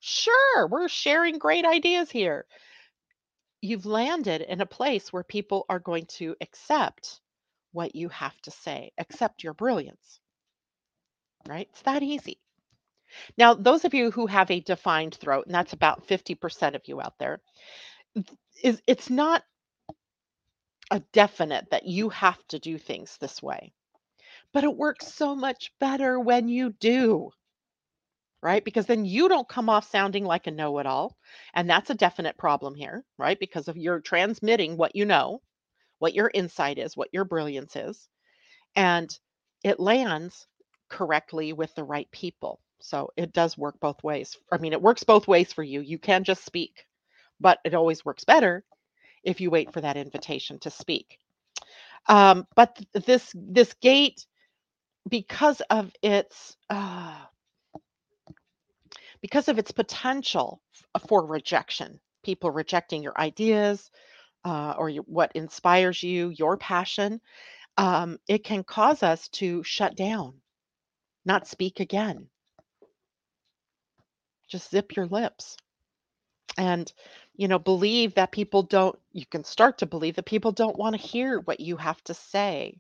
Sure, 0.01 0.67
we're 0.69 0.89
sharing 0.89 1.39
great 1.39 1.65
ideas 1.65 2.11
here. 2.11 2.47
You've 3.61 3.87
landed 3.87 4.43
in 4.43 4.61
a 4.61 4.67
place 4.67 5.13
where 5.13 5.25
people 5.25 5.67
are 5.69 5.81
going 5.81 6.07
to 6.19 6.37
accept 6.41 7.21
what 7.73 7.95
you 7.97 8.09
have 8.09 8.41
to 8.43 8.51
say, 8.51 8.93
accept 8.99 9.43
your 9.45 9.55
brilliance. 9.55 10.21
Right? 11.49 11.69
It's 11.71 11.83
that 11.83 12.03
easy. 12.03 12.39
Now, 13.37 13.55
those 13.55 13.85
of 13.85 13.95
you 13.95 14.11
who 14.11 14.27
have 14.27 14.51
a 14.51 14.61
defined 14.61 15.15
throat, 15.15 15.47
and 15.47 15.55
that's 15.55 15.73
about 15.73 16.07
50% 16.07 16.75
of 16.75 16.83
you 16.87 17.01
out 17.01 17.19
there, 17.19 17.41
is 18.63 18.83
it's 18.87 19.11
not 19.11 19.43
a 20.91 21.01
definite 21.13 21.71
that 21.71 21.87
you 21.87 22.09
have 22.09 22.39
to 22.49 22.59
do 22.59 22.79
things 22.79 23.17
this 23.19 23.43
way. 23.43 23.73
But 24.53 24.65
it 24.65 24.77
works 24.77 25.13
so 25.13 25.35
much 25.37 25.73
better 25.79 26.19
when 26.19 26.49
you 26.49 26.71
do. 26.81 27.31
Right? 28.41 28.65
Because 28.65 28.87
then 28.87 29.05
you 29.05 29.29
don't 29.29 29.49
come 29.49 29.69
off 29.69 29.91
sounding 29.91 30.25
like 30.25 30.47
a 30.47 30.53
know-it-all, 30.53 31.17
and 31.55 31.69
that's 31.69 31.91
a 31.91 31.95
definite 31.95 32.39
problem 32.39 32.77
here, 32.77 33.05
right? 33.19 33.39
Because 33.39 33.67
of 33.67 33.77
you're 33.77 34.01
transmitting 34.01 34.77
what 34.77 34.95
you 34.95 35.05
know, 35.07 35.43
what 35.99 36.15
your 36.15 36.31
insight 36.33 36.79
is, 36.79 36.97
what 36.97 37.09
your 37.13 37.25
brilliance 37.25 37.75
is, 37.75 38.09
and 38.77 39.19
it 39.65 39.81
lands 39.81 40.47
correctly 40.89 41.53
with 41.53 41.75
the 41.75 41.83
right 41.83 42.09
people. 42.13 42.61
So 42.81 43.11
it 43.17 43.33
does 43.33 43.59
work 43.59 43.81
both 43.81 44.03
ways. 44.03 44.37
I 44.53 44.59
mean, 44.59 44.73
it 44.73 44.83
works 44.83 45.05
both 45.05 45.29
ways 45.29 45.53
for 45.53 45.63
you. 45.63 45.81
You 45.81 45.99
can 45.99 46.25
just 46.25 46.45
speak, 46.45 46.87
but 47.41 47.59
it 47.65 47.75
always 47.75 48.05
works 48.05 48.25
better 48.25 48.65
if 49.25 49.41
you 49.41 49.51
wait 49.51 49.73
for 49.73 49.81
that 49.81 49.97
invitation 49.97 50.59
to 50.61 50.71
speak. 50.71 51.19
Um, 52.07 52.47
but 52.55 52.79
this 52.93 53.33
this 53.35 53.75
gate, 53.75 54.25
because 55.09 55.61
of 55.63 55.93
its 56.03 56.57
uh, 56.71 57.17
because 59.21 59.49
of 59.49 59.59
its 59.59 59.73
potential 59.73 60.63
for 61.09 61.27
rejection, 61.27 62.01
people 62.23 62.51
rejecting 62.51 63.03
your 63.03 63.19
ideas 63.21 63.91
uh, 64.45 64.75
or 64.79 64.89
your, 64.89 65.03
what 65.05 65.33
inspires 65.35 66.03
you, 66.03 66.31
your 66.31 66.57
passion, 66.57 67.21
um, 67.77 68.19
it 68.29 68.45
can 68.45 68.63
cause 68.65 69.03
us 69.03 69.29
to 69.29 69.63
shut 69.65 69.97
down, 69.97 70.35
not 71.25 71.47
speak 71.49 71.81
again 71.81 72.29
just 74.49 74.71
zip 74.71 74.97
your 74.97 75.07
lips. 75.07 75.57
And 76.59 76.93
you 77.37 77.49
know 77.49 77.59
believe 77.61 78.15
that 78.15 78.33
people 78.33 78.63
don't 78.65 78.99
you 79.13 79.27
can 79.27 79.45
start 79.45 79.79
to 79.79 79.87
believe 79.87 80.17
that 80.17 80.27
people 80.27 80.53
don't 80.53 80.79
want 80.79 80.97
to 80.97 81.03
hear 81.03 81.41
what 81.41 81.61
you 81.61 81.77
have 81.79 82.03
to 82.05 82.15
say 82.15 82.79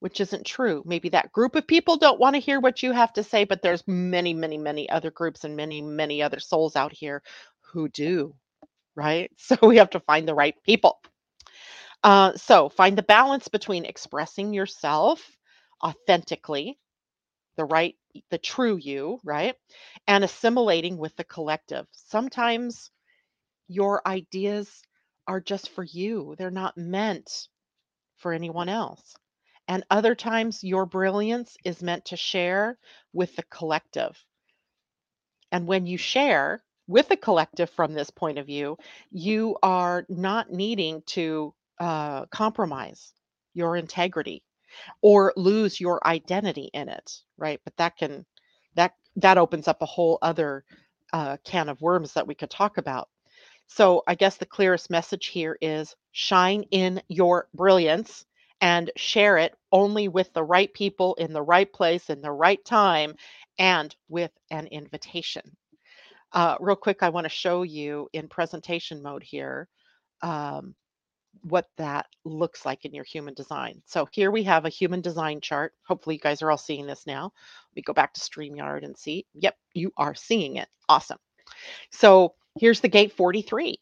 which 0.00 0.20
isn't 0.20 0.46
true. 0.46 0.82
Maybe 0.86 1.10
that 1.10 1.32
group 1.32 1.56
of 1.56 1.66
people 1.66 1.96
don't 1.96 2.20
want 2.20 2.34
to 2.34 2.40
hear 2.40 2.60
what 2.60 2.82
you 2.82 2.92
have 2.92 3.12
to 3.14 3.24
say 3.24 3.44
but 3.44 3.62
there's 3.62 3.86
many 3.88 4.34
many 4.34 4.58
many 4.58 4.90
other 4.90 5.10
groups 5.10 5.44
and 5.44 5.56
many 5.56 5.82
many 5.82 6.22
other 6.22 6.40
souls 6.40 6.76
out 6.76 6.92
here 6.92 7.22
who 7.72 7.88
do 7.88 8.34
right? 8.96 9.30
So 9.38 9.56
we 9.62 9.76
have 9.78 9.90
to 9.90 10.00
find 10.00 10.26
the 10.28 10.34
right 10.34 10.54
people. 10.64 10.98
Uh, 12.04 12.34
so 12.36 12.68
find 12.68 12.96
the 12.98 13.02
balance 13.02 13.48
between 13.48 13.84
expressing 13.84 14.54
yourself 14.54 15.24
authentically 15.84 16.78
the 17.56 17.64
right 17.66 17.96
the 18.30 18.38
true 18.38 18.76
you, 18.76 19.20
right? 19.24 19.56
And 20.06 20.24
assimilating 20.24 20.96
with 20.96 21.16
the 21.16 21.24
collective. 21.24 21.86
Sometimes 21.92 22.90
your 23.68 24.06
ideas 24.06 24.82
are 25.26 25.40
just 25.40 25.70
for 25.70 25.84
you, 25.84 26.34
they're 26.38 26.50
not 26.50 26.76
meant 26.76 27.48
for 28.16 28.32
anyone 28.32 28.68
else. 28.68 29.16
And 29.68 29.84
other 29.90 30.16
times, 30.16 30.64
your 30.64 30.84
brilliance 30.84 31.56
is 31.64 31.82
meant 31.82 32.06
to 32.06 32.16
share 32.16 32.76
with 33.12 33.36
the 33.36 33.44
collective. 33.44 34.18
And 35.52 35.66
when 35.66 35.86
you 35.86 35.96
share 35.96 36.62
with 36.88 37.08
the 37.08 37.16
collective 37.16 37.70
from 37.70 37.94
this 37.94 38.10
point 38.10 38.38
of 38.38 38.46
view, 38.46 38.78
you 39.12 39.56
are 39.62 40.04
not 40.08 40.50
needing 40.50 41.02
to 41.06 41.54
uh, 41.78 42.26
compromise 42.26 43.12
your 43.54 43.76
integrity 43.76 44.42
or 45.02 45.32
lose 45.36 45.80
your 45.80 46.06
identity 46.06 46.70
in 46.74 46.88
it, 46.88 47.12
right? 47.36 47.60
But 47.64 47.76
that 47.76 47.96
can 47.96 48.24
that 48.76 48.94
that 49.16 49.38
opens 49.38 49.68
up 49.68 49.82
a 49.82 49.86
whole 49.86 50.18
other 50.22 50.64
uh, 51.12 51.36
can 51.44 51.68
of 51.68 51.80
worms 51.80 52.12
that 52.14 52.26
we 52.26 52.34
could 52.34 52.50
talk 52.50 52.78
about. 52.78 53.08
So 53.66 54.02
I 54.06 54.14
guess 54.14 54.36
the 54.36 54.46
clearest 54.46 54.90
message 54.90 55.26
here 55.26 55.56
is 55.60 55.94
shine 56.12 56.64
in 56.70 57.02
your 57.08 57.48
brilliance 57.54 58.24
and 58.60 58.90
share 58.96 59.38
it 59.38 59.54
only 59.72 60.08
with 60.08 60.32
the 60.32 60.42
right 60.42 60.72
people 60.74 61.14
in 61.14 61.32
the 61.32 61.42
right 61.42 61.72
place 61.72 62.10
in 62.10 62.20
the 62.20 62.32
right 62.32 62.62
time 62.64 63.14
and 63.58 63.94
with 64.08 64.32
an 64.50 64.66
invitation. 64.66 65.56
Uh, 66.32 66.56
real 66.60 66.76
quick, 66.76 67.02
I 67.02 67.08
want 67.08 67.24
to 67.24 67.30
show 67.30 67.62
you 67.62 68.08
in 68.12 68.28
presentation 68.28 69.02
mode 69.02 69.22
here 69.22 69.68
um, 70.22 70.74
what 71.42 71.68
that 71.76 72.06
looks 72.24 72.66
like 72.66 72.84
in 72.84 72.94
your 72.94 73.04
human 73.04 73.34
design. 73.34 73.82
So 73.86 74.08
here 74.12 74.30
we 74.30 74.42
have 74.44 74.64
a 74.64 74.70
human 74.70 75.00
design 75.00 75.40
chart. 75.40 75.74
Hopefully 75.86 76.16
you 76.16 76.20
guys 76.20 76.42
are 76.42 76.50
all 76.50 76.58
seeing 76.58 76.86
this 76.86 77.06
now. 77.06 77.32
We 77.74 77.82
go 77.82 77.92
back 77.92 78.12
to 78.14 78.20
StreamYard 78.20 78.84
and 78.84 78.96
see. 78.96 79.26
Yep, 79.34 79.56
you 79.74 79.92
are 79.96 80.14
seeing 80.14 80.56
it. 80.56 80.68
Awesome. 80.88 81.18
So 81.90 82.34
here's 82.58 82.80
the 82.80 82.88
gate 82.88 83.12
43. 83.12 83.78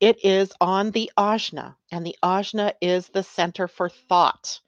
It 0.00 0.24
is 0.24 0.52
on 0.60 0.92
the 0.92 1.10
ajna, 1.18 1.74
and 1.90 2.06
the 2.06 2.16
ajna 2.22 2.72
is 2.80 3.08
the 3.08 3.24
center 3.24 3.66
for 3.66 3.88
thought, 3.88 4.60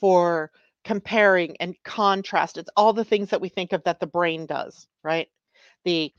for 0.00 0.52
comparing 0.84 1.56
and 1.58 1.74
contrast. 1.82 2.56
It's 2.56 2.70
all 2.76 2.92
the 2.92 3.04
things 3.04 3.30
that 3.30 3.40
we 3.40 3.48
think 3.48 3.72
of 3.72 3.82
that 3.84 3.98
the 3.98 4.06
brain 4.06 4.46
does, 4.46 4.86
right? 5.02 5.28
The 5.84 6.12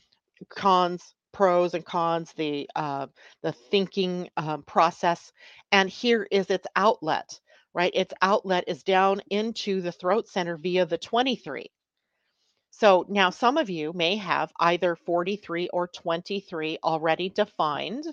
cons, 0.50 1.16
pros 1.32 1.74
and 1.74 1.86
cons, 1.86 2.34
the 2.34 2.70
uh, 2.76 3.08
the 3.44 3.52
thinking 3.54 4.30
um, 4.38 4.64
process, 4.64 5.32
and 5.72 5.90
here 5.90 6.28
is 6.32 6.50
its 6.50 6.68
outlet, 6.76 7.40
right? 7.74 7.92
Its 7.96 8.14
outlet 8.22 8.66
is 8.68 8.84
down 8.84 9.22
into 9.30 9.82
the 9.82 9.92
throat 9.92 10.28
center 10.28 10.58
via 10.58 10.86
the 10.86 10.98
23. 10.98 11.72
So 12.72 13.06
now 13.10 13.30
some 13.30 13.58
of 13.58 13.70
you 13.70 13.94
may 13.94 14.16
have 14.18 14.52
either 14.60 14.96
43 14.96 15.70
or 15.70 15.88
23 15.88 16.80
already 16.84 17.30
defined, 17.30 18.06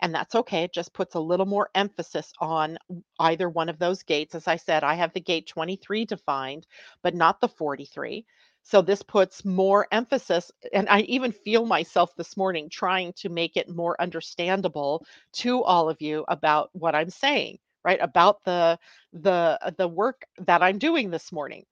and 0.00 0.14
that's 0.14 0.34
okay. 0.34 0.64
It 0.64 0.72
just 0.74 0.92
puts 0.94 1.14
a 1.14 1.20
little 1.20 1.46
more 1.46 1.70
emphasis 1.74 2.32
on 2.40 2.78
either 3.20 3.48
one 3.48 3.68
of 3.68 3.78
those 3.78 4.02
gates. 4.02 4.34
As 4.34 4.48
I 4.48 4.56
said, 4.56 4.84
I 4.84 4.94
have 4.94 5.12
the 5.12 5.20
gate 5.20 5.46
23 5.48 6.04
defined, 6.06 6.66
but 7.02 7.14
not 7.14 7.40
the 7.40 7.48
43. 7.48 8.26
So 8.64 8.82
this 8.82 9.02
puts 9.02 9.44
more 9.44 9.86
emphasis, 9.92 10.50
and 10.72 10.88
I 10.88 11.00
even 11.02 11.32
feel 11.32 11.66
myself 11.66 12.14
this 12.16 12.36
morning 12.36 12.68
trying 12.70 13.12
to 13.14 13.28
make 13.28 13.56
it 13.56 13.68
more 13.68 14.00
understandable 14.00 15.06
to 15.34 15.62
all 15.62 15.88
of 15.90 16.02
you 16.02 16.24
about 16.28 16.70
what 16.72 16.94
I'm 16.96 17.10
saying, 17.10 17.58
right? 17.84 18.00
About 18.02 18.42
the 18.44 18.78
the 19.12 19.58
uh, 19.62 19.70
the 19.78 19.88
work 19.88 20.24
that 20.46 20.62
I'm 20.62 20.78
doing 20.78 21.10
this 21.10 21.30
morning. 21.32 21.64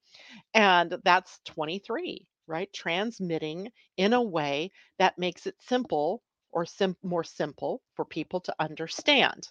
And 0.55 0.97
that's 1.05 1.41
23, 1.47 2.27
right? 2.47 2.73
Transmitting 2.73 3.71
in 3.97 4.13
a 4.15 4.23
way 4.23 4.73
that 4.99 5.19
makes 5.19 5.47
it 5.47 5.57
simple 5.63 6.23
or 6.53 6.67
sim- 6.67 6.97
more 7.03 7.25
simple 7.25 7.83
for 7.97 8.05
people 8.07 8.41
to 8.43 8.55
understand. 8.61 9.49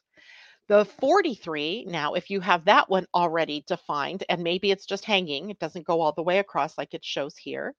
The 0.71 0.85
43, 0.85 1.83
now, 1.89 2.13
if 2.13 2.29
you 2.29 2.39
have 2.39 2.63
that 2.63 2.89
one 2.89 3.05
already 3.13 3.61
defined, 3.67 4.23
and 4.29 4.41
maybe 4.41 4.71
it's 4.71 4.85
just 4.85 5.03
hanging, 5.03 5.49
it 5.49 5.59
doesn't 5.59 5.85
go 5.85 5.99
all 5.99 6.13
the 6.13 6.23
way 6.23 6.39
across 6.39 6.77
like 6.77 6.93
it 6.93 7.03
shows 7.03 7.35
here, 7.35 7.75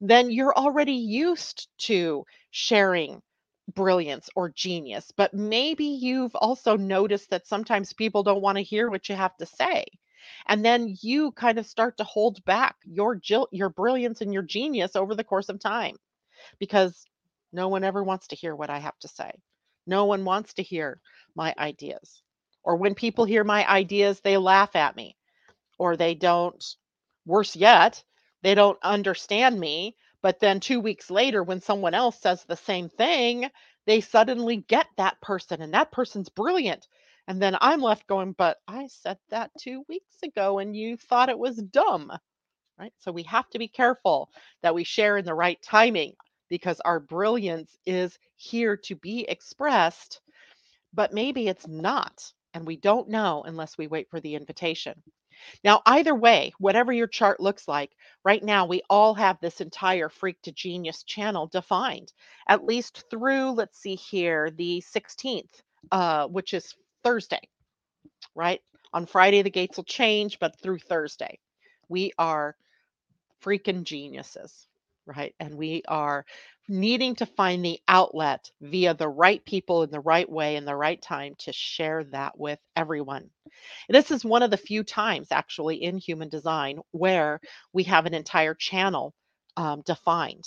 then 0.00 0.30
you're 0.30 0.54
already 0.54 0.92
used 0.92 1.66
to 1.78 2.24
sharing 2.52 3.20
brilliance 3.74 4.30
or 4.36 4.48
genius. 4.50 5.10
But 5.16 5.34
maybe 5.34 5.86
you've 5.86 6.36
also 6.36 6.76
noticed 6.76 7.30
that 7.30 7.48
sometimes 7.48 7.92
people 7.92 8.22
don't 8.22 8.42
want 8.42 8.58
to 8.58 8.62
hear 8.62 8.90
what 8.90 9.08
you 9.08 9.16
have 9.16 9.36
to 9.38 9.46
say. 9.46 9.84
And 10.46 10.64
then 10.64 10.94
you 11.02 11.32
kind 11.32 11.58
of 11.58 11.66
start 11.66 11.96
to 11.96 12.04
hold 12.04 12.44
back 12.44 12.76
your 12.84 13.20
your 13.50 13.70
brilliance 13.70 14.20
and 14.20 14.32
your 14.32 14.44
genius 14.44 14.94
over 14.94 15.16
the 15.16 15.24
course 15.24 15.48
of 15.48 15.58
time 15.58 15.96
because 16.60 17.04
no 17.52 17.66
one 17.66 17.82
ever 17.82 18.04
wants 18.04 18.28
to 18.28 18.36
hear 18.36 18.54
what 18.54 18.70
I 18.70 18.78
have 18.78 18.98
to 19.00 19.08
say. 19.08 19.32
No 19.84 20.04
one 20.04 20.24
wants 20.24 20.54
to 20.54 20.62
hear 20.62 21.00
my 21.34 21.52
ideas. 21.58 22.22
Or 22.66 22.76
when 22.76 22.96
people 22.96 23.26
hear 23.26 23.44
my 23.44 23.68
ideas, 23.70 24.20
they 24.20 24.38
laugh 24.38 24.76
at 24.76 24.96
me 24.96 25.16
or 25.78 25.96
they 25.96 26.14
don't, 26.14 26.64
worse 27.26 27.56
yet, 27.56 28.02
they 28.42 28.54
don't 28.54 28.78
understand 28.82 29.60
me. 29.60 29.96
But 30.22 30.40
then 30.40 30.60
two 30.60 30.80
weeks 30.80 31.10
later, 31.10 31.42
when 31.44 31.60
someone 31.62 31.94
else 31.94 32.20
says 32.20 32.44
the 32.44 32.56
same 32.56 32.90
thing, 32.90 33.50
they 33.86 34.02
suddenly 34.02 34.58
get 34.68 34.88
that 34.98 35.20
person 35.22 35.62
and 35.62 35.74
that 35.74 35.92
person's 35.92 36.30
brilliant. 36.30 36.88
And 37.28 37.42
then 37.42 37.56
I'm 37.60 37.82
left 37.82 38.06
going, 38.08 38.32
but 38.32 38.58
I 38.68 38.88
said 38.88 39.18
that 39.30 39.52
two 39.60 39.84
weeks 39.88 40.16
ago 40.24 40.58
and 40.60 40.76
you 40.76 40.96
thought 40.98 41.30
it 41.30 41.38
was 41.38 41.56
dumb. 41.58 42.12
Right. 42.78 42.92
So 42.98 43.12
we 43.12 43.24
have 43.24 43.48
to 43.50 43.58
be 43.58 43.68
careful 43.68 44.30
that 44.62 44.74
we 44.74 44.84
share 44.84 45.18
in 45.18 45.24
the 45.24 45.34
right 45.34 45.60
timing 45.62 46.14
because 46.50 46.80
our 46.80 47.00
brilliance 47.00 47.76
is 47.86 48.18
here 48.36 48.76
to 48.76 48.96
be 48.96 49.22
expressed, 49.28 50.20
but 50.94 51.12
maybe 51.14 51.48
it's 51.48 51.68
not 51.68 52.32
and 52.56 52.66
we 52.66 52.76
don't 52.78 53.10
know 53.10 53.44
unless 53.46 53.76
we 53.76 53.86
wait 53.86 54.08
for 54.10 54.18
the 54.18 54.34
invitation. 54.34 54.94
Now, 55.62 55.82
either 55.84 56.14
way, 56.14 56.54
whatever 56.58 56.90
your 56.90 57.06
chart 57.06 57.38
looks 57.38 57.68
like, 57.68 57.90
right 58.24 58.42
now 58.42 58.64
we 58.64 58.80
all 58.88 59.12
have 59.12 59.38
this 59.38 59.60
entire 59.60 60.08
freak 60.08 60.40
to 60.42 60.52
genius 60.52 61.02
channel 61.02 61.48
defined, 61.48 62.14
at 62.48 62.64
least 62.64 63.04
through, 63.10 63.50
let's 63.50 63.78
see 63.78 63.94
here, 63.94 64.50
the 64.50 64.82
16th, 64.90 65.60
uh, 65.92 66.26
which 66.28 66.54
is 66.54 66.74
Thursday, 67.04 67.42
right? 68.34 68.62
On 68.94 69.04
Friday, 69.04 69.42
the 69.42 69.50
gates 69.50 69.76
will 69.76 69.84
change, 69.84 70.38
but 70.38 70.58
through 70.58 70.78
Thursday, 70.78 71.38
we 71.90 72.12
are 72.18 72.56
freaking 73.44 73.84
geniuses, 73.84 74.66
right? 75.06 75.34
And 75.40 75.54
we 75.54 75.82
are 75.88 76.24
needing 76.68 77.14
to 77.16 77.26
find 77.26 77.64
the 77.64 77.78
outlet 77.86 78.50
via 78.60 78.94
the 78.94 79.08
right 79.08 79.44
people 79.44 79.82
in 79.84 79.90
the 79.90 80.00
right 80.00 80.28
way 80.28 80.56
in 80.56 80.64
the 80.64 80.74
right 80.74 81.00
time 81.00 81.34
to 81.38 81.52
share 81.52 82.04
that 82.04 82.38
with 82.38 82.58
everyone. 82.74 83.30
This 83.88 84.10
is 84.10 84.24
one 84.24 84.42
of 84.42 84.50
the 84.50 84.56
few 84.56 84.82
times 84.82 85.28
actually 85.30 85.82
in 85.82 85.98
human 85.98 86.28
design 86.28 86.80
where 86.90 87.40
we 87.72 87.84
have 87.84 88.06
an 88.06 88.14
entire 88.14 88.54
channel 88.54 89.14
um, 89.56 89.82
defined. 89.82 90.44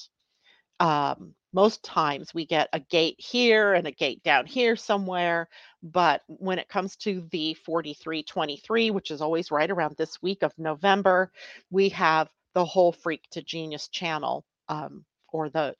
Um, 0.80 1.36
most 1.54 1.84
times 1.84 2.34
we 2.34 2.46
get 2.46 2.70
a 2.74 2.80
gate 2.80 3.16
here 3.18 3.74
and 3.74 3.88
a 3.88 3.92
gate 3.92 4.22
down 4.24 4.46
here 4.46 4.76
somewhere. 4.76 5.50
But 5.82 6.22
when 6.28 6.60
it 6.60 6.70
comes 6.70 6.96
to 6.98 7.28
the 7.32 7.56
4323, 7.66 8.92
which 8.92 9.12
is 9.12 9.22
always 9.22 9.52
right 9.52 9.70
around 9.70 9.96
this 9.98 10.22
week 10.22 10.44
of 10.44 10.54
November, 10.58 11.32
we 11.72 11.90
have 11.90 12.30
the 12.54 12.66
whole 12.66 12.92
freak 12.92 13.24
to 13.32 13.42
genius 13.44 13.88
channel 13.90 14.46
um, 14.70 15.06
or 15.32 15.50
the 15.50 15.76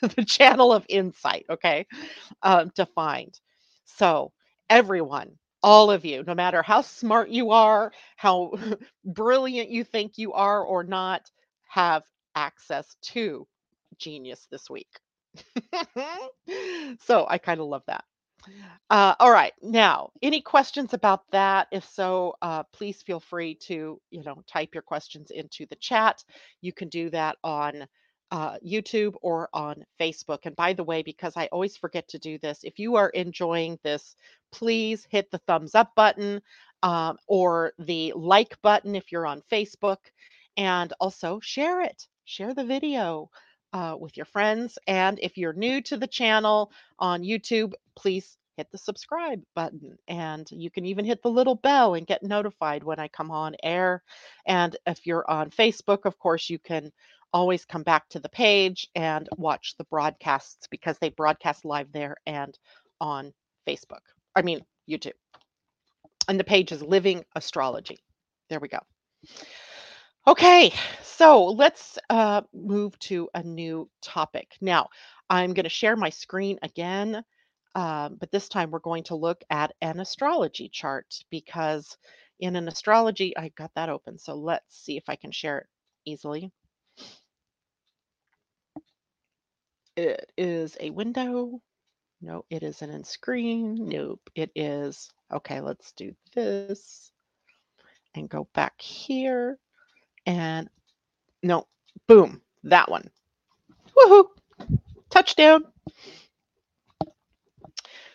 the 0.16 0.24
channel 0.26 0.72
of 0.72 0.86
insight, 0.88 1.46
okay, 1.50 1.86
um, 2.42 2.70
find 2.86 3.38
So 3.86 4.32
everyone, 4.70 5.38
all 5.62 5.90
of 5.90 6.04
you, 6.04 6.24
no 6.26 6.34
matter 6.34 6.62
how 6.62 6.82
smart 6.82 7.30
you 7.30 7.52
are, 7.52 7.92
how 8.16 8.52
brilliant 9.04 9.70
you 9.70 9.84
think 9.84 10.18
you 10.18 10.32
are 10.34 10.62
or 10.64 10.84
not, 10.84 11.30
have 11.68 12.04
access 12.36 12.96
to 13.02 13.46
genius 13.98 14.46
this 14.50 14.70
week. 14.70 14.88
so 17.00 17.26
I 17.28 17.38
kind 17.38 17.60
of 17.60 17.66
love 17.66 17.82
that. 17.86 18.04
Uh, 18.88 19.14
all 19.18 19.32
right. 19.32 19.52
Now, 19.62 20.10
any 20.22 20.40
questions 20.40 20.94
about 20.94 21.22
that? 21.32 21.66
If 21.72 21.84
so, 21.88 22.36
uh, 22.40 22.62
please 22.72 23.02
feel 23.02 23.20
free 23.20 23.56
to, 23.66 24.00
you 24.10 24.22
know, 24.22 24.42
type 24.46 24.74
your 24.74 24.82
questions 24.82 25.30
into 25.30 25.66
the 25.66 25.76
chat. 25.76 26.22
You 26.60 26.72
can 26.72 26.88
do 26.88 27.10
that 27.10 27.36
on 27.42 27.86
uh, 28.30 28.58
YouTube 28.64 29.14
or 29.22 29.48
on 29.52 29.84
Facebook. 30.00 30.40
And 30.44 30.54
by 30.54 30.72
the 30.72 30.84
way, 30.84 31.02
because 31.02 31.32
I 31.36 31.46
always 31.46 31.76
forget 31.76 32.08
to 32.08 32.18
do 32.18 32.38
this, 32.38 32.60
if 32.62 32.78
you 32.78 32.96
are 32.96 33.10
enjoying 33.10 33.78
this, 33.82 34.14
please 34.52 35.06
hit 35.10 35.30
the 35.30 35.38
thumbs 35.46 35.74
up 35.74 35.92
button 35.96 36.40
um, 36.82 37.16
or 37.26 37.72
the 37.78 38.12
like 38.16 38.60
button 38.62 38.94
if 38.94 39.10
you're 39.10 39.26
on 39.26 39.42
Facebook. 39.50 39.98
And 40.56 40.92
also 41.00 41.38
share 41.40 41.82
it, 41.82 42.06
share 42.24 42.54
the 42.54 42.64
video. 42.64 43.30
Uh, 43.76 43.94
with 43.94 44.16
your 44.16 44.24
friends. 44.24 44.78
And 44.86 45.18
if 45.20 45.36
you're 45.36 45.52
new 45.52 45.82
to 45.82 45.98
the 45.98 46.06
channel 46.06 46.72
on 46.98 47.20
YouTube, 47.20 47.74
please 47.94 48.38
hit 48.56 48.68
the 48.72 48.78
subscribe 48.78 49.42
button. 49.54 49.98
And 50.08 50.50
you 50.50 50.70
can 50.70 50.86
even 50.86 51.04
hit 51.04 51.22
the 51.22 51.28
little 51.28 51.56
bell 51.56 51.92
and 51.92 52.06
get 52.06 52.22
notified 52.22 52.82
when 52.82 52.98
I 52.98 53.08
come 53.08 53.30
on 53.30 53.54
air. 53.62 54.02
And 54.46 54.74
if 54.86 55.06
you're 55.06 55.30
on 55.30 55.50
Facebook, 55.50 56.06
of 56.06 56.18
course, 56.18 56.48
you 56.48 56.58
can 56.58 56.90
always 57.34 57.66
come 57.66 57.82
back 57.82 58.08
to 58.08 58.18
the 58.18 58.30
page 58.30 58.88
and 58.94 59.28
watch 59.36 59.74
the 59.76 59.84
broadcasts 59.84 60.66
because 60.70 60.96
they 60.98 61.10
broadcast 61.10 61.66
live 61.66 61.92
there 61.92 62.16
and 62.24 62.58
on 62.98 63.34
Facebook. 63.68 64.06
I 64.34 64.40
mean, 64.40 64.62
YouTube. 64.88 65.18
And 66.28 66.40
the 66.40 66.44
page 66.44 66.72
is 66.72 66.80
Living 66.80 67.26
Astrology. 67.34 67.98
There 68.48 68.58
we 68.58 68.68
go. 68.68 68.78
Okay, 70.28 70.72
so 71.02 71.44
let's 71.44 71.98
uh, 72.10 72.42
move 72.52 72.98
to 72.98 73.28
a 73.34 73.44
new 73.44 73.88
topic. 74.02 74.56
Now, 74.60 74.88
I'm 75.30 75.54
going 75.54 75.64
to 75.64 75.70
share 75.70 75.94
my 75.94 76.10
screen 76.10 76.58
again, 76.62 77.22
um, 77.76 78.16
but 78.18 78.32
this 78.32 78.48
time 78.48 78.72
we're 78.72 78.80
going 78.80 79.04
to 79.04 79.14
look 79.14 79.40
at 79.50 79.72
an 79.82 80.00
astrology 80.00 80.68
chart 80.68 81.06
because 81.30 81.96
in 82.40 82.56
an 82.56 82.66
astrology, 82.66 83.36
I 83.36 83.50
got 83.50 83.70
that 83.76 83.88
open. 83.88 84.18
So 84.18 84.34
let's 84.34 84.76
see 84.76 84.96
if 84.96 85.04
I 85.08 85.14
can 85.14 85.30
share 85.30 85.58
it 85.58 85.66
easily. 86.04 86.50
It 89.96 90.32
is 90.36 90.76
a 90.80 90.90
window. 90.90 91.60
No, 92.20 92.44
it 92.50 92.64
isn't 92.64 92.90
in 92.90 93.04
screen. 93.04 93.88
Nope, 93.88 94.28
it 94.34 94.50
is. 94.56 95.08
Okay, 95.32 95.60
let's 95.60 95.92
do 95.92 96.16
this 96.34 97.12
and 98.16 98.28
go 98.28 98.48
back 98.52 98.80
here. 98.80 99.58
And 100.26 100.68
no, 101.42 101.66
boom, 102.08 102.42
that 102.64 102.90
one. 102.90 103.10
Woohoo! 103.96 104.26
Touchdown. 105.10 105.64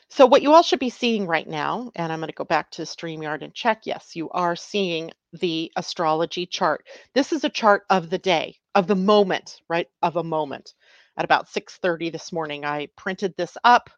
So 0.09 0.26
what 0.26 0.41
you 0.43 0.53
all 0.53 0.64
should 0.64 0.80
be 0.80 0.89
seeing 0.89 1.26
right 1.26 1.47
now, 1.47 1.91
and 1.95 2.12
I'm 2.12 2.20
going 2.20 2.28
to 2.30 2.34
go 2.34 2.43
back 2.43 2.70
to 2.72 2.84
StreamYard 2.84 3.41
and 3.41 3.53
check. 3.53 3.82
Yes, 3.86 4.16
you 4.16 4.30
are 4.30 4.55
seeing 4.55 5.12
the 5.34 5.72
astrology 5.76 6.45
chart. 6.45 6.86
This 7.16 7.34
is 7.34 7.43
a 7.43 7.49
chart 7.49 7.84
of 7.89 8.09
the 8.09 8.18
day, 8.20 8.57
of 8.76 8.88
the 8.88 8.95
moment, 8.95 9.62
right? 9.68 9.88
Of 10.03 10.16
a 10.18 10.24
moment. 10.24 10.74
At 11.18 11.26
about 11.26 11.47
6:30 11.49 12.12
this 12.12 12.32
morning, 12.32 12.66
I 12.66 12.88
printed 12.97 13.36
this 13.38 13.57
up 13.64 13.89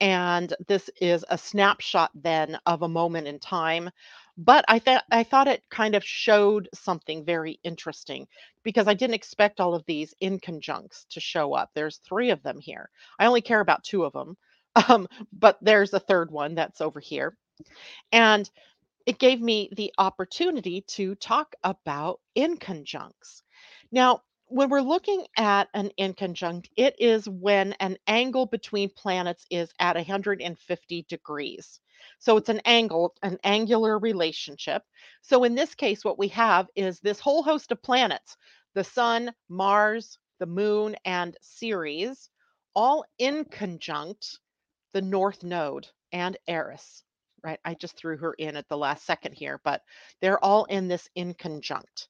and 0.00 0.52
this 0.66 0.90
is 1.00 1.24
a 1.30 1.38
snapshot 1.38 2.10
then 2.14 2.58
of 2.66 2.82
a 2.82 2.88
moment 2.88 3.28
in 3.28 3.38
time 3.38 3.90
but 4.38 4.64
i 4.68 4.78
thought 4.80 5.04
i 5.12 5.24
thought 5.24 5.48
it 5.48 5.64
kind 5.70 5.94
of 5.96 6.04
showed 6.04 6.68
something 6.74 7.24
very 7.24 7.60
interesting 7.64 8.26
because 8.64 8.88
i 8.88 8.94
didn't 8.94 9.14
expect 9.16 9.60
all 9.60 9.74
of 9.74 9.84
these 9.86 10.14
inconjuncts 10.22 11.06
to 11.10 11.20
show 11.20 11.54
up. 11.54 11.70
There's 11.74 11.98
three 11.98 12.30
of 12.30 12.42
them 12.44 12.60
here. 12.60 12.90
I 13.18 13.26
only 13.26 13.42
care 13.42 13.60
about 13.60 13.84
two 13.84 14.04
of 14.04 14.14
them 14.14 14.36
um, 14.88 15.08
but 15.32 15.58
there's 15.62 15.94
a 15.94 16.00
third 16.00 16.30
one 16.30 16.54
that's 16.56 16.80
over 16.82 17.00
here. 17.00 17.36
And 18.12 18.48
it 19.06 19.18
gave 19.18 19.40
me 19.40 19.70
the 19.76 19.92
opportunity 19.98 20.82
to 20.88 21.14
talk 21.16 21.54
about 21.64 22.20
inconjuncts. 22.36 23.42
Now 23.92 24.22
when 24.48 24.68
we're 24.70 24.80
looking 24.80 25.26
at 25.36 25.68
an 25.74 25.90
inconjunct, 25.98 26.66
it 26.76 26.94
is 26.98 27.28
when 27.28 27.74
an 27.80 27.96
angle 28.06 28.46
between 28.46 28.90
planets 28.90 29.44
is 29.50 29.70
at 29.78 29.96
150 29.96 31.06
degrees. 31.08 31.80
So 32.18 32.36
it's 32.36 32.48
an 32.48 32.60
angle, 32.64 33.14
an 33.22 33.38
angular 33.44 33.98
relationship. 33.98 34.82
So 35.22 35.44
in 35.44 35.54
this 35.54 35.74
case, 35.74 36.04
what 36.04 36.18
we 36.18 36.28
have 36.28 36.66
is 36.76 37.00
this 37.00 37.20
whole 37.20 37.42
host 37.42 37.72
of 37.72 37.82
planets 37.82 38.36
the 38.74 38.84
Sun, 38.84 39.32
Mars, 39.48 40.18
the 40.38 40.46
Moon, 40.46 40.94
and 41.04 41.36
Ceres, 41.40 42.30
all 42.74 43.04
inconjunct 43.20 44.38
the 44.92 45.02
North 45.02 45.42
Node 45.42 45.86
and 46.12 46.36
Eris. 46.46 47.02
Right? 47.42 47.58
I 47.64 47.74
just 47.74 47.96
threw 47.96 48.16
her 48.18 48.34
in 48.34 48.56
at 48.56 48.68
the 48.68 48.76
last 48.76 49.06
second 49.06 49.32
here, 49.32 49.60
but 49.64 49.82
they're 50.20 50.42
all 50.44 50.64
in 50.64 50.88
this 50.88 51.08
inconjunct. 51.16 52.08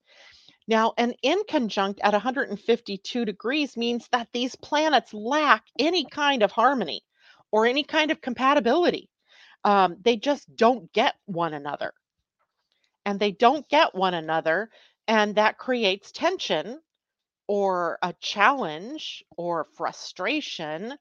Now, 0.69 0.93
an 0.99 1.14
inconjunct 1.25 1.99
at 2.03 2.12
152 2.12 3.25
degrees 3.25 3.77
means 3.77 4.07
that 4.12 4.29
these 4.33 4.55
planets 4.55 5.14
lack 5.14 5.64
any 5.79 6.05
kind 6.05 6.43
of 6.43 6.53
harmony 6.53 7.03
or 7.51 7.64
any 7.64 7.83
kind 7.83 8.11
of 8.11 8.21
compatibility. 8.21 9.09
Um, 9.64 9.97
they 10.03 10.16
just 10.19 10.55
don't 10.57 10.93
get 10.93 11.14
one 11.25 11.55
another. 11.55 11.95
And 13.07 13.19
they 13.19 13.33
don't 13.33 13.66
get 13.71 13.95
one 13.95 14.12
another, 14.12 14.69
and 15.07 15.37
that 15.37 15.57
creates 15.57 16.12
tension 16.12 16.81
or 17.47 17.99
a 18.03 18.12
challenge 18.21 19.25
or 19.39 19.66
frustration, 19.75 20.93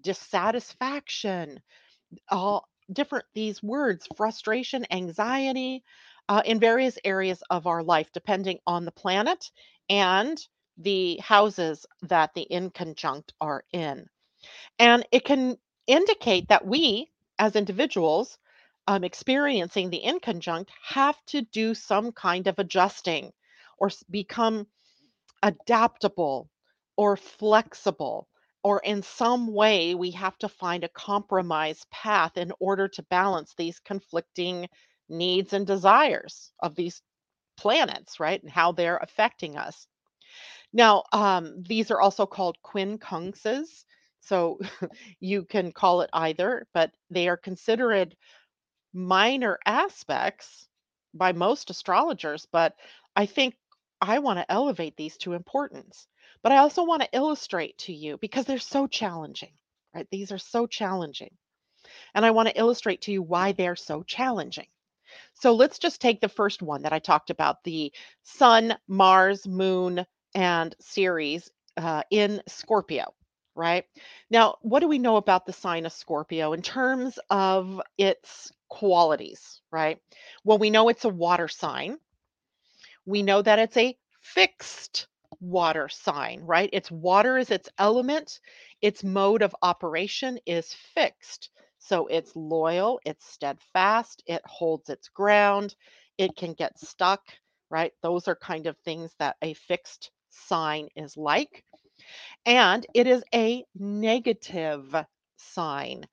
dissatisfaction, 0.00 1.60
all 2.28 2.68
different 2.92 3.26
these 3.34 3.60
words 3.60 4.06
frustration, 4.16 4.86
anxiety, 4.92 5.82
uh, 6.28 6.42
in 6.44 6.60
various 6.60 6.98
areas 7.04 7.42
of 7.50 7.66
our 7.66 7.82
life, 7.82 8.10
depending 8.12 8.58
on 8.66 8.84
the 8.84 8.92
planet 8.92 9.50
and 9.88 10.38
the 10.78 11.18
houses 11.18 11.86
that 12.02 12.34
the 12.34 12.46
inconjunct 12.50 13.30
are 13.40 13.64
in. 13.72 14.06
And 14.78 15.06
it 15.12 15.24
can 15.24 15.56
indicate 15.86 16.48
that 16.48 16.66
we, 16.66 17.10
as 17.38 17.56
individuals, 17.56 18.38
um, 18.86 19.04
experiencing 19.04 19.90
the 19.90 20.02
inconjunct, 20.04 20.68
have 20.82 21.16
to 21.26 21.42
do 21.42 21.74
some 21.74 22.12
kind 22.12 22.46
of 22.46 22.58
adjusting 22.58 23.32
or 23.78 23.90
become 24.10 24.66
adaptable 25.42 26.50
or 26.96 27.16
flexible 27.16 28.28
or 28.66 28.80
in 28.80 29.00
some 29.00 29.52
way 29.54 29.94
we 29.94 30.10
have 30.10 30.36
to 30.38 30.48
find 30.48 30.82
a 30.82 30.88
compromise 30.88 31.84
path 31.92 32.36
in 32.36 32.52
order 32.58 32.88
to 32.88 33.02
balance 33.04 33.54
these 33.56 33.78
conflicting 33.78 34.68
needs 35.08 35.52
and 35.52 35.66
desires 35.66 36.52
of 36.60 36.74
these 36.74 37.02
planets, 37.56 38.20
right? 38.20 38.42
And 38.42 38.50
how 38.50 38.72
they're 38.72 38.98
affecting 38.98 39.56
us. 39.56 39.86
Now, 40.72 41.04
um, 41.12 41.62
these 41.62 41.90
are 41.90 42.00
also 42.00 42.26
called 42.26 42.58
quincunxes. 42.64 43.84
So 44.20 44.58
you 45.20 45.44
can 45.44 45.72
call 45.72 46.02
it 46.02 46.10
either, 46.12 46.66
but 46.74 46.92
they 47.10 47.28
are 47.28 47.36
considered 47.36 48.16
minor 48.92 49.58
aspects 49.66 50.68
by 51.14 51.32
most 51.32 51.70
astrologers. 51.70 52.46
But 52.50 52.74
I 53.14 53.26
think 53.26 53.56
I 54.00 54.18
want 54.18 54.38
to 54.38 54.50
elevate 54.50 54.96
these 54.96 55.16
to 55.18 55.34
importance. 55.34 56.06
But 56.42 56.52
I 56.52 56.58
also 56.58 56.84
want 56.84 57.02
to 57.02 57.16
illustrate 57.16 57.78
to 57.78 57.92
you 57.94 58.18
because 58.18 58.44
they're 58.46 58.58
so 58.58 58.86
challenging, 58.86 59.52
right? 59.94 60.06
These 60.10 60.32
are 60.32 60.38
so 60.38 60.66
challenging. 60.66 61.30
And 62.14 62.24
I 62.26 62.32
want 62.32 62.48
to 62.48 62.58
illustrate 62.58 63.02
to 63.02 63.12
you 63.12 63.22
why 63.22 63.52
they're 63.52 63.76
so 63.76 64.02
challenging. 64.02 64.66
So 65.34 65.54
let's 65.54 65.78
just 65.78 66.00
take 66.00 66.20
the 66.20 66.28
first 66.28 66.62
one 66.62 66.82
that 66.82 66.92
I 66.92 66.98
talked 66.98 67.30
about 67.30 67.62
the 67.64 67.92
Sun, 68.22 68.76
Mars, 68.88 69.46
Moon, 69.46 70.04
and 70.34 70.74
Ceres 70.80 71.50
uh, 71.76 72.02
in 72.10 72.42
Scorpio, 72.46 73.14
right? 73.54 73.84
Now, 74.30 74.56
what 74.62 74.80
do 74.80 74.88
we 74.88 74.98
know 74.98 75.16
about 75.16 75.46
the 75.46 75.52
sign 75.52 75.86
of 75.86 75.92
Scorpio 75.92 76.52
in 76.52 76.62
terms 76.62 77.18
of 77.30 77.80
its 77.98 78.52
qualities, 78.68 79.60
right? 79.70 79.98
Well, 80.44 80.58
we 80.58 80.70
know 80.70 80.88
it's 80.88 81.04
a 81.04 81.10
water 81.10 81.48
sign. 81.48 81.98
We 83.04 83.22
know 83.22 83.42
that 83.42 83.58
it's 83.58 83.76
a 83.76 83.96
fixed 84.20 85.06
water 85.40 85.88
sign, 85.88 86.40
right? 86.40 86.70
Its 86.72 86.90
water 86.90 87.38
is 87.38 87.50
its 87.50 87.68
element, 87.78 88.40
its 88.80 89.04
mode 89.04 89.42
of 89.42 89.54
operation 89.62 90.38
is 90.46 90.74
fixed. 90.94 91.50
So 91.88 92.06
it's 92.08 92.34
loyal, 92.34 93.00
it's 93.04 93.26
steadfast, 93.26 94.22
it 94.26 94.42
holds 94.44 94.88
its 94.90 95.08
ground, 95.08 95.74
it 96.18 96.36
can 96.36 96.52
get 96.54 96.78
stuck, 96.78 97.20
right? 97.70 97.92
Those 98.02 98.28
are 98.28 98.36
kind 98.36 98.66
of 98.66 98.76
things 98.78 99.14
that 99.20 99.36
a 99.42 99.54
fixed 99.54 100.10
sign 100.30 100.88
is 100.96 101.16
like. 101.16 101.64
And 102.46 102.86
it 102.94 103.06
is 103.06 103.22
a 103.34 103.64
negative 103.76 104.94
sign. 105.36 106.06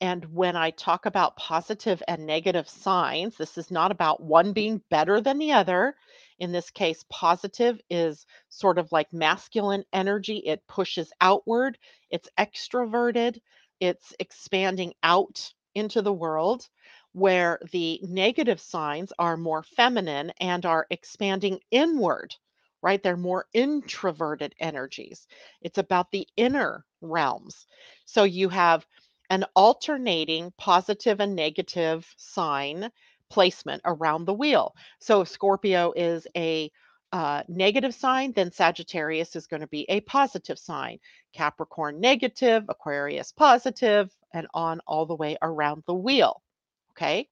And 0.00 0.24
when 0.34 0.56
I 0.56 0.70
talk 0.70 1.06
about 1.06 1.36
positive 1.36 2.02
and 2.08 2.26
negative 2.26 2.68
signs, 2.68 3.36
this 3.36 3.56
is 3.56 3.70
not 3.70 3.90
about 3.90 4.22
one 4.22 4.52
being 4.52 4.82
better 4.90 5.20
than 5.20 5.38
the 5.38 5.52
other. 5.52 5.96
In 6.38 6.52
this 6.52 6.70
case, 6.70 7.04
positive 7.10 7.80
is 7.88 8.26
sort 8.50 8.78
of 8.78 8.92
like 8.92 9.12
masculine 9.12 9.84
energy, 9.92 10.38
it 10.38 10.66
pushes 10.68 11.12
outward, 11.20 11.78
it's 12.10 12.28
extroverted 12.38 13.40
it's 13.80 14.14
expanding 14.18 14.94
out 15.02 15.52
into 15.74 16.02
the 16.02 16.12
world 16.12 16.68
where 17.12 17.58
the 17.72 18.00
negative 18.02 18.60
signs 18.60 19.12
are 19.18 19.36
more 19.36 19.62
feminine 19.62 20.32
and 20.40 20.66
are 20.66 20.86
expanding 20.90 21.58
inward, 21.70 22.34
right? 22.82 23.02
They're 23.02 23.16
more 23.16 23.46
introverted 23.54 24.54
energies. 24.60 25.26
It's 25.62 25.78
about 25.78 26.10
the 26.10 26.28
inner 26.36 26.84
realms. 27.00 27.66
So 28.04 28.24
you 28.24 28.48
have 28.50 28.86
an 29.30 29.44
alternating 29.54 30.52
positive 30.58 31.20
and 31.20 31.34
negative 31.34 32.06
sign 32.16 32.90
placement 33.30 33.82
around 33.84 34.24
the 34.24 34.34
wheel. 34.34 34.74
So 35.00 35.24
Scorpio 35.24 35.92
is 35.96 36.26
a 36.36 36.70
uh, 37.16 37.42
negative 37.48 37.94
sign, 37.94 38.30
then 38.32 38.52
Sagittarius 38.52 39.36
is 39.36 39.46
going 39.46 39.62
to 39.62 39.66
be 39.68 39.86
a 39.88 40.02
positive 40.02 40.58
sign. 40.58 40.98
Capricorn 41.32 41.98
negative, 41.98 42.64
Aquarius 42.68 43.32
positive, 43.32 44.14
and 44.34 44.46
on 44.52 44.80
all 44.86 45.06
the 45.06 45.14
way 45.14 45.38
around 45.40 45.82
the 45.86 45.94
wheel. 45.94 46.42
Okay. 46.90 47.26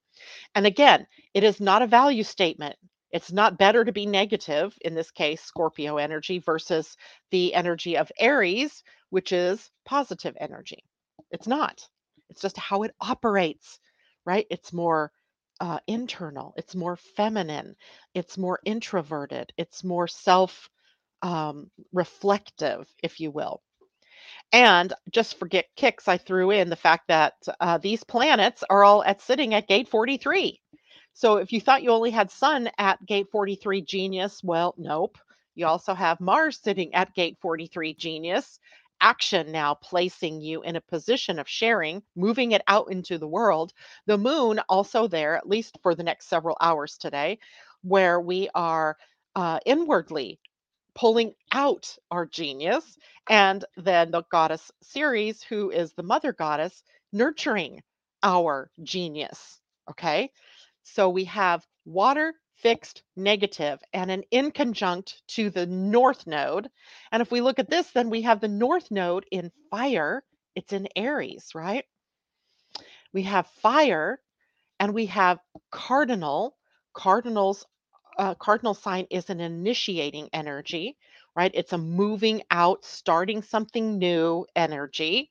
And 0.55 0.65
again, 0.65 1.07
it 1.35 1.45
is 1.45 1.61
not 1.61 1.83
a 1.83 1.87
value 1.87 2.23
statement. 2.23 2.77
It's 3.11 3.31
not 3.31 3.59
better 3.59 3.85
to 3.85 3.93
be 3.93 4.07
negative, 4.07 4.75
in 4.81 4.95
this 4.95 5.11
case, 5.11 5.43
Scorpio 5.43 5.99
energy 5.99 6.39
versus 6.39 6.97
the 7.31 7.53
energy 7.53 7.99
of 7.99 8.11
Aries, 8.19 8.83
which 9.11 9.33
is 9.33 9.71
positive 9.85 10.35
energy. 10.41 10.83
It's 11.31 11.47
not. 11.47 11.87
It's 12.31 12.41
just 12.41 12.57
how 12.57 12.85
it 12.85 12.95
operates, 13.03 13.79
right? 14.25 14.47
It's 14.49 14.73
more 14.73 15.13
uh, 15.61 15.81
internal, 15.87 16.55
it's 16.57 16.75
more 16.75 16.97
feminine, 16.97 17.77
it's 18.15 18.39
more 18.39 18.61
introverted, 18.65 19.53
it's 19.57 19.85
more 19.85 20.09
self 20.09 20.69
um, 21.23 21.71
reflective, 21.93 22.89
if 23.03 23.21
you 23.21 23.31
will. 23.31 23.63
And 24.53 24.93
just 25.11 25.39
for 25.39 25.47
get 25.47 25.67
kicks, 25.77 26.09
I 26.09 26.17
threw 26.19 26.51
in 26.51 26.71
the 26.71 26.77
fact 26.77 27.09
that 27.09 27.35
uh, 27.61 27.79
these 27.79 28.05
planets 28.05 28.65
are 28.71 28.85
all 28.85 29.05
at 29.05 29.21
sitting 29.21 29.55
at 29.55 29.69
gate 29.69 29.89
43. 29.89 30.61
So 31.13 31.37
if 31.39 31.53
you 31.53 31.61
thought 31.61 31.83
you 31.83 31.91
only 31.91 32.11
had 32.11 32.31
Sun 32.31 32.71
at 32.79 33.05
gate 33.07 33.29
43 33.33 33.83
genius, 33.83 34.43
well, 34.45 34.75
nope. 34.79 35.19
You 35.55 35.67
also 35.67 35.95
have 35.95 36.21
Mars 36.21 36.59
sitting 36.63 36.95
at 36.95 37.15
gate 37.15 37.39
43 37.43 37.95
genius. 37.95 38.59
Action 39.01 39.53
now 39.53 39.75
placing 39.75 40.41
you 40.41 40.63
in 40.63 40.77
a 40.77 40.81
position 40.81 41.39
of 41.39 41.49
sharing, 41.49 42.03
moving 42.17 42.53
it 42.53 42.63
out 42.69 42.91
into 42.91 43.19
the 43.19 43.29
world. 43.29 43.73
The 44.07 44.19
moon 44.19 44.61
also 44.69 45.07
there, 45.09 45.37
at 45.37 45.49
least 45.49 45.79
for 45.83 45.95
the 45.95 46.03
next 46.03 46.29
several 46.29 46.57
hours 46.61 46.97
today, 46.99 47.39
where 47.83 48.21
we 48.21 48.49
are 48.55 48.97
uh, 49.37 49.61
inwardly 49.67 50.41
pulling 50.95 51.35
out 51.53 51.97
our 52.11 52.27
genius. 52.27 52.97
And 53.29 53.65
then 53.77 54.11
the 54.11 54.23
goddess 54.31 54.71
Ceres, 54.83 55.43
who 55.43 55.71
is 55.71 55.93
the 55.93 56.03
mother 56.03 56.33
goddess, 56.33 56.83
nurturing 57.13 57.83
our 58.23 58.71
genius. 58.83 59.61
Okay. 59.91 60.31
So 60.85 61.09
we 61.11 61.25
have 61.25 61.67
water 61.85 62.35
fixed 62.65 63.03
negative 63.15 63.79
and 63.93 64.11
an 64.11 64.25
inconjunct 64.33 65.13
to 65.29 65.51
the 65.51 65.67
north 65.67 66.27
node. 66.27 66.69
And 67.13 67.21
if 67.21 67.31
we 67.31 67.43
look 67.43 67.59
at 67.59 67.69
this, 67.69 67.91
then 67.91 68.09
we 68.09 68.23
have 68.23 68.41
the 68.41 68.49
north 68.49 68.91
node 68.91 69.27
in 69.31 69.53
fire. 69.71 70.25
It's 70.57 70.73
in 70.73 70.89
Aries, 70.97 71.51
right? 71.55 71.85
We 73.13 73.23
have 73.25 73.47
fire 73.63 74.19
and 74.81 74.95
we 74.95 75.07
have 75.07 75.39
cardinal. 75.71 76.57
Cardinals, 76.95 77.67
uh, 78.19 78.35
cardinal 78.37 78.73
sign 78.73 79.07
is 79.11 79.29
an 79.29 79.41
initiating 79.41 80.31
energy, 80.33 80.97
right? 81.37 81.51
It's 81.53 81.75
a 81.75 81.79
moving 81.79 82.43
out, 82.51 82.83
starting 82.85 83.43
something 83.43 83.99
new 83.99 84.47
energy 84.57 85.31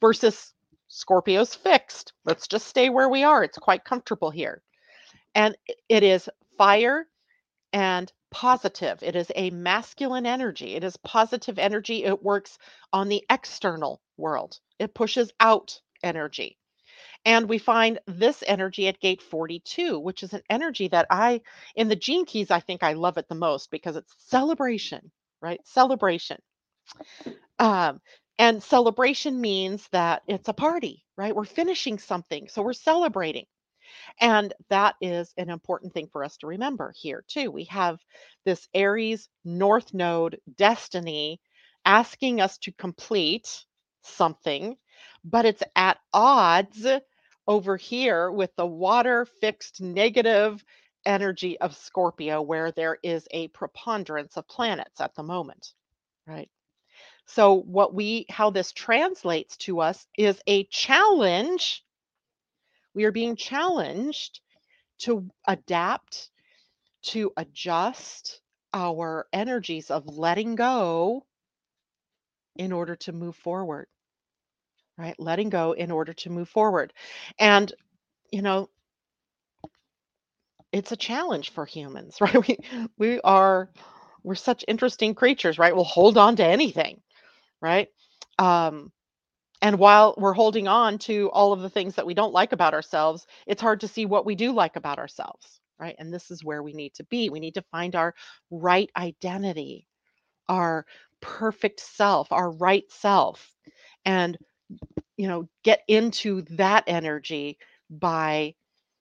versus 0.00 0.54
Scorpio's 0.86 1.52
fixed. 1.52 2.12
Let's 2.24 2.46
just 2.46 2.68
stay 2.68 2.90
where 2.90 3.08
we 3.08 3.24
are. 3.24 3.42
It's 3.42 3.58
quite 3.58 3.84
comfortable 3.84 4.30
here. 4.30 4.62
And 5.34 5.56
it 5.88 6.02
is 6.02 6.28
fire 6.60 7.06
and 7.72 8.12
positive. 8.30 9.02
It 9.02 9.16
is 9.16 9.32
a 9.34 9.48
masculine 9.48 10.26
energy. 10.26 10.74
It 10.74 10.84
is 10.84 10.94
positive 10.98 11.58
energy. 11.58 12.04
It 12.04 12.22
works 12.22 12.58
on 12.92 13.08
the 13.08 13.24
external 13.30 14.02
world, 14.18 14.60
it 14.78 14.92
pushes 14.92 15.32
out 15.40 15.80
energy. 16.02 16.58
And 17.24 17.48
we 17.48 17.56
find 17.56 17.98
this 18.06 18.44
energy 18.46 18.88
at 18.88 19.00
gate 19.00 19.22
42, 19.22 19.98
which 19.98 20.22
is 20.22 20.34
an 20.34 20.42
energy 20.50 20.88
that 20.88 21.06
I, 21.08 21.40
in 21.74 21.88
the 21.88 21.96
gene 21.96 22.26
keys, 22.26 22.50
I 22.50 22.60
think 22.60 22.82
I 22.82 22.92
love 22.92 23.16
it 23.16 23.30
the 23.30 23.34
most 23.34 23.70
because 23.70 23.96
it's 23.96 24.14
celebration, 24.18 25.10
right? 25.40 25.60
Celebration. 25.66 26.36
Um, 27.58 28.02
and 28.38 28.62
celebration 28.62 29.40
means 29.40 29.88
that 29.92 30.24
it's 30.28 30.48
a 30.48 30.54
party, 30.54 31.06
right? 31.16 31.34
We're 31.34 31.46
finishing 31.46 31.98
something. 31.98 32.48
So 32.48 32.60
we're 32.60 32.74
celebrating. 32.74 33.46
And 34.20 34.52
that 34.68 34.96
is 35.00 35.32
an 35.36 35.50
important 35.50 35.92
thing 35.92 36.08
for 36.12 36.24
us 36.24 36.36
to 36.38 36.46
remember 36.46 36.92
here, 36.96 37.24
too. 37.28 37.50
We 37.50 37.64
have 37.64 37.98
this 38.44 38.68
Aries 38.74 39.28
North 39.44 39.92
Node 39.94 40.40
destiny 40.56 41.40
asking 41.84 42.40
us 42.40 42.58
to 42.58 42.72
complete 42.72 43.64
something, 44.02 44.76
but 45.24 45.44
it's 45.46 45.62
at 45.76 45.98
odds 46.12 46.86
over 47.46 47.76
here 47.76 48.30
with 48.30 48.54
the 48.56 48.66
water 48.66 49.26
fixed 49.40 49.80
negative 49.80 50.64
energy 51.04 51.58
of 51.60 51.76
Scorpio, 51.76 52.42
where 52.42 52.72
there 52.72 52.98
is 53.02 53.26
a 53.30 53.48
preponderance 53.48 54.36
of 54.36 54.46
planets 54.46 55.00
at 55.00 55.14
the 55.14 55.22
moment, 55.22 55.72
right? 56.26 56.50
So, 57.26 57.54
what 57.54 57.94
we, 57.94 58.26
how 58.28 58.50
this 58.50 58.72
translates 58.72 59.56
to 59.58 59.80
us 59.80 60.06
is 60.18 60.40
a 60.46 60.64
challenge 60.64 61.84
we 62.94 63.04
are 63.04 63.12
being 63.12 63.36
challenged 63.36 64.40
to 65.00 65.28
adapt, 65.46 66.30
to 67.02 67.32
adjust 67.36 68.40
our 68.72 69.26
energies 69.32 69.90
of 69.90 70.06
letting 70.06 70.54
go 70.54 71.24
in 72.56 72.72
order 72.72 72.96
to 72.96 73.12
move 73.12 73.36
forward. 73.36 73.86
Right? 74.98 75.18
Letting 75.18 75.48
go 75.48 75.72
in 75.72 75.90
order 75.90 76.12
to 76.12 76.30
move 76.30 76.48
forward. 76.48 76.92
And, 77.38 77.72
you 78.30 78.42
know, 78.42 78.68
it's 80.72 80.92
a 80.92 80.96
challenge 80.96 81.50
for 81.50 81.66
humans, 81.66 82.20
right? 82.20 82.46
We 82.46 82.58
we 82.98 83.20
are 83.22 83.70
we're 84.22 84.34
such 84.34 84.64
interesting 84.68 85.14
creatures, 85.14 85.58
right? 85.58 85.74
We'll 85.74 85.84
hold 85.84 86.18
on 86.18 86.36
to 86.36 86.44
anything, 86.44 87.00
right? 87.62 87.88
Um, 88.38 88.92
and 89.62 89.78
while 89.78 90.14
we're 90.18 90.32
holding 90.34 90.68
on 90.68 90.98
to 91.00 91.30
all 91.32 91.52
of 91.52 91.60
the 91.60 91.70
things 91.70 91.94
that 91.96 92.06
we 92.06 92.14
don't 92.14 92.32
like 92.32 92.52
about 92.52 92.74
ourselves, 92.74 93.26
it's 93.46 93.62
hard 93.62 93.80
to 93.80 93.88
see 93.88 94.06
what 94.06 94.26
we 94.26 94.34
do 94.34 94.52
like 94.52 94.76
about 94.76 94.98
ourselves, 94.98 95.60
right? 95.78 95.96
And 95.98 96.12
this 96.12 96.30
is 96.30 96.44
where 96.44 96.62
we 96.62 96.72
need 96.72 96.94
to 96.94 97.04
be. 97.04 97.28
We 97.30 97.40
need 97.40 97.54
to 97.54 97.64
find 97.70 97.96
our 97.96 98.14
right 98.50 98.90
identity, 98.96 99.86
our 100.48 100.86
perfect 101.20 101.80
self, 101.80 102.32
our 102.32 102.50
right 102.52 102.84
self, 102.90 103.52
and 104.06 104.38
you 105.18 105.28
know, 105.28 105.48
get 105.64 105.82
into 105.88 106.42
that 106.50 106.84
energy 106.88 107.58
by 107.90 108.54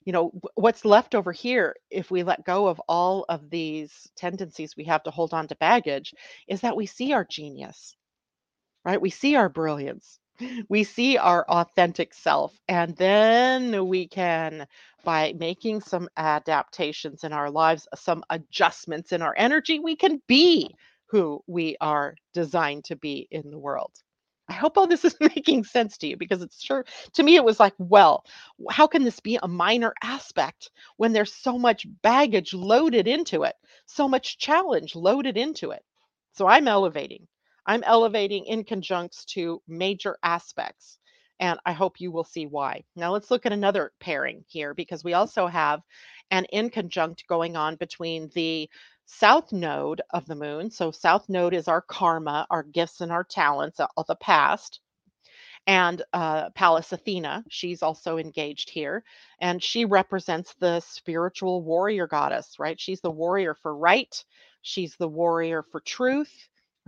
you 0.05 0.13
know 0.13 0.31
what's 0.55 0.85
left 0.85 1.15
over 1.15 1.31
here 1.31 1.75
if 1.91 2.11
we 2.11 2.23
let 2.23 2.45
go 2.45 2.67
of 2.67 2.81
all 2.89 3.25
of 3.29 3.49
these 3.51 4.09
tendencies 4.17 4.75
we 4.77 4.85
have 4.85 5.03
to 5.03 5.11
hold 5.11 5.33
on 5.33 5.47
to 5.47 5.55
baggage 5.57 6.13
is 6.47 6.61
that 6.61 6.75
we 6.77 6.87
see 6.87 7.13
our 7.13 7.25
genius 7.25 7.95
right 8.85 9.01
we 9.01 9.09
see 9.11 9.35
our 9.35 9.49
brilliance 9.49 10.18
we 10.69 10.83
see 10.83 11.17
our 11.17 11.45
authentic 11.49 12.13
self 12.13 12.57
and 12.67 12.95
then 12.97 13.87
we 13.87 14.07
can 14.07 14.65
by 15.03 15.33
making 15.37 15.81
some 15.81 16.09
adaptations 16.17 17.23
in 17.23 17.33
our 17.33 17.49
lives 17.49 17.87
some 17.95 18.23
adjustments 18.29 19.11
in 19.11 19.21
our 19.21 19.33
energy 19.37 19.79
we 19.79 19.95
can 19.95 20.21
be 20.27 20.73
who 21.07 21.41
we 21.47 21.75
are 21.81 22.15
designed 22.33 22.83
to 22.85 22.95
be 22.95 23.27
in 23.31 23.49
the 23.49 23.57
world. 23.57 23.91
I 24.47 24.53
hope 24.53 24.77
all 24.77 24.87
this 24.87 25.05
is 25.05 25.15
making 25.35 25.63
sense 25.63 25.97
to 25.99 26.07
you 26.07 26.17
because 26.17 26.41
it's 26.41 26.61
sure 26.61 26.85
to 27.13 27.23
me 27.23 27.35
it 27.35 27.43
was 27.43 27.59
like 27.59 27.73
well 27.77 28.23
how 28.69 28.87
can 28.87 29.03
this 29.03 29.19
be 29.19 29.39
a 29.41 29.47
minor 29.47 29.93
aspect 30.03 30.71
when 30.97 31.13
there's 31.13 31.33
so 31.33 31.57
much 31.57 31.85
baggage 32.01 32.53
loaded 32.53 33.07
into 33.07 33.43
it 33.43 33.55
so 33.85 34.07
much 34.07 34.37
challenge 34.37 34.95
loaded 34.95 35.37
into 35.37 35.71
it? 35.71 35.83
So 36.33 36.47
i'm 36.47 36.67
elevating 36.67 37.27
I'm 37.65 37.83
elevating 37.83 38.45
inconjuncts 38.45 39.25
to 39.27 39.61
major 39.67 40.17
aspects. 40.23 40.97
And 41.39 41.59
I 41.65 41.71
hope 41.71 42.01
you 42.01 42.11
will 42.11 42.25
see 42.25 42.45
why. 42.47 42.83
Now 42.95 43.13
let's 43.13 43.31
look 43.31 43.45
at 43.45 43.53
another 43.53 43.93
pairing 43.99 44.43
here 44.47 44.73
because 44.73 45.03
we 45.03 45.13
also 45.13 45.47
have 45.47 45.81
an 46.31 46.45
inconjunct 46.53 47.25
going 47.27 47.55
on 47.55 47.75
between 47.77 48.29
the 48.35 48.69
south 49.05 49.51
node 49.51 50.01
of 50.11 50.25
the 50.27 50.35
moon. 50.35 50.69
So, 50.69 50.91
south 50.91 51.29
node 51.29 51.53
is 51.53 51.67
our 51.67 51.81
karma, 51.81 52.45
our 52.49 52.63
gifts, 52.63 53.01
and 53.01 53.11
our 53.11 53.23
talents 53.23 53.79
of 53.79 54.05
the 54.07 54.15
past. 54.15 54.81
And 55.67 56.01
uh, 56.13 56.49
Pallas 56.51 56.91
Athena, 56.91 57.43
she's 57.49 57.83
also 57.83 58.17
engaged 58.17 58.69
here. 58.69 59.03
And 59.39 59.61
she 59.63 59.85
represents 59.85 60.55
the 60.59 60.79
spiritual 60.81 61.63
warrior 61.63 62.07
goddess, 62.07 62.55
right? 62.59 62.79
She's 62.79 63.01
the 63.01 63.11
warrior 63.11 63.55
for 63.55 63.75
right, 63.75 64.13
she's 64.61 64.95
the 64.97 65.07
warrior 65.07 65.63
for 65.63 65.79
truth, 65.81 66.31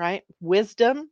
right? 0.02 0.24
Wisdom. 0.42 1.12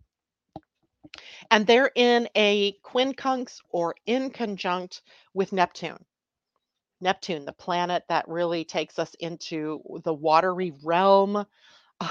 And 1.52 1.68
they're 1.68 1.92
in 1.96 2.28
a 2.36 2.74
quincunx 2.84 3.60
or 3.70 3.94
inconjunct 4.08 5.02
with 5.36 5.54
Neptune. 5.54 6.04
Neptune, 7.00 7.46
the 7.46 7.54
planet 7.54 8.04
that 8.10 8.28
really 8.28 8.66
takes 8.66 8.98
us 8.98 9.14
into 9.20 9.80
the 10.04 10.14
watery 10.14 10.74
realm 10.84 11.46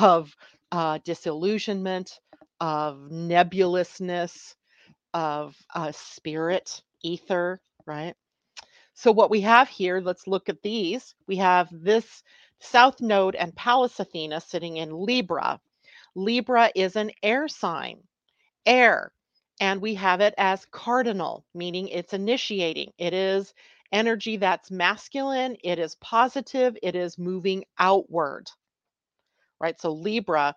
of 0.00 0.34
uh, 0.70 0.98
disillusionment, 1.04 2.20
of 2.60 3.10
nebulousness, 3.10 4.54
of 5.14 5.56
uh, 5.74 5.90
spirit, 5.92 6.80
ether, 7.02 7.60
right? 7.86 8.14
So, 8.94 9.10
what 9.10 9.30
we 9.30 9.40
have 9.40 9.68
here, 9.68 10.00
let's 10.00 10.28
look 10.28 10.48
at 10.48 10.62
these. 10.62 11.14
We 11.26 11.36
have 11.38 11.68
this 11.72 12.22
South 12.60 13.00
Node 13.00 13.34
and 13.34 13.54
Pallas 13.56 13.98
Athena 13.98 14.40
sitting 14.40 14.76
in 14.76 14.90
Libra, 14.92 15.60
Libra 16.18 16.70
is 16.74 16.96
an 16.96 17.12
air 17.22 17.46
sign, 17.46 18.02
air, 18.66 19.12
and 19.60 19.80
we 19.80 19.94
have 19.94 20.20
it 20.20 20.34
as 20.36 20.66
cardinal, 20.66 21.44
meaning 21.54 21.88
it's 21.88 22.12
initiating. 22.12 22.90
It 22.98 23.14
is 23.14 23.54
energy 23.92 24.36
that's 24.36 24.70
masculine, 24.70 25.56
it 25.62 25.78
is 25.78 25.94
positive, 25.96 26.76
it 26.82 26.96
is 26.96 27.18
moving 27.18 27.64
outward. 27.78 28.50
Right? 29.60 29.80
So 29.80 29.92
Libra, 29.92 30.56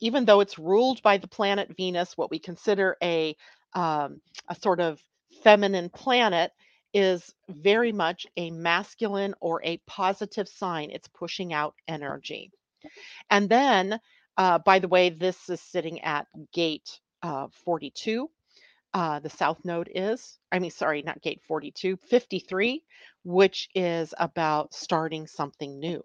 even 0.00 0.24
though 0.24 0.40
it's 0.40 0.58
ruled 0.58 1.02
by 1.02 1.18
the 1.18 1.28
planet 1.28 1.74
Venus, 1.76 2.16
what 2.16 2.30
we 2.30 2.38
consider 2.38 2.96
a 3.02 3.36
um, 3.74 4.20
a 4.48 4.54
sort 4.54 4.80
of 4.80 5.02
feminine 5.42 5.90
planet 5.90 6.52
is 6.94 7.34
very 7.48 7.92
much 7.92 8.26
a 8.36 8.50
masculine 8.50 9.34
or 9.40 9.60
a 9.64 9.78
positive 9.86 10.48
sign. 10.48 10.90
It's 10.90 11.08
pushing 11.08 11.52
out 11.52 11.74
energy. 11.88 12.52
And 13.30 13.48
then 13.48 14.00
uh, 14.36 14.58
by 14.58 14.78
the 14.78 14.88
way, 14.88 15.10
this 15.10 15.48
is 15.48 15.60
sitting 15.60 16.00
at 16.00 16.26
gate 16.52 17.00
uh, 17.22 17.48
42. 17.64 18.30
Uh, 18.92 19.20
the 19.20 19.30
south 19.30 19.64
node 19.64 19.90
is, 19.94 20.38
I 20.50 20.58
mean, 20.58 20.72
sorry, 20.72 21.02
not 21.02 21.22
gate 21.22 21.42
42, 21.46 21.96
53, 21.96 22.82
which 23.24 23.68
is 23.74 24.12
about 24.18 24.74
starting 24.74 25.26
something 25.26 25.78
new. 25.78 26.02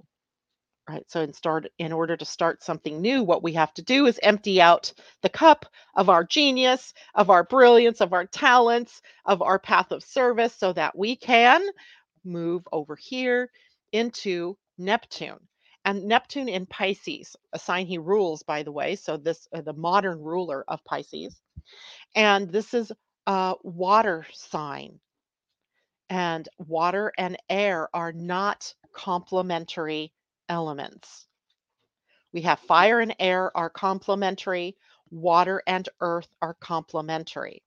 Right. 0.88 1.04
So 1.10 1.22
in 1.22 1.34
start 1.34 1.66
in 1.80 1.92
order 1.92 2.16
to 2.16 2.26
start 2.26 2.64
something 2.64 3.02
new, 3.02 3.24
what 3.24 3.42
we 3.42 3.54
have 3.54 3.74
to 3.74 3.82
do 3.82 4.06
is 4.06 4.20
empty 4.22 4.62
out 4.62 4.94
the 5.24 5.30
cup 5.30 5.66
of 5.96 6.10
our 6.10 6.24
genius, 6.24 6.94
of 7.16 7.32
our 7.32 7.44
brilliance, 7.44 8.02
of 8.02 8.14
our 8.14 8.28
talents, 8.28 9.02
of 9.26 9.42
our 9.42 9.58
path 9.58 9.92
of 9.92 10.04
service 10.04 10.54
so 10.54 10.74
that 10.74 10.96
we 10.96 11.16
can 11.16 11.64
move 12.24 12.68
over 12.72 12.96
here 12.96 13.50
into 13.92 14.58
Neptune. 14.78 15.40
And 15.86 16.06
Neptune 16.06 16.50
in 16.50 16.68
Pisces, 16.68 17.38
a 17.54 17.60
sign 17.60 17.88
he 17.88 18.00
rules, 18.00 18.44
by 18.44 18.64
the 18.64 18.74
way. 18.74 18.98
So 18.98 19.18
this 19.18 19.48
uh, 19.56 19.62
the 19.62 19.74
modern 19.74 20.22
ruler 20.22 20.66
of 20.68 20.86
Pisces, 20.86 21.42
and 22.16 22.50
this 22.52 22.74
is 22.74 22.92
a 23.28 23.56
water 23.64 24.26
sign. 24.34 25.00
And 26.10 26.48
water 26.60 27.14
and 27.18 27.38
air 27.50 27.90
are 27.96 28.14
not 28.14 28.74
complementary 28.94 30.14
elements. 30.50 31.28
We 32.34 32.42
have 32.44 32.60
fire 32.60 33.00
and 33.00 33.16
air 33.20 33.56
are 33.58 33.70
complementary, 33.72 34.78
water 35.12 35.64
and 35.68 35.90
earth 36.02 36.30
are 36.42 36.56
complementary. 36.56 37.64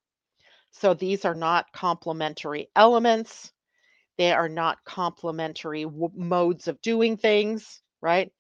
So 0.73 0.95
these 0.95 1.25
are 1.25 1.35
not 1.35 1.73
complementary 1.73 2.69
elements. 2.77 3.53
They 4.19 4.33
are 4.33 4.49
not 4.49 4.85
complementary 4.85 5.85
w- 5.85 6.11
modes 6.15 6.69
of 6.69 6.81
doing 6.83 7.17
things, 7.17 7.83
right? 8.01 8.33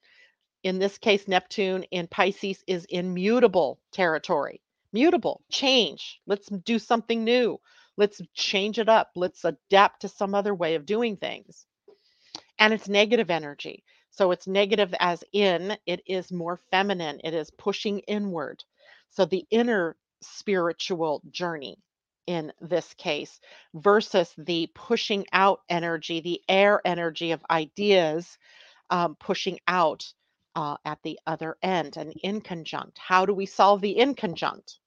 In 0.64 0.78
this 0.78 0.98
case, 0.98 1.28
Neptune 1.28 1.84
in 1.84 2.09
Pisces 2.09 2.62
is 2.66 2.84
in 2.88 3.14
mutable 3.14 3.78
territory. 3.92 4.61
Mutable, 4.92 5.42
change. 5.50 6.20
Let's 6.26 6.48
do 6.48 6.78
something 6.78 7.24
new. 7.24 7.61
Let's 7.96 8.20
change 8.34 8.78
it 8.78 8.88
up. 8.88 9.11
Let's 9.14 9.44
adapt 9.44 10.02
to 10.02 10.09
some 10.09 10.34
other 10.34 10.54
way 10.54 10.74
of 10.74 10.86
doing 10.86 11.16
things. 11.16 11.66
And 12.59 12.72
it's 12.72 12.88
negative 12.88 13.30
energy. 13.30 13.84
So 14.11 14.32
it's 14.32 14.46
negative 14.46 14.94
as 14.98 15.22
in 15.32 15.76
it 15.86 16.02
is 16.06 16.32
more 16.32 16.61
feminine, 16.70 17.20
it 17.22 17.34
is 17.34 17.50
pushing 17.52 18.00
inward. 18.00 18.64
So 19.11 19.24
the 19.24 19.46
inner 19.50 19.96
spiritual 20.22 21.22
journey 21.30 21.78
in 22.26 22.52
this 22.61 22.92
case 22.94 23.40
versus 23.74 24.34
the 24.36 24.70
pushing 24.74 25.24
out 25.32 25.61
energy, 25.68 26.20
the 26.20 26.42
air 26.48 26.80
energy 26.84 27.30
of 27.30 27.44
ideas 27.50 28.38
um, 28.91 29.16
pushing 29.16 29.59
out 29.68 30.05
uh, 30.55 30.76
at 30.84 30.99
the 31.03 31.18
other 31.26 31.57
end, 31.62 31.97
an 31.97 32.12
inconjunct. 32.24 32.99
How 32.99 33.26
do 33.26 33.34
we 33.34 33.47
solve 33.47 33.80
the 33.80 33.97
inconjunct? 33.97 34.78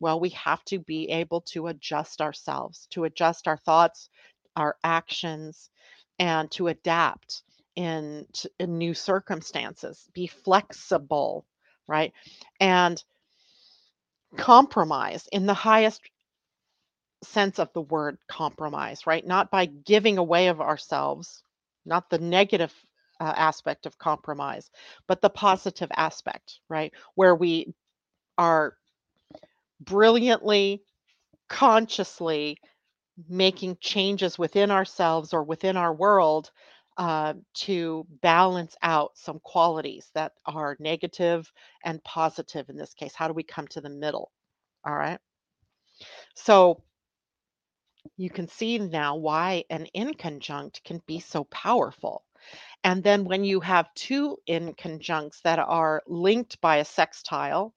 Well, 0.00 0.20
we 0.20 0.30
have 0.30 0.64
to 0.66 0.78
be 0.78 1.10
able 1.10 1.42
to 1.52 1.68
adjust 1.68 2.20
ourselves, 2.20 2.86
to 2.90 3.04
adjust 3.04 3.48
our 3.48 3.56
thoughts, 3.56 4.08
our 4.56 4.76
actions, 4.84 5.70
and 6.18 6.50
to 6.52 6.68
adapt 6.68 7.42
in, 7.76 8.26
in 8.58 8.78
new 8.78 8.94
circumstances, 8.94 10.08
be 10.12 10.26
flexible, 10.26 11.46
right? 11.86 12.12
And 12.60 13.02
compromise 14.36 15.28
in 15.32 15.46
the 15.46 15.54
highest 15.54 16.00
sense 17.22 17.58
of 17.58 17.72
the 17.72 17.82
word 17.82 18.18
compromise, 18.28 19.06
right? 19.06 19.26
Not 19.26 19.50
by 19.50 19.66
giving 19.66 20.18
away 20.18 20.48
of 20.48 20.60
ourselves, 20.60 21.42
not 21.86 22.10
the 22.10 22.18
negative 22.18 22.74
uh, 23.22 23.34
aspect 23.36 23.86
of 23.86 23.96
compromise, 23.98 24.68
but 25.06 25.22
the 25.22 25.30
positive 25.30 25.90
aspect, 25.96 26.58
right? 26.68 26.92
Where 27.14 27.36
we 27.36 27.72
are 28.36 28.74
brilliantly, 29.80 30.82
consciously 31.48 32.58
making 33.28 33.76
changes 33.80 34.40
within 34.40 34.72
ourselves 34.72 35.32
or 35.32 35.44
within 35.44 35.76
our 35.76 35.94
world 35.94 36.50
uh, 36.96 37.34
to 37.54 38.04
balance 38.22 38.74
out 38.82 39.12
some 39.14 39.38
qualities 39.44 40.10
that 40.14 40.32
are 40.44 40.76
negative 40.80 41.50
and 41.84 42.02
positive 42.02 42.68
in 42.70 42.76
this 42.76 42.92
case. 42.92 43.14
How 43.14 43.28
do 43.28 43.34
we 43.34 43.44
come 43.44 43.68
to 43.68 43.80
the 43.80 43.88
middle? 43.88 44.32
All 44.84 44.96
right. 44.96 45.20
So 46.34 46.82
you 48.16 48.30
can 48.30 48.48
see 48.48 48.78
now 48.78 49.14
why 49.14 49.62
an 49.70 49.86
inconjunct 49.94 50.82
can 50.82 51.00
be 51.06 51.20
so 51.20 51.44
powerful. 51.44 52.24
And 52.84 53.02
then 53.02 53.24
when 53.24 53.44
you 53.44 53.60
have 53.60 53.94
two 53.94 54.38
inconjuncts 54.48 55.42
that 55.42 55.58
are 55.58 56.02
linked 56.06 56.60
by 56.60 56.76
a 56.78 56.84
sextile, 56.84 57.74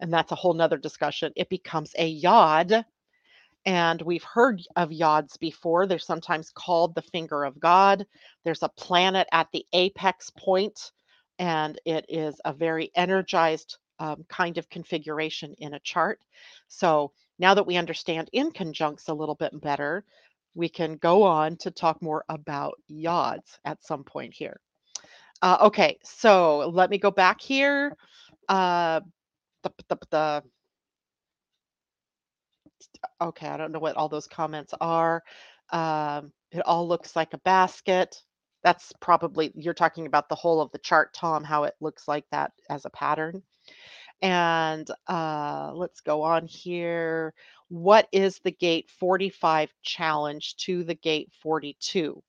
and 0.00 0.12
that's 0.12 0.32
a 0.32 0.36
whole 0.36 0.54
nother 0.54 0.78
discussion, 0.78 1.32
it 1.36 1.48
becomes 1.48 1.94
a 1.98 2.06
yod 2.08 2.84
and 3.66 4.00
we've 4.02 4.24
heard 4.24 4.62
of 4.76 4.90
yods 4.90 5.38
before. 5.38 5.86
They're 5.86 5.98
sometimes 5.98 6.50
called 6.50 6.94
the 6.94 7.02
finger 7.02 7.44
of 7.44 7.60
God. 7.60 8.06
There's 8.44 8.62
a 8.62 8.68
planet 8.70 9.28
at 9.32 9.48
the 9.52 9.66
apex 9.74 10.30
point, 10.30 10.92
and 11.38 11.78
it 11.84 12.06
is 12.08 12.40
a 12.46 12.52
very 12.54 12.90
energized 12.94 13.76
um, 13.98 14.24
kind 14.28 14.58
of 14.58 14.70
configuration 14.70 15.54
in 15.58 15.74
a 15.74 15.80
chart. 15.80 16.20
So 16.68 17.12
now 17.38 17.54
that 17.54 17.66
we 17.66 17.76
understand 17.76 18.30
inconjuncts 18.34 19.08
a 19.08 19.14
little 19.14 19.34
bit 19.34 19.60
better, 19.60 20.04
we 20.54 20.68
can 20.68 20.96
go 20.96 21.22
on 21.22 21.56
to 21.58 21.70
talk 21.70 22.02
more 22.02 22.24
about 22.28 22.74
yods 22.90 23.58
at 23.64 23.84
some 23.84 24.04
point 24.04 24.34
here. 24.34 24.60
Uh, 25.40 25.58
okay, 25.62 25.98
so 26.02 26.70
let 26.74 26.90
me 26.90 26.98
go 26.98 27.10
back 27.10 27.40
here. 27.40 27.96
Uh, 28.48 29.00
the, 29.62 29.70
the, 29.88 29.98
the 30.10 30.42
okay, 33.20 33.46
I 33.48 33.56
don't 33.56 33.72
know 33.72 33.78
what 33.78 33.96
all 33.96 34.08
those 34.08 34.26
comments 34.26 34.74
are. 34.80 35.22
Um, 35.70 36.32
it 36.50 36.60
all 36.60 36.88
looks 36.88 37.14
like 37.14 37.34
a 37.34 37.38
basket. 37.38 38.16
That's 38.64 38.92
probably, 39.00 39.52
you're 39.54 39.74
talking 39.74 40.06
about 40.06 40.28
the 40.28 40.34
whole 40.34 40.60
of 40.60 40.72
the 40.72 40.78
chart, 40.78 41.14
Tom, 41.14 41.44
how 41.44 41.64
it 41.64 41.74
looks 41.80 42.08
like 42.08 42.24
that 42.32 42.52
as 42.68 42.84
a 42.84 42.90
pattern. 42.90 43.42
And 44.20 44.88
uh, 45.06 45.72
let's 45.74 46.00
go 46.00 46.22
on 46.22 46.46
here. 46.46 47.34
What 47.68 48.08
is 48.12 48.38
the 48.38 48.50
gate 48.50 48.90
45 48.98 49.70
challenge 49.82 50.56
to 50.58 50.84
the 50.84 50.94
gate 50.94 51.30
42? 51.42 52.22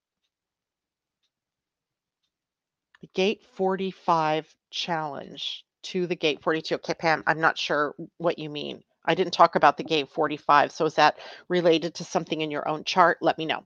The 3.01 3.09
gate 3.13 3.43
45 3.55 4.53
challenge 4.71 5.63
to 5.83 6.07
the 6.07 6.15
gate 6.15 6.41
42. 6.43 6.75
Okay, 6.75 6.93
Pam, 6.93 7.23
I'm 7.25 7.39
not 7.39 7.57
sure 7.57 7.95
what 8.17 8.37
you 8.37 8.49
mean. 8.49 8.83
I 9.05 9.15
didn't 9.15 9.33
talk 9.33 9.55
about 9.55 9.77
the 9.77 9.83
gate 9.83 10.09
45. 10.09 10.71
So 10.73 10.85
is 10.85 10.95
that 10.95 11.17
related 11.47 11.95
to 11.95 12.03
something 12.03 12.41
in 12.41 12.51
your 12.51 12.67
own 12.67 12.83
chart? 12.83 13.19
Let 13.21 13.37
me 13.37 13.45
know. 13.45 13.63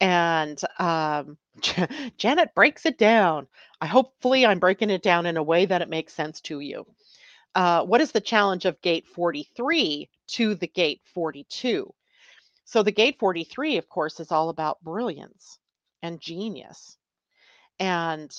And 0.00 0.60
um, 0.78 1.36
Janet 2.16 2.54
breaks 2.54 2.86
it 2.86 2.98
down. 2.98 3.48
I 3.80 3.86
hopefully 3.86 4.46
I'm 4.46 4.60
breaking 4.60 4.90
it 4.90 5.02
down 5.02 5.26
in 5.26 5.36
a 5.36 5.42
way 5.42 5.66
that 5.66 5.82
it 5.82 5.88
makes 5.90 6.14
sense 6.14 6.40
to 6.42 6.60
you. 6.60 6.86
Uh, 7.54 7.84
what 7.84 8.00
is 8.00 8.12
the 8.12 8.20
challenge 8.20 8.64
of 8.64 8.80
gate 8.80 9.06
43 9.06 10.08
to 10.32 10.54
the 10.54 10.68
gate 10.68 11.00
42? 11.14 11.92
So 12.64 12.82
the 12.82 12.92
gate 12.92 13.18
43, 13.18 13.78
of 13.78 13.88
course, 13.88 14.20
is 14.20 14.32
all 14.32 14.48
about 14.48 14.82
brilliance 14.82 15.58
and 16.02 16.20
genius. 16.20 16.96
And 17.78 18.32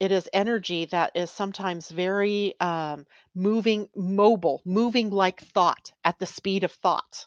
it 0.00 0.12
is 0.12 0.28
energy 0.32 0.86
that 0.86 1.12
is 1.14 1.30
sometimes 1.30 1.90
very 1.90 2.58
um, 2.60 3.06
moving, 3.34 3.88
mobile, 3.94 4.60
moving 4.64 5.10
like 5.10 5.40
thought 5.40 5.92
at 6.04 6.18
the 6.18 6.26
speed 6.26 6.64
of 6.64 6.72
thought. 6.72 7.26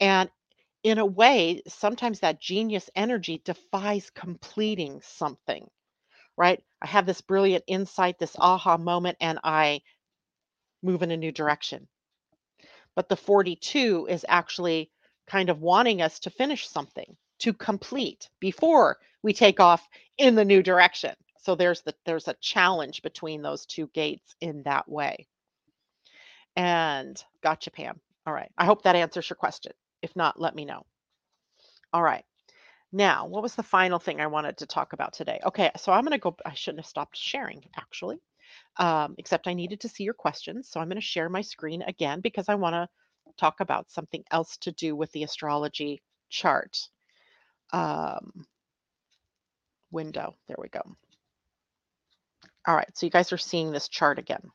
And 0.00 0.30
in 0.82 0.98
a 0.98 1.06
way, 1.06 1.62
sometimes 1.66 2.20
that 2.20 2.40
genius 2.40 2.88
energy 2.94 3.42
defies 3.44 4.10
completing 4.10 5.00
something, 5.02 5.68
right? 6.36 6.62
I 6.80 6.86
have 6.86 7.06
this 7.06 7.20
brilliant 7.20 7.64
insight, 7.66 8.18
this 8.18 8.36
aha 8.38 8.76
moment, 8.76 9.16
and 9.20 9.40
I 9.42 9.82
move 10.82 11.02
in 11.02 11.10
a 11.10 11.16
new 11.16 11.32
direction. 11.32 11.88
But 12.98 13.08
the 13.08 13.16
42 13.16 14.08
is 14.10 14.26
actually 14.28 14.90
kind 15.28 15.50
of 15.50 15.62
wanting 15.62 16.02
us 16.02 16.20
to 16.22 16.30
finish 16.30 16.68
something, 16.68 17.16
to 17.40 17.54
complete 17.54 18.28
before 18.40 18.98
we 19.22 19.34
take 19.34 19.60
off 19.60 19.88
in 20.18 20.36
the 20.36 20.44
new 20.44 20.64
direction. 20.64 21.14
So 21.40 21.56
there's 21.56 21.82
the 21.82 21.94
there's 22.06 22.28
a 22.28 22.34
challenge 22.42 23.02
between 23.02 23.42
those 23.42 23.66
two 23.66 23.88
gates 23.94 24.36
in 24.42 24.64
that 24.64 24.90
way. 24.90 25.28
And 26.56 27.22
gotcha, 27.42 27.70
Pam. 27.70 28.00
All 28.26 28.34
right. 28.34 28.50
I 28.58 28.66
hope 28.66 28.82
that 28.82 28.96
answers 28.96 29.30
your 29.30 29.36
question. 29.38 29.72
If 30.02 30.16
not, 30.16 30.40
let 30.40 30.56
me 30.56 30.66
know. 30.66 30.84
All 31.92 32.02
right. 32.02 32.24
Now, 32.92 33.26
what 33.26 33.42
was 33.42 33.54
the 33.54 33.62
final 33.62 33.98
thing 33.98 34.20
I 34.20 34.28
wanted 34.28 34.58
to 34.58 34.66
talk 34.66 34.92
about 34.94 35.12
today? 35.12 35.40
Okay, 35.44 35.70
so 35.76 35.92
I'm 35.92 36.04
going 36.04 36.12
to 36.12 36.18
go. 36.18 36.36
I 36.46 36.54
shouldn't 36.54 36.80
have 36.80 36.88
stopped 36.88 37.16
sharing 37.16 37.62
actually, 37.76 38.18
um, 38.78 39.14
except 39.18 39.46
I 39.46 39.54
needed 39.54 39.80
to 39.80 39.88
see 39.88 40.04
your 40.04 40.14
questions. 40.14 40.70
So 40.70 40.80
I'm 40.80 40.88
going 40.88 40.96
to 40.96 41.02
share 41.02 41.28
my 41.28 41.42
screen 41.42 41.82
again 41.82 42.20
because 42.20 42.48
I 42.48 42.54
want 42.54 42.74
to 42.74 42.88
talk 43.36 43.60
about 43.60 43.90
something 43.90 44.24
else 44.30 44.56
to 44.58 44.72
do 44.72 44.96
with 44.96 45.12
the 45.12 45.22
astrology 45.22 46.02
chart 46.30 46.78
um, 47.72 48.46
window. 49.90 50.34
There 50.46 50.56
we 50.58 50.68
go. 50.68 50.82
All 52.66 52.74
right, 52.74 52.88
so 52.96 53.06
you 53.06 53.10
guys 53.10 53.32
are 53.32 53.38
seeing 53.38 53.70
this 53.70 53.88
chart 53.88 54.18
again. 54.18 54.50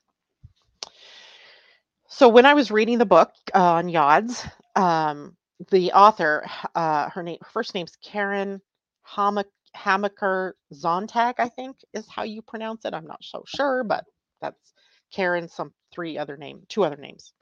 So 2.07 2.29
when 2.29 2.45
I 2.45 2.53
was 2.53 2.71
reading 2.71 2.97
the 2.97 3.05
book 3.05 3.31
uh, 3.53 3.73
on 3.73 3.88
Yods, 3.88 4.47
um, 4.75 5.36
the 5.72 5.91
author, 5.93 6.45
uh, 6.76 7.09
her 7.09 7.24
name, 7.24 7.39
first 7.51 7.74
name's 7.74 7.95
Karen 7.97 8.61
Hama- 9.03 9.45
Hamaker 9.76 10.55
Zondag, 10.74 11.36
I 11.39 11.49
think 11.49 11.78
is 11.93 12.07
how 12.07 12.24
you 12.24 12.41
pronounce 12.41 12.86
it. 12.86 12.93
I'm 12.93 13.07
not 13.07 13.24
so 13.24 13.43
sure, 13.45 13.84
but 13.84 14.05
that's 14.41 14.74
Karen. 15.11 15.47
Some 15.47 15.74
three 15.91 16.18
other 16.18 16.38
name, 16.38 16.64
two 16.70 16.84
other 16.84 16.97
names. 16.97 17.34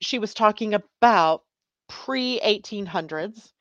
She 0.00 0.18
was 0.18 0.34
talking 0.34 0.74
about 0.74 1.44
pre 1.88 2.40
1800s. 2.40 3.52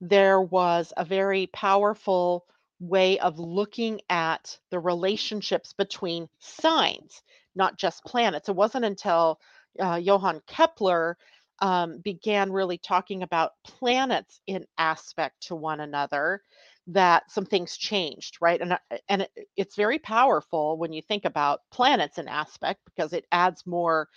There 0.00 0.40
was 0.40 0.92
a 0.96 1.04
very 1.04 1.48
powerful 1.48 2.46
way 2.80 3.18
of 3.18 3.38
looking 3.38 4.00
at 4.08 4.58
the 4.70 4.78
relationships 4.78 5.74
between 5.74 6.28
signs, 6.38 7.22
not 7.54 7.76
just 7.78 8.04
planets. 8.04 8.48
It 8.48 8.56
wasn't 8.56 8.86
until 8.86 9.38
uh, 9.78 9.96
Johann 10.02 10.40
Kepler 10.46 11.18
um, 11.60 11.98
began 11.98 12.52
really 12.52 12.78
talking 12.78 13.22
about 13.22 13.52
planets 13.64 14.40
in 14.46 14.66
aspect 14.78 15.42
to 15.48 15.56
one 15.56 15.80
another 15.80 16.42
that 16.88 17.30
some 17.30 17.46
things 17.46 17.76
changed, 17.76 18.38
right? 18.40 18.60
And 18.60 18.74
uh, 18.74 18.78
and 19.08 19.22
it, 19.22 19.30
it's 19.56 19.76
very 19.76 19.98
powerful 19.98 20.78
when 20.78 20.92
you 20.92 21.02
think 21.02 21.24
about 21.24 21.60
planets 21.72 22.18
in 22.18 22.28
aspect 22.28 22.80
because 22.86 23.12
it 23.12 23.26
adds 23.32 23.66
more 23.66 24.08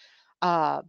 uh, 0.41 0.81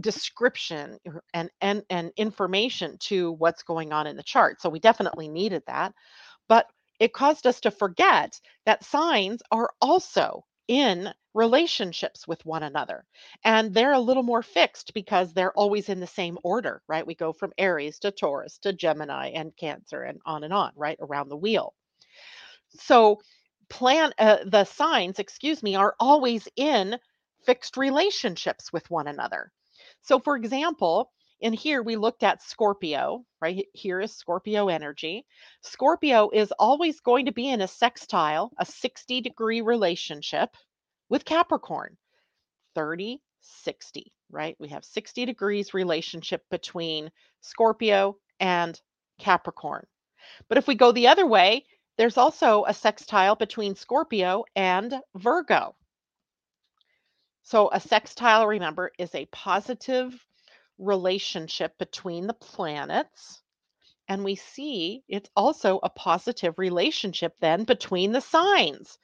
description 0.00 0.98
and 1.34 1.50
and 1.60 1.84
and 1.90 2.12
information 2.16 2.96
to 3.00 3.32
what's 3.32 3.62
going 3.62 3.92
on 3.92 4.06
in 4.06 4.16
the 4.16 4.22
chart. 4.22 4.60
So 4.60 4.70
we 4.70 4.80
definitely 4.80 5.28
needed 5.28 5.62
that 5.66 5.94
but 6.48 6.66
it 7.00 7.12
caused 7.14 7.46
us 7.46 7.60
to 7.62 7.70
forget 7.70 8.40
that 8.66 8.84
signs 8.84 9.42
are 9.52 9.70
also 9.82 10.44
in 10.70 11.12
relationships 11.34 12.28
with 12.28 12.46
one 12.46 12.62
another. 12.62 13.04
And 13.44 13.74
they're 13.74 13.92
a 13.92 13.98
little 13.98 14.22
more 14.22 14.42
fixed 14.42 14.94
because 14.94 15.34
they're 15.34 15.52
always 15.58 15.88
in 15.88 15.98
the 15.98 16.06
same 16.06 16.38
order, 16.44 16.80
right? 16.86 17.04
We 17.04 17.16
go 17.16 17.32
from 17.32 17.52
Aries 17.58 17.98
to 17.98 18.12
Taurus 18.12 18.56
to 18.58 18.72
Gemini 18.72 19.30
and 19.30 19.54
Cancer 19.56 20.04
and 20.04 20.20
on 20.24 20.44
and 20.44 20.54
on, 20.54 20.70
right? 20.76 20.96
Around 21.00 21.28
the 21.28 21.36
wheel. 21.36 21.74
So 22.68 23.18
plan 23.68 24.12
uh, 24.16 24.44
the 24.46 24.64
signs, 24.64 25.18
excuse 25.18 25.60
me, 25.60 25.74
are 25.74 25.96
always 25.98 26.46
in 26.54 26.96
fixed 27.44 27.76
relationships 27.76 28.72
with 28.72 28.88
one 28.90 29.08
another. 29.08 29.50
So 30.02 30.20
for 30.20 30.36
example, 30.36 31.10
in 31.40 31.52
here 31.52 31.82
we 31.82 31.96
looked 31.96 32.22
at 32.22 32.42
Scorpio, 32.42 33.24
right? 33.40 33.66
Here 33.72 34.00
is 34.00 34.14
Scorpio 34.14 34.68
energy. 34.68 35.24
Scorpio 35.62 36.30
is 36.30 36.52
always 36.58 37.00
going 37.00 37.26
to 37.26 37.32
be 37.32 37.48
in 37.48 37.62
a 37.62 37.68
sextile, 37.68 38.52
a 38.58 38.66
60 38.66 39.20
degree 39.22 39.60
relationship 39.60 40.50
with 41.08 41.24
Capricorn, 41.24 41.96
30, 42.74 43.20
60, 43.40 44.12
right? 44.30 44.56
We 44.58 44.68
have 44.68 44.84
60 44.84 45.24
degrees 45.24 45.74
relationship 45.74 46.44
between 46.50 47.10
Scorpio 47.40 48.16
and 48.38 48.80
Capricorn. 49.18 49.86
But 50.48 50.58
if 50.58 50.66
we 50.66 50.74
go 50.74 50.92
the 50.92 51.08
other 51.08 51.26
way, 51.26 51.64
there's 51.96 52.16
also 52.16 52.64
a 52.66 52.74
sextile 52.74 53.36
between 53.36 53.74
Scorpio 53.74 54.44
and 54.54 55.00
Virgo. 55.16 55.74
So 57.42 57.70
a 57.72 57.80
sextile, 57.80 58.46
remember, 58.46 58.92
is 58.98 59.14
a 59.14 59.26
positive 59.26 60.14
relationship 60.80 61.78
between 61.78 62.26
the 62.28 62.34
planets. 62.34 63.42
And 64.08 64.24
we 64.24 64.36
see 64.36 65.04
it's 65.08 65.30
also 65.36 65.80
a 65.82 65.90
positive 65.90 66.58
relationship 66.58 67.34
then 67.40 67.64
between 67.64 68.12
the 68.12 68.20
signs. 68.22 68.98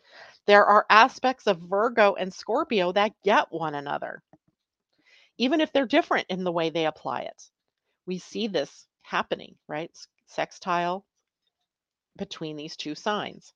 There 0.47 0.67
are 0.67 0.87
aspects 0.91 1.47
of 1.47 1.61
Virgo 1.61 2.15
and 2.15 2.35
Scorpio 2.35 2.93
that 2.93 3.13
get 3.25 3.53
one 3.53 3.75
another, 3.77 4.23
even 5.39 5.61
if 5.61 5.73
they're 5.73 5.87
different 5.87 6.27
in 6.31 6.45
the 6.45 6.53
way 6.53 6.71
they 6.71 6.87
apply 6.87 7.23
it. 7.23 7.43
We 8.07 8.19
see 8.19 8.49
this 8.49 8.87
happening, 9.03 9.57
right? 9.69 9.93
Sextile 10.29 11.07
between 12.19 12.57
these 12.57 12.77
two 12.77 12.95
signs. 12.97 13.53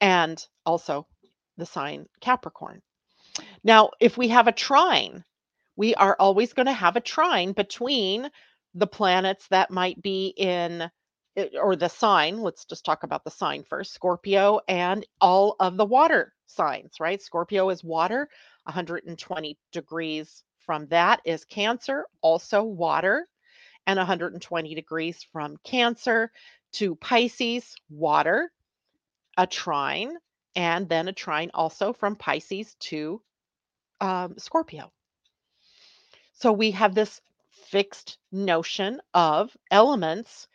and 0.00 0.44
also 0.66 1.06
the 1.58 1.66
sign 1.66 2.06
Capricorn. 2.20 2.82
Now, 3.64 3.90
if 4.00 4.18
we 4.18 4.28
have 4.28 4.48
a 4.48 4.52
trine, 4.52 5.24
we 5.80 5.94
are 5.94 6.14
always 6.20 6.52
going 6.52 6.66
to 6.66 6.74
have 6.74 6.96
a 6.96 7.00
trine 7.00 7.52
between 7.52 8.30
the 8.74 8.86
planets 8.86 9.46
that 9.48 9.70
might 9.70 10.00
be 10.02 10.26
in 10.36 10.90
eh, 11.36 11.46
or 11.58 11.74
the 11.74 11.88
sign, 11.88 12.42
let's 12.42 12.66
just 12.66 12.84
talk 12.84 13.02
about 13.02 13.24
the 13.24 13.30
sign 13.30 13.64
first, 13.64 13.94
Scorpio 13.94 14.60
and 14.68 15.06
all 15.22 15.56
of 15.58 15.78
the 15.78 15.86
water 15.86 16.34
signs, 16.44 17.00
right? 17.00 17.22
Scorpio 17.22 17.70
is 17.70 17.82
water, 17.82 18.28
120 18.64 19.56
degrees 19.72 20.44
from 20.58 20.86
that 20.88 21.22
is 21.24 21.46
Cancer, 21.46 22.04
also 22.20 22.62
water, 22.62 23.26
and 23.86 23.96
120 23.96 24.74
degrees 24.74 25.24
from 25.32 25.56
Cancer 25.64 26.30
to 26.74 26.94
Pisces, 26.96 27.74
water, 27.88 28.52
a 29.38 29.46
trine, 29.46 30.12
and 30.54 30.90
then 30.90 31.08
a 31.08 31.14
trine 31.14 31.50
also 31.54 31.94
from 31.94 32.16
Pisces 32.16 32.76
to 32.80 33.22
um, 34.02 34.34
Scorpio. 34.36 34.92
So 36.40 36.52
we 36.52 36.70
have 36.70 36.94
this 36.94 37.20
fixed 37.50 38.16
notion 38.32 39.00
of 39.12 39.54
elements 39.70 40.48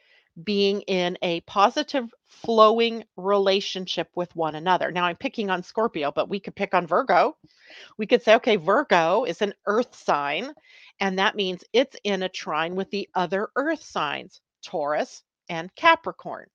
being 0.43 0.81
in 0.81 1.17
a 1.21 1.41
positive 1.41 2.11
flowing 2.27 3.03
relationship 3.15 4.09
with 4.15 4.35
one 4.35 4.55
another. 4.55 4.91
Now 4.91 5.05
I'm 5.05 5.15
picking 5.15 5.49
on 5.49 5.61
Scorpio, 5.61 6.11
but 6.11 6.27
we 6.27 6.39
could 6.39 6.55
pick 6.55 6.73
on 6.73 6.87
Virgo. 6.87 7.37
We 7.97 8.07
could 8.07 8.23
say, 8.23 8.35
okay, 8.35 8.55
Virgo 8.55 9.25
is 9.25 9.41
an 9.41 9.53
earth 9.67 9.95
sign, 9.95 10.53
and 10.99 11.19
that 11.19 11.35
means 11.35 11.63
it's 11.71 11.95
in 12.03 12.23
a 12.23 12.29
trine 12.29 12.75
with 12.75 12.89
the 12.89 13.07
other 13.13 13.49
earth 13.55 13.83
signs, 13.83 14.41
Taurus 14.63 15.21
and 15.49 15.73
Capricorn. 15.75 16.47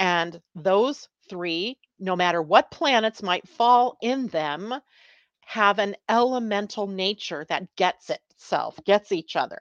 And 0.00 0.40
those 0.56 1.08
three, 1.28 1.78
no 2.00 2.16
matter 2.16 2.42
what 2.42 2.70
planets 2.72 3.22
might 3.22 3.48
fall 3.48 3.96
in 4.02 4.26
them, 4.26 4.74
have 5.50 5.80
an 5.80 5.96
elemental 6.08 6.86
nature 6.86 7.44
that 7.48 7.74
gets 7.74 8.08
itself, 8.08 8.78
gets 8.84 9.10
each 9.10 9.34
other, 9.34 9.60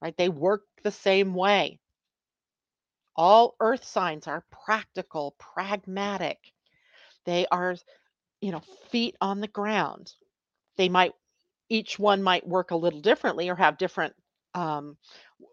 right? 0.00 0.16
They 0.16 0.30
work 0.30 0.62
the 0.82 0.90
same 0.90 1.34
way. 1.34 1.78
All 3.16 3.54
earth 3.60 3.84
signs 3.84 4.26
are 4.26 4.46
practical, 4.64 5.34
pragmatic. 5.38 6.38
They 7.26 7.46
are, 7.52 7.76
you 8.40 8.50
know, 8.50 8.62
feet 8.88 9.14
on 9.20 9.42
the 9.42 9.48
ground. 9.48 10.10
They 10.78 10.88
might, 10.88 11.12
each 11.68 11.98
one 11.98 12.22
might 12.22 12.48
work 12.48 12.70
a 12.70 12.76
little 12.76 13.02
differently 13.02 13.50
or 13.50 13.56
have 13.56 13.76
different 13.76 14.14
um, 14.54 14.96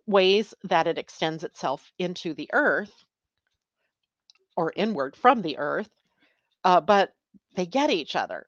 ways 0.05 0.53
that 0.63 0.87
it 0.87 0.97
extends 0.97 1.43
itself 1.43 1.91
into 1.99 2.33
the 2.33 2.49
earth 2.53 3.03
or 4.55 4.71
inward 4.77 5.17
from 5.17 5.41
the 5.41 5.57
earth, 5.57 5.89
uh, 6.63 6.79
but 6.79 7.13
they 7.55 7.65
get 7.65 7.89
each 7.89 8.15
other. 8.15 8.47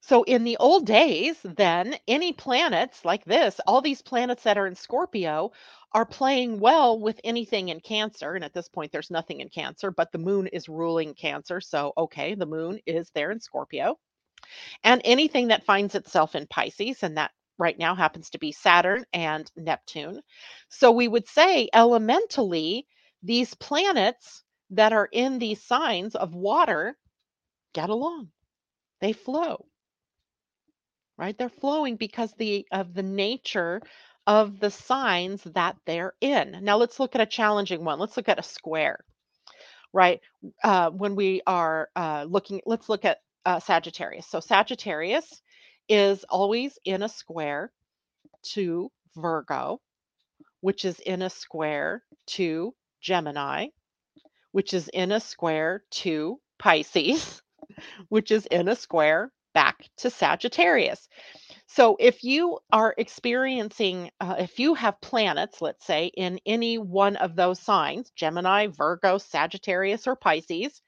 So 0.00 0.22
in 0.22 0.44
the 0.44 0.56
old 0.58 0.86
days, 0.86 1.36
then 1.42 1.96
any 2.06 2.32
planets 2.32 3.04
like 3.04 3.24
this, 3.24 3.60
all 3.66 3.80
these 3.80 4.02
planets 4.02 4.44
that 4.44 4.58
are 4.58 4.66
in 4.66 4.76
Scorpio 4.76 5.52
are 5.92 6.06
playing 6.06 6.60
well 6.60 6.98
with 6.98 7.20
anything 7.24 7.70
in 7.70 7.80
Cancer. 7.80 8.34
And 8.34 8.44
at 8.44 8.54
this 8.54 8.68
point, 8.68 8.92
there's 8.92 9.10
nothing 9.10 9.40
in 9.40 9.48
Cancer, 9.48 9.90
but 9.90 10.12
the 10.12 10.18
moon 10.18 10.46
is 10.48 10.68
ruling 10.68 11.14
Cancer. 11.14 11.60
So, 11.60 11.92
okay, 11.98 12.34
the 12.34 12.46
moon 12.46 12.78
is 12.86 13.10
there 13.14 13.30
in 13.30 13.40
Scorpio. 13.40 13.98
And 14.84 15.02
anything 15.04 15.48
that 15.48 15.64
finds 15.64 15.94
itself 15.94 16.34
in 16.34 16.46
Pisces, 16.46 17.02
and 17.02 17.16
that 17.16 17.32
right 17.58 17.78
now 17.78 17.94
happens 17.94 18.30
to 18.30 18.38
be 18.38 18.52
Saturn 18.52 19.04
and 19.12 19.50
Neptune. 19.56 20.20
So 20.68 20.92
we 20.92 21.08
would 21.08 21.26
say 21.26 21.68
elementally, 21.72 22.86
these 23.22 23.54
planets 23.54 24.44
that 24.70 24.92
are 24.92 25.08
in 25.10 25.38
these 25.38 25.62
signs 25.62 26.14
of 26.14 26.34
water 26.34 26.96
get 27.72 27.90
along, 27.90 28.30
they 29.00 29.12
flow 29.12 29.66
right? 31.18 31.36
They're 31.36 31.48
flowing 31.48 31.96
because 31.96 32.32
the 32.34 32.66
of 32.72 32.94
the 32.94 33.02
nature 33.02 33.80
of 34.26 34.58
the 34.60 34.70
signs 34.70 35.42
that 35.44 35.76
they're 35.86 36.14
in. 36.20 36.58
Now 36.62 36.76
let's 36.78 36.98
look 36.98 37.14
at 37.14 37.20
a 37.20 37.26
challenging 37.26 37.84
one. 37.84 37.98
Let's 37.98 38.16
look 38.16 38.28
at 38.28 38.38
a 38.40 38.42
square, 38.42 38.98
right? 39.92 40.20
Uh, 40.64 40.90
when 40.90 41.14
we 41.16 41.42
are 41.46 41.88
uh, 41.96 42.26
looking, 42.28 42.60
let's 42.66 42.88
look 42.88 43.04
at 43.04 43.18
uh, 43.44 43.60
Sagittarius. 43.60 44.26
So 44.26 44.40
Sagittarius 44.40 45.42
is 45.88 46.24
always 46.28 46.78
in 46.84 47.02
a 47.02 47.08
square 47.08 47.70
to 48.54 48.90
Virgo, 49.16 49.80
which 50.60 50.84
is 50.84 50.98
in 51.00 51.22
a 51.22 51.30
square 51.30 52.02
to 52.26 52.74
Gemini, 53.00 53.68
which 54.52 54.74
is 54.74 54.88
in 54.88 55.12
a 55.12 55.20
square 55.20 55.84
to 55.92 56.40
Pisces, 56.58 57.40
which 58.08 58.32
is 58.32 58.46
in 58.46 58.68
a 58.68 58.76
square 58.76 59.30
back 59.56 59.88
to 59.96 60.10
Sagittarius. 60.10 61.08
So 61.66 61.96
if 61.98 62.22
you 62.22 62.58
are 62.70 62.94
experiencing, 62.98 64.10
uh, 64.20 64.36
if 64.38 64.58
you 64.58 64.74
have 64.74 65.00
planets, 65.00 65.62
let's 65.62 65.86
say, 65.86 66.12
in 66.14 66.38
any 66.44 66.76
one 66.76 67.16
of 67.16 67.36
those 67.36 67.58
signs 67.58 68.10
Gemini, 68.14 68.66
Virgo, 68.66 69.16
Sagittarius, 69.16 70.06
or 70.06 70.14
Pisces 70.14 70.82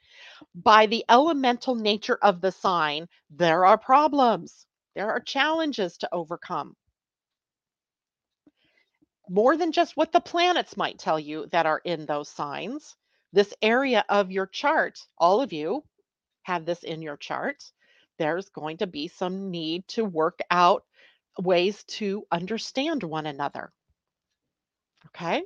by 0.54 0.84
the 0.84 1.02
elemental 1.08 1.76
nature 1.76 2.18
of 2.20 2.42
the 2.42 2.52
sign, 2.52 3.08
there 3.30 3.64
are 3.64 3.78
problems, 3.78 4.66
there 4.94 5.10
are 5.10 5.20
challenges 5.20 5.96
to 5.96 6.08
overcome. 6.12 6.76
More 9.30 9.56
than 9.56 9.72
just 9.72 9.96
what 9.96 10.12
the 10.12 10.20
planets 10.20 10.76
might 10.76 10.98
tell 10.98 11.18
you 11.18 11.46
that 11.52 11.64
are 11.64 11.80
in 11.84 12.04
those 12.04 12.28
signs. 12.28 12.96
This 13.32 13.54
area 13.62 14.04
of 14.10 14.30
your 14.30 14.46
chart, 14.46 14.98
all 15.16 15.40
of 15.40 15.54
you 15.54 15.84
have 16.42 16.66
this 16.66 16.82
in 16.82 17.00
your 17.00 17.16
chart. 17.16 17.64
There's 18.18 18.48
going 18.50 18.78
to 18.78 18.86
be 18.86 19.08
some 19.08 19.50
need 19.50 19.88
to 19.88 20.04
work 20.04 20.40
out 20.50 20.84
ways 21.40 21.84
to 21.84 22.24
understand 22.32 23.02
one 23.02 23.26
another. 23.26 23.72
Okay? 25.08 25.42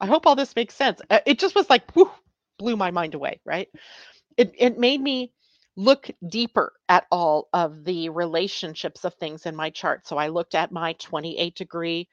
I 0.00 0.06
hope 0.06 0.26
all 0.26 0.36
this 0.36 0.56
makes 0.56 0.74
sense. 0.74 1.00
Uh, 1.10 1.20
It 1.26 1.38
just 1.38 1.54
was 1.54 1.70
like, 1.70 1.90
whew, 1.92 2.10
blew 2.58 2.76
my 2.76 2.90
mind 2.90 3.14
away, 3.14 3.40
right? 3.44 3.68
It, 4.36 4.54
it 4.58 4.78
made 4.78 5.00
me 5.00 5.32
look 5.76 6.10
deeper 6.28 6.74
at 6.88 7.06
all 7.10 7.48
of 7.52 7.84
the 7.84 8.10
relationships 8.10 9.04
of 9.04 9.14
things 9.14 9.46
in 9.46 9.56
my 9.56 9.70
chart. 9.70 10.06
So 10.06 10.18
I 10.18 10.28
looked 10.28 10.54
at 10.54 10.72
my 10.72 10.94
28 10.94 11.56
degree 11.56 12.08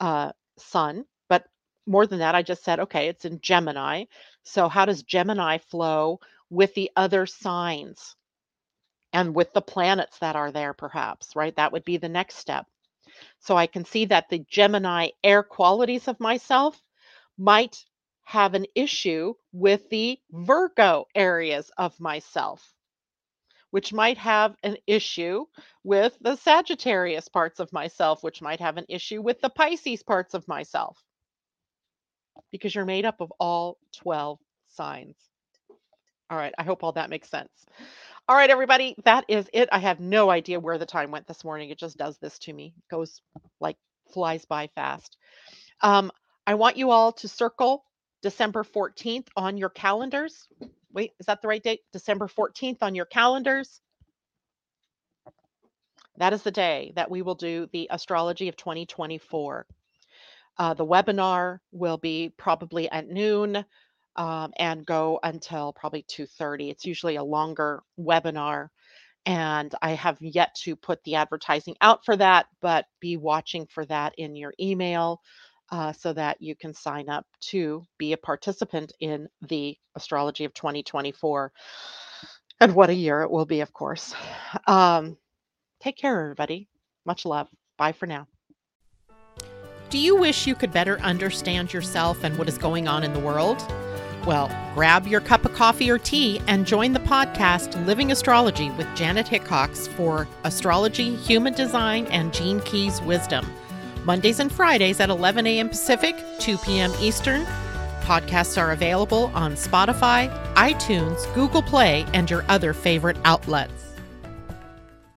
uh, 0.00 0.32
sun, 0.58 1.04
but 1.28 1.44
more 1.86 2.06
than 2.06 2.20
that, 2.20 2.34
I 2.34 2.42
just 2.42 2.64
said, 2.64 2.80
okay, 2.80 3.08
it's 3.08 3.24
in 3.24 3.40
Gemini. 3.40 4.04
So 4.44 4.68
how 4.68 4.86
does 4.86 5.02
Gemini 5.02 5.58
flow 5.58 6.20
with 6.50 6.74
the 6.74 6.90
other 6.96 7.26
signs 7.26 8.16
and 9.12 9.34
with 9.34 9.52
the 9.52 9.62
planets 9.62 10.18
that 10.18 10.36
are 10.36 10.52
there, 10.52 10.72
perhaps, 10.72 11.34
right? 11.34 11.54
That 11.56 11.72
would 11.72 11.84
be 11.84 11.96
the 11.96 12.08
next 12.08 12.36
step. 12.36 12.66
So 13.40 13.56
I 13.56 13.66
can 13.66 13.84
see 13.84 14.06
that 14.06 14.28
the 14.28 14.38
Gemini 14.38 15.08
air 15.24 15.42
qualities 15.42 16.08
of 16.08 16.20
myself 16.20 16.80
might 17.36 17.84
have 18.24 18.54
an 18.54 18.66
issue 18.74 19.34
with 19.52 19.88
the 19.90 20.18
Virgo 20.30 21.06
areas 21.14 21.70
of 21.76 21.98
myself, 21.98 22.72
which 23.70 23.92
might 23.92 24.18
have 24.18 24.54
an 24.62 24.76
issue 24.86 25.44
with 25.82 26.16
the 26.20 26.36
Sagittarius 26.36 27.28
parts 27.28 27.58
of 27.58 27.72
myself, 27.72 28.22
which 28.22 28.40
might 28.40 28.60
have 28.60 28.76
an 28.76 28.86
issue 28.88 29.20
with 29.20 29.40
the 29.40 29.50
Pisces 29.50 30.02
parts 30.02 30.34
of 30.34 30.46
myself, 30.46 31.02
because 32.52 32.74
you're 32.74 32.84
made 32.84 33.04
up 33.04 33.20
of 33.20 33.32
all 33.40 33.78
12 33.96 34.38
signs. 34.68 35.16
All 36.30 36.38
right, 36.38 36.54
I 36.56 36.62
hope 36.62 36.84
all 36.84 36.92
that 36.92 37.10
makes 37.10 37.28
sense. 37.28 37.50
All 38.30 38.36
right, 38.36 38.48
everybody, 38.48 38.94
that 39.06 39.24
is 39.26 39.50
it. 39.52 39.68
I 39.72 39.80
have 39.80 39.98
no 39.98 40.30
idea 40.30 40.60
where 40.60 40.78
the 40.78 40.86
time 40.86 41.10
went 41.10 41.26
this 41.26 41.42
morning. 41.42 41.70
It 41.70 41.80
just 41.80 41.96
does 41.96 42.16
this 42.18 42.38
to 42.38 42.52
me. 42.52 42.72
It 42.78 42.88
goes 42.88 43.20
like 43.58 43.76
flies 44.14 44.44
by 44.44 44.68
fast. 44.76 45.16
Um, 45.80 46.12
I 46.46 46.54
want 46.54 46.76
you 46.76 46.92
all 46.92 47.10
to 47.14 47.26
circle 47.26 47.82
December 48.22 48.62
14th 48.62 49.26
on 49.36 49.56
your 49.56 49.68
calendars. 49.68 50.46
Wait, 50.92 51.10
is 51.18 51.26
that 51.26 51.42
the 51.42 51.48
right 51.48 51.60
date? 51.60 51.80
December 51.92 52.28
14th 52.28 52.78
on 52.82 52.94
your 52.94 53.04
calendars. 53.04 53.80
That 56.18 56.32
is 56.32 56.44
the 56.44 56.52
day 56.52 56.92
that 56.94 57.10
we 57.10 57.22
will 57.22 57.34
do 57.34 57.68
the 57.72 57.88
astrology 57.90 58.46
of 58.46 58.56
2024. 58.56 59.66
Uh, 60.56 60.74
the 60.74 60.86
webinar 60.86 61.58
will 61.72 61.98
be 61.98 62.32
probably 62.36 62.88
at 62.92 63.08
noon 63.08 63.64
um, 64.16 64.52
and 64.58 64.84
go 64.84 65.20
until 65.22 65.72
probably 65.72 66.04
2.30. 66.04 66.70
It's 66.70 66.84
usually 66.84 67.16
a 67.16 67.24
longer 67.24 67.82
webinar 67.98 68.68
and 69.26 69.74
I 69.82 69.90
have 69.92 70.16
yet 70.20 70.54
to 70.64 70.76
put 70.76 71.02
the 71.04 71.16
advertising 71.16 71.76
out 71.80 72.04
for 72.04 72.16
that, 72.16 72.46
but 72.60 72.86
be 73.00 73.16
watching 73.16 73.66
for 73.66 73.84
that 73.86 74.14
in 74.16 74.34
your 74.34 74.54
email 74.58 75.20
uh, 75.70 75.92
so 75.92 76.12
that 76.12 76.40
you 76.40 76.56
can 76.56 76.74
sign 76.74 77.08
up 77.08 77.26
to 77.40 77.86
be 77.98 78.12
a 78.12 78.16
participant 78.16 78.92
in 79.00 79.28
the 79.48 79.76
astrology 79.94 80.44
of 80.44 80.54
2024. 80.54 81.52
And 82.60 82.74
what 82.74 82.90
a 82.90 82.94
year 82.94 83.22
it 83.22 83.30
will 83.30 83.46
be, 83.46 83.60
of 83.60 83.72
course. 83.72 84.14
Um, 84.66 85.16
take 85.80 85.96
care, 85.96 86.20
everybody. 86.20 86.68
Much 87.06 87.24
love. 87.24 87.48
Bye 87.78 87.92
for 87.92 88.06
now. 88.06 88.26
Do 89.90 89.98
you 89.98 90.16
wish 90.16 90.46
you 90.46 90.54
could 90.54 90.72
better 90.72 91.00
understand 91.00 91.72
yourself 91.72 92.22
and 92.24 92.38
what 92.38 92.48
is 92.48 92.58
going 92.58 92.86
on 92.88 93.02
in 93.02 93.12
the 93.12 93.20
world? 93.20 93.60
Well, 94.26 94.48
grab 94.74 95.06
your 95.06 95.22
cup 95.22 95.46
of 95.46 95.54
coffee 95.54 95.90
or 95.90 95.98
tea 95.98 96.42
and 96.46 96.66
join 96.66 96.92
the 96.92 97.00
podcast 97.00 97.84
Living 97.86 98.12
Astrology 98.12 98.70
with 98.72 98.86
Janet 98.94 99.26
Hickox 99.26 99.88
for 99.88 100.28
astrology, 100.44 101.16
human 101.16 101.54
design, 101.54 102.06
and 102.06 102.32
Gene 102.32 102.60
Keys 102.60 103.00
wisdom. 103.02 103.50
Mondays 104.04 104.38
and 104.38 104.52
Fridays 104.52 105.00
at 105.00 105.08
11 105.08 105.46
a.m. 105.46 105.70
Pacific, 105.70 106.16
2 106.38 106.58
p.m. 106.58 106.92
Eastern. 107.00 107.46
Podcasts 108.02 108.60
are 108.60 108.72
available 108.72 109.30
on 109.34 109.52
Spotify, 109.52 110.30
iTunes, 110.54 111.32
Google 111.34 111.62
Play, 111.62 112.04
and 112.12 112.30
your 112.30 112.44
other 112.48 112.74
favorite 112.74 113.16
outlets. 113.24 113.89